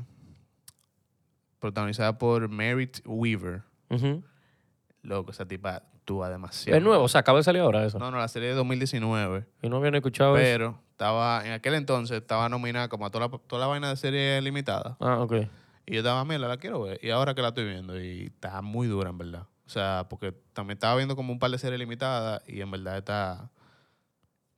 protagonizada 1.59 2.17
por 2.19 2.49
Merritt 2.49 3.01
Weaver. 3.05 3.63
Loco, 5.03 5.31
esa 5.31 5.47
tipa 5.47 5.77
actúa 5.77 6.31
demasiado. 6.31 6.79
Es 6.79 6.83
nuevo, 6.83 7.05
o 7.05 7.09
sea, 7.09 7.21
acaba 7.21 7.39
de 7.39 7.45
salir 7.45 7.61
ahora 7.61 7.85
eso. 7.85 7.99
No, 7.99 8.11
no, 8.11 8.17
la 8.17 8.29
serie 8.29 8.49
de 8.49 8.55
2019. 8.55 9.47
Yo 9.63 9.69
no 9.69 9.77
había 9.77 9.91
ni 9.91 9.99
escuchado 9.99 10.37
eso. 10.37 10.43
Pero 10.43 10.81
estaba, 10.91 11.47
en 11.47 11.53
aquel 11.53 11.75
entonces 11.75 12.17
estaba 12.17 12.49
nominada 12.49 12.89
como 12.89 13.05
a 13.05 13.11
toda 13.11 13.29
la, 13.29 13.39
toda 13.47 13.61
la 13.61 13.67
vaina 13.67 13.91
de 13.91 13.97
serie 13.97 14.41
limitada. 14.41 14.97
Ah, 15.01 15.21
ok. 15.21 15.35
Y 15.85 15.95
yo 15.95 15.99
estaba, 15.99 16.25
mira, 16.25 16.49
la 16.49 16.57
quiero 16.57 16.81
ver. 16.81 16.99
Y 17.03 17.11
ahora 17.11 17.35
que 17.35 17.43
la 17.43 17.49
estoy 17.49 17.65
viendo, 17.65 18.01
y 18.01 18.27
está 18.27 18.63
muy 18.63 18.87
dura, 18.87 19.11
en 19.11 19.19
verdad. 19.19 19.47
O 19.73 19.75
sea, 19.75 20.05
porque 20.11 20.35
también 20.53 20.77
estaba 20.77 20.95
viendo 20.97 21.17
como 21.17 21.33
un 21.33 21.39
par 21.39 21.51
de 21.51 21.57
series 21.57 21.79
limitadas 21.81 22.43
y 22.47 22.61
en 22.61 22.71
verdad 22.71 22.99
está... 22.99 23.51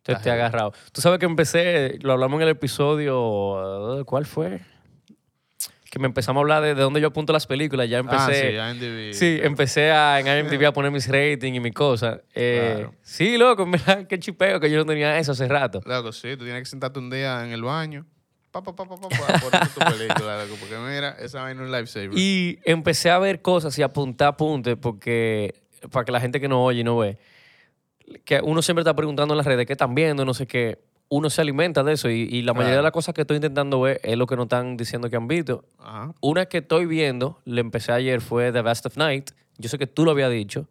Te 0.03 0.13
heavy. 0.17 0.31
agarrado. 0.31 0.73
Tú 0.91 1.01
sabes 1.01 1.21
que 1.21 1.25
empecé, 1.25 1.99
lo 2.03 2.13
hablamos 2.15 2.39
en 2.39 2.43
el 2.43 2.49
episodio, 2.49 4.03
¿cuál 4.07 4.27
fue? 4.27 4.61
Que 5.89 6.01
me 6.01 6.07
empezamos 6.07 6.41
a 6.41 6.43
hablar 6.43 6.63
de, 6.65 6.75
de 6.75 6.83
dónde 6.83 7.01
yo 7.01 7.07
apunto 7.07 7.33
las 7.33 7.47
películas. 7.47 7.89
Ya 7.89 8.01
Ah, 8.09 8.29
sí, 8.29 8.41
empecé. 8.41 8.55
IMDb. 8.57 9.13
Sí, 9.15 9.39
empecé 9.41 9.93
a, 9.93 10.19
en 10.19 10.27
IMDb 10.27 10.67
a 10.67 10.73
poner 10.73 10.91
mis 10.91 11.07
ratings 11.07 11.57
y 11.57 11.61
mis 11.61 11.73
cosas. 11.73 12.21
Eh, 12.35 12.73
Claro. 12.79 12.95
Sí, 13.03 13.39
loco, 13.39 13.65
verdad, 13.71 14.09
qué 14.09 14.19
chipeo 14.19 14.59
que 14.59 14.69
yo 14.69 14.79
no 14.79 14.85
tenía 14.87 15.17
eso 15.21 15.31
hace 15.31 15.47
rato. 15.47 15.81
Loco, 15.87 16.11
sí, 16.11 16.37
tú 16.37 16.43
tienes 16.43 16.63
que 16.63 16.67
sentarte 16.67 16.99
un 16.99 17.09
día 17.09 17.45
en 17.45 17.53
el 17.53 17.63
baño. 17.63 18.05
Pa, 18.55 18.63
pa, 18.63 18.73
pa, 18.73 18.87
pa, 18.87 18.97
pa, 18.97 19.67
tu 19.67 19.81
película, 19.81 20.45
loco. 20.45 20.55
Porque 20.61 20.77
mira, 20.77 21.17
esa 21.19 21.43
vaina 21.43 21.61
es 21.61 21.67
un 21.67 21.73
lifesaver. 21.73 22.11
Y 22.17 22.61
empecé 22.65 23.11
a 23.11 23.19
ver 23.19 23.43
cosas 23.43 23.77
y 23.81 23.83
apuntar 23.83 24.29
apuntes 24.29 24.77
porque, 24.81 25.57
para 25.91 26.05
que 26.05 26.13
la 26.13 26.21
gente 26.21 26.41
que 26.41 26.47
no 26.47 26.65
oye 26.65 26.83
y 26.83 26.85
no 26.85 26.97
ve, 26.97 27.19
que 28.25 28.41
uno 28.45 28.63
siempre 28.63 28.83
está 28.83 28.95
preguntando 28.95 29.35
en 29.35 29.39
las 29.39 29.47
redes 29.47 29.67
qué 29.67 29.73
están 29.73 29.97
viendo, 29.97 30.25
no 30.25 30.35
sé 30.35 30.47
qué. 30.47 30.79
Uno 31.09 31.31
se 31.31 31.41
alimenta 31.41 31.83
de 31.83 31.95
eso 31.95 32.09
y, 32.09 32.29
y 32.31 32.43
la 32.43 32.55
mayoría 32.55 32.77
de 32.77 32.83
las 32.85 32.93
cosas 32.93 33.13
que 33.13 33.23
estoy 33.23 33.39
intentando 33.39 33.81
ver 33.81 34.01
es 34.05 34.17
lo 34.17 34.29
que 34.29 34.37
nos 34.37 34.45
están 34.45 34.77
diciendo 34.77 35.11
que 35.11 35.17
han 35.17 35.27
visto. 35.27 35.65
Ajá. 35.81 36.15
Una 36.21 36.47
que 36.47 36.59
estoy 36.59 36.87
viendo, 36.87 37.41
le 37.45 37.61
empecé 37.61 37.91
ayer, 37.91 38.21
fue 38.21 38.53
The 38.53 38.63
Best 38.63 38.87
of 38.87 38.97
Night. 38.97 39.33
Yo 39.59 39.69
sé 39.69 39.79
que 39.79 39.87
tú 39.87 40.05
lo 40.05 40.11
habías 40.11 40.31
dicho. 40.31 40.69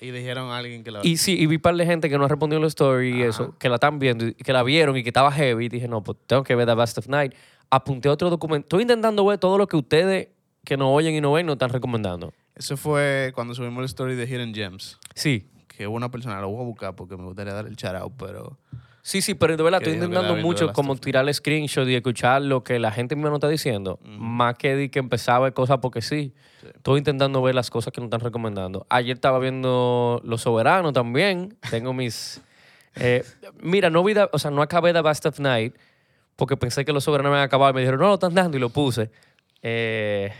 Y 0.00 0.10
dijeron 0.10 0.50
a 0.50 0.58
alguien 0.58 0.84
que 0.84 0.90
la... 0.90 1.00
Y 1.02 1.16
sí, 1.16 1.38
y 1.38 1.46
vi 1.46 1.56
un 1.56 1.62
par 1.62 1.74
de 1.74 1.86
gente 1.86 2.10
que 2.10 2.18
no 2.18 2.24
ha 2.24 2.28
respondido 2.28 2.60
la 2.60 2.66
story 2.66 3.08
y 3.08 3.22
Ajá. 3.22 3.30
eso, 3.30 3.58
que 3.58 3.68
la 3.68 3.76
están 3.76 3.98
viendo 3.98 4.26
y 4.26 4.34
que 4.34 4.52
la 4.52 4.62
vieron 4.62 4.96
y 4.96 5.02
que 5.02 5.08
estaba 5.08 5.32
heavy. 5.32 5.66
Y 5.66 5.68
dije, 5.68 5.88
no, 5.88 6.02
pues 6.02 6.18
tengo 6.26 6.42
que 6.42 6.54
ver 6.54 6.66
The 6.66 6.74
Best 6.74 6.98
of 6.98 7.08
Night. 7.08 7.32
Apunté 7.70 8.08
otro 8.08 8.28
documento. 8.28 8.66
Estoy 8.66 8.82
intentando 8.82 9.24
ver 9.24 9.38
todo 9.38 9.56
lo 9.56 9.66
que 9.66 9.76
ustedes 9.76 10.28
que 10.64 10.76
nos 10.76 10.88
oyen 10.88 11.14
y 11.14 11.20
no 11.20 11.32
ven 11.32 11.46
nos 11.46 11.54
están 11.54 11.70
recomendando. 11.70 12.32
Eso 12.54 12.76
fue 12.76 13.32
cuando 13.34 13.54
subimos 13.54 13.80
la 13.80 13.86
story 13.86 14.14
de 14.16 14.26
Hidden 14.26 14.54
Gems. 14.54 14.98
Sí, 15.14 15.48
Que 15.68 15.86
una 15.86 16.10
persona, 16.10 16.40
lo 16.40 16.48
voy 16.48 16.62
a 16.62 16.64
buscar 16.64 16.94
porque 16.94 17.16
me 17.16 17.24
gustaría 17.24 17.52
dar 17.54 17.66
el 17.66 17.76
shout 17.76 17.94
out, 17.96 18.12
pero... 18.18 18.58
sí, 19.06 19.22
sí, 19.22 19.34
pero 19.34 19.56
de 19.56 19.62
verdad 19.62 19.80
estoy 19.80 19.94
intentando 19.94 20.34
mucho 20.36 20.72
como 20.72 20.96
tirar 20.96 21.26
el 21.28 21.32
screenshot 21.32 21.88
y 21.88 21.94
escuchar 21.94 22.42
lo 22.42 22.64
que 22.64 22.78
la 22.80 22.90
gente 22.90 23.14
misma 23.14 23.30
nos 23.30 23.36
está 23.36 23.48
diciendo. 23.48 24.00
Más 24.02 24.56
que 24.56 24.74
di 24.74 24.88
que 24.88 24.98
empezaba 24.98 25.50
cosas 25.52 25.78
porque 25.80 26.02
sí. 26.02 26.34
Sí. 26.60 26.66
Estoy 26.74 26.98
intentando 26.98 27.40
ver 27.40 27.54
las 27.54 27.70
cosas 27.70 27.92
que 27.92 28.00
nos 28.00 28.08
están 28.08 28.20
recomendando. 28.20 28.84
Ayer 28.88 29.14
estaba 29.14 29.38
viendo 29.38 30.20
Los 30.24 30.42
Soberanos 30.42 30.92
también. 30.92 31.56
Tengo 31.70 31.92
mis... 31.92 32.40
eh, 32.96 33.24
mira, 33.60 33.90
no 33.90 34.02
vi, 34.02 34.14
o 34.32 34.38
sea, 34.38 34.50
no 34.50 34.60
acabé 34.60 34.92
The 34.92 35.02
Best 35.02 35.26
of 35.26 35.38
Night 35.38 35.74
porque 36.34 36.56
pensé 36.56 36.84
que 36.84 36.92
Los 36.92 37.04
Soberanos 37.04 37.30
me 37.30 37.36
habían 37.36 37.46
acabado 37.46 37.70
y 37.70 37.74
me 37.74 37.80
dijeron, 37.80 38.00
no, 38.00 38.08
lo 38.08 38.14
están 38.14 38.34
dando 38.34 38.56
y 38.56 38.60
lo 38.60 38.70
puse. 38.70 39.10
Eh, 39.62 40.32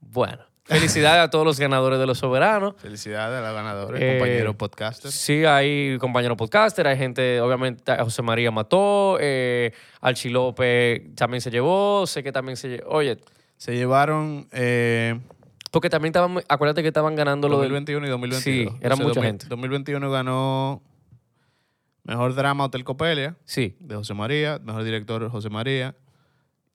bueno, 0.00 0.47
felicidades 0.68 1.20
a 1.24 1.30
todos 1.30 1.44
los 1.44 1.58
ganadores 1.58 1.98
de 1.98 2.06
Los 2.06 2.18
Soberanos. 2.18 2.74
Felicidades 2.78 3.38
a 3.38 3.40
la 3.42 3.52
ganadora, 3.52 3.98
Eh, 4.00 4.18
compañero 4.18 4.54
podcaster. 4.56 5.10
Sí, 5.10 5.44
hay 5.44 5.98
compañeros 5.98 6.36
podcaster, 6.36 6.86
hay 6.86 6.96
gente, 6.96 7.40
obviamente, 7.40 7.90
a 7.90 8.04
José 8.04 8.22
María 8.22 8.50
mató, 8.50 9.16
eh, 9.20 9.72
Archie 10.00 10.30
López 10.30 11.14
también 11.14 11.40
se 11.40 11.50
llevó, 11.50 12.06
sé 12.06 12.22
que 12.22 12.32
también 12.32 12.56
se 12.56 12.68
llevó. 12.68 12.90
Oye, 12.90 13.18
Se 13.56 13.74
llevaron 13.74 14.46
eh, 14.52 15.18
porque 15.70 15.90
también 15.90 16.10
estaban, 16.10 16.42
acuérdate 16.48 16.82
que 16.82 16.88
estaban 16.88 17.16
ganando 17.16 17.48
lo 17.48 17.60
del... 17.60 17.70
2021 17.70 18.06
y 18.06 18.10
2022. 18.10 18.42
Sí, 18.42 18.68
era 18.80 18.96
mucha 18.96 19.20
gente. 19.22 19.46
2021 19.48 20.10
ganó 20.10 20.82
Mejor 22.04 22.34
Drama 22.34 22.64
Hotel 22.64 22.84
Copelia 22.84 23.36
Sí, 23.44 23.76
de 23.80 23.96
José 23.96 24.14
María, 24.14 24.58
Mejor 24.62 24.84
Director 24.84 25.28
José 25.28 25.50
María, 25.50 25.94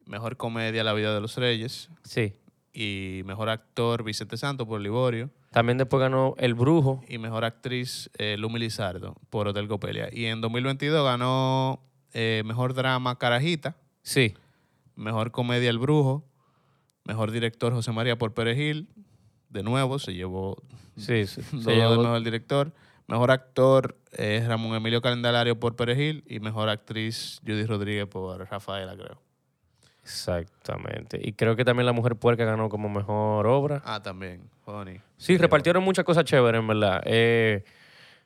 Mejor 0.06 0.38
Comedia 0.38 0.84
La 0.84 0.94
Vida 0.94 1.14
de 1.16 1.22
los 1.22 1.38
Reyes 1.38 1.90
sí. 2.04 2.34
Y 2.74 3.22
Mejor 3.26 3.50
Actor 3.50 4.04
Vicente 4.04 4.36
Santo 4.38 4.66
por 4.68 4.82
Liborio 4.82 5.30
También 5.52 5.78
después 5.78 6.02
ganó 6.02 6.34
El 6.38 6.54
Brujo. 6.56 7.04
y 7.08 7.18
Mejor 7.20 7.46
Actriz 7.46 8.10
eh, 8.18 8.36
Lumi 8.38 8.60
Lizardo 8.60 9.16
por 9.30 9.48
Hotel 9.48 9.68
Copelia. 9.68 10.10
Y 10.12 10.26
en 10.26 10.42
2022 10.42 11.04
ganó 11.06 11.82
eh, 12.14 12.42
Mejor 12.46 12.74
Drama 12.74 13.18
Carajita, 13.18 13.76
Sí, 14.02 14.34
Mejor 14.96 15.32
Comedia 15.32 15.70
El 15.70 15.78
Brujo, 15.80 16.24
Mejor 17.06 17.32
Director 17.32 17.74
José 17.74 17.92
María 17.92 18.18
por 18.18 18.34
Perejil, 18.34 18.88
de 19.50 19.62
nuevo 19.64 20.00
se 20.00 20.14
llevó 20.14 20.58
sí, 20.98 21.26
sí. 21.28 21.42
Se 21.62 21.76
llevó- 21.76 22.02
mejor 22.02 22.24
director. 22.24 22.74
Mejor 23.08 23.32
actor 23.32 23.98
es 24.14 24.48
Ramón 24.48 24.76
Emilio 24.76 25.02
Calendalario 25.02 25.60
por 25.60 25.76
Perejil 25.76 26.24
y 26.26 26.40
mejor 26.40 26.70
actriz 26.70 27.40
Judy 27.46 27.66
Rodríguez 27.66 28.08
por 28.08 28.50
Rafaela, 28.50 28.96
creo. 28.96 29.22
Exactamente. 30.04 31.20
Y 31.22 31.34
creo 31.34 31.56
que 31.56 31.66
también 31.66 31.86
La 31.86 31.94
Mujer 31.94 32.16
Puerca 32.16 32.44
ganó 32.46 32.70
como 32.70 32.90
mejor 32.90 33.48
obra. 33.48 33.82
Ah, 33.86 34.02
también. 34.02 34.42
Funny. 34.66 35.00
Sí, 35.18 35.38
repartieron 35.38 35.84
muchas 35.84 36.06
cosas 36.06 36.26
chéveres, 36.26 36.60
en 36.60 36.68
verdad. 36.68 37.02
Eh, 37.06 37.64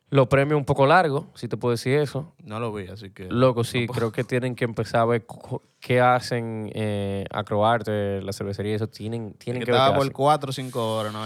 los 0.10 0.28
premios 0.28 0.58
un 0.58 0.66
poco 0.66 0.86
largos, 0.86 1.26
si 1.36 1.48
te 1.48 1.58
puedo 1.58 1.72
decir 1.72 2.00
eso. 2.00 2.34
No 2.44 2.60
lo 2.60 2.72
vi, 2.74 2.88
así 2.88 3.10
que. 3.12 3.28
Loco, 3.30 3.64
sí, 3.64 3.88
creo 3.88 4.12
que 4.12 4.24
tienen 4.24 4.56
que 4.56 4.66
empezar 4.66 5.02
a 5.02 5.06
ver 5.06 5.26
qué 5.80 6.02
hacen 6.02 6.72
eh, 6.74 7.26
Acroarte, 7.32 8.22
la 8.22 8.34
cervecería, 8.34 8.76
eso 8.76 8.88
tienen, 8.88 9.34
tienen 9.34 9.62
que 9.62 9.66
que 9.66 9.72
ver 9.72 9.82
qué 9.82 9.92
por 9.92 10.02
hacen. 10.02 10.14
4 10.14 10.50
o 10.50 10.54
5 10.54 10.96
horas, 10.96 11.14
no. 11.14 11.26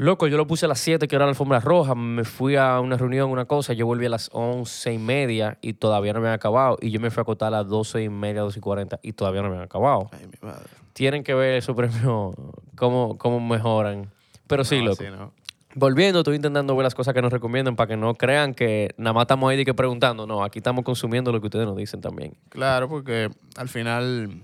Loco, 0.00 0.26
yo 0.28 0.38
lo 0.38 0.46
puse 0.46 0.64
a 0.64 0.68
las 0.68 0.80
7, 0.80 1.06
que 1.08 1.14
era 1.14 1.26
la 1.26 1.30
alfombra 1.30 1.60
roja, 1.60 1.94
me 1.94 2.24
fui 2.24 2.56
a 2.56 2.80
una 2.80 2.96
reunión, 2.96 3.30
una 3.30 3.44
cosa, 3.44 3.74
yo 3.74 3.84
volví 3.84 4.06
a 4.06 4.08
las 4.08 4.30
11 4.32 4.94
y 4.94 4.98
media 4.98 5.58
y 5.60 5.74
todavía 5.74 6.14
no 6.14 6.20
me 6.20 6.26
habían 6.28 6.36
acabado. 6.36 6.78
Y 6.80 6.90
yo 6.90 7.00
me 7.00 7.10
fui 7.10 7.20
a 7.20 7.22
acotar 7.22 7.48
a 7.48 7.58
las 7.58 7.68
12 7.68 8.04
y 8.04 8.08
media, 8.08 8.40
12 8.40 8.60
y 8.60 8.62
40 8.62 9.00
y 9.02 9.12
todavía 9.12 9.42
no 9.42 9.48
me 9.48 9.56
habían 9.56 9.66
acabado. 9.66 10.08
Ay, 10.12 10.26
mi 10.26 10.48
madre. 10.48 10.64
Tienen 10.94 11.22
que 11.22 11.34
ver 11.34 11.56
esos 11.56 11.76
premios, 11.76 12.34
cómo, 12.76 13.18
cómo 13.18 13.40
mejoran. 13.40 14.10
Pero 14.46 14.64
sí, 14.64 14.78
No, 14.78 14.86
loco. 14.86 15.04
no. 15.04 15.32
Volviendo, 15.74 16.20
estoy 16.20 16.36
intentando 16.36 16.74
ver 16.74 16.84
las 16.84 16.94
cosas 16.94 17.12
que 17.12 17.20
nos 17.20 17.30
recomiendan 17.30 17.76
para 17.76 17.88
que 17.88 17.96
no 17.98 18.14
crean 18.14 18.54
que 18.54 18.94
nada 18.96 19.12
más 19.12 19.24
estamos 19.24 19.50
ahí 19.50 19.58
de 19.58 19.66
que 19.66 19.74
preguntando. 19.74 20.26
No, 20.26 20.42
aquí 20.42 20.60
estamos 20.60 20.82
consumiendo 20.82 21.30
lo 21.30 21.40
que 21.42 21.46
ustedes 21.48 21.66
nos 21.66 21.76
dicen 21.76 22.00
también. 22.00 22.32
Claro, 22.48 22.88
porque 22.88 23.28
al 23.56 23.68
final, 23.68 24.40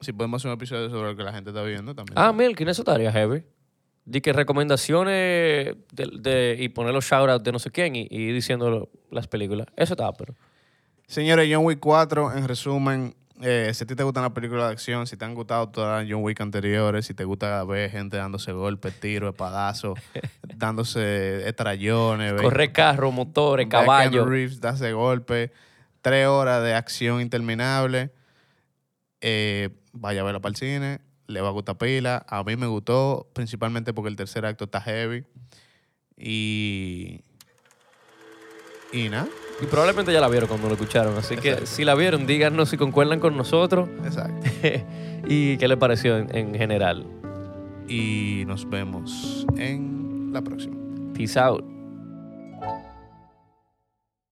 si 0.00 0.12
podemos 0.12 0.40
hacer 0.40 0.50
un 0.52 0.54
episodio 0.54 0.88
sobre 0.88 1.10
lo 1.10 1.16
que 1.16 1.24
la 1.24 1.32
gente 1.32 1.50
está 1.50 1.62
viendo 1.62 1.96
también. 1.96 2.16
Ah, 2.16 2.32
Milkin, 2.32 2.68
eso 2.68 2.82
estaría 2.82 3.10
heavy. 3.10 3.42
De 4.06 4.20
que 4.20 4.32
recomendaciones 4.32 5.76
de, 5.92 6.10
de- 6.20 6.56
y 6.60 6.68
poner 6.68 6.92
los 6.92 7.04
shoutouts 7.04 7.42
de 7.42 7.52
no 7.52 7.58
sé 7.58 7.70
quién 7.70 7.96
y, 7.96 8.06
y 8.10 8.16
ir 8.28 8.34
diciendo 8.34 8.90
las 9.10 9.26
películas. 9.28 9.66
Eso 9.76 9.94
está, 9.94 10.12
pero. 10.12 10.34
Señores, 11.06 11.48
John 11.50 11.64
Wick 11.64 11.80
4, 11.80 12.36
en 12.36 12.48
resumen, 12.48 13.14
eh, 13.42 13.70
si 13.74 13.84
a 13.84 13.86
ti 13.86 13.94
te 13.94 14.02
gustan 14.02 14.22
las 14.22 14.32
películas 14.32 14.66
de 14.66 14.72
acción, 14.72 15.06
si 15.06 15.16
te 15.16 15.24
han 15.24 15.34
gustado 15.34 15.68
todas 15.68 16.02
las 16.02 16.10
John 16.10 16.22
Wick 16.22 16.40
anteriores, 16.40 17.06
si 17.06 17.14
te 17.14 17.24
gusta 17.24 17.62
ver 17.64 17.90
gente 17.90 18.16
dándose 18.16 18.52
golpes, 18.52 18.98
tiros, 19.00 19.30
espadazos, 19.30 19.98
dándose 20.56 21.46
estrellones, 21.48 22.34
Correr 22.40 22.72
carro, 22.72 23.10
motores, 23.12 23.66
ver 23.68 23.76
a 23.76 23.80
caballo. 23.84 24.10
Keanu 24.10 24.26
Reeves 24.30 24.60
darse 24.60 24.92
golpes, 24.92 25.50
tres 26.00 26.26
horas 26.26 26.62
de 26.62 26.74
acción 26.74 27.20
interminable, 27.20 28.10
eh, 29.20 29.70
vaya 29.92 30.20
a 30.20 30.24
verla 30.24 30.40
para 30.40 30.50
el 30.50 30.56
cine, 30.56 31.00
le 31.26 31.40
va 31.40 31.48
a 31.48 31.52
gustar 31.52 31.76
pila. 31.76 32.24
A 32.28 32.42
mí 32.44 32.56
me 32.56 32.66
gustó, 32.66 33.28
principalmente 33.32 33.92
porque 33.92 34.08
el 34.08 34.16
tercer 34.16 34.46
acto 34.46 34.64
está 34.64 34.80
heavy. 34.80 35.24
Y. 36.16 37.20
Y 38.92 39.08
nada, 39.08 39.26
Y 39.60 39.66
probablemente 39.66 40.12
ya 40.12 40.20
la 40.20 40.28
vieron 40.28 40.48
cuando 40.48 40.68
lo 40.68 40.74
escucharon. 40.74 41.16
Así 41.18 41.36
que 41.36 41.66
si 41.66 41.84
la 41.84 41.96
vieron, 41.96 42.28
díganos 42.28 42.68
si 42.68 42.76
concuerdan 42.76 43.18
con 43.18 43.36
nosotros 43.36 43.88
exacto. 44.04 44.48
y 45.26 45.56
qué 45.56 45.66
les 45.66 45.78
pareció 45.78 46.16
en, 46.16 46.34
en 46.34 46.54
general. 46.54 47.04
Y 47.88 48.44
nos 48.46 48.70
vemos 48.70 49.44
en 49.56 50.30
la 50.32 50.42
próxima. 50.42 50.76
Peace 51.12 51.38
out. 51.38 51.73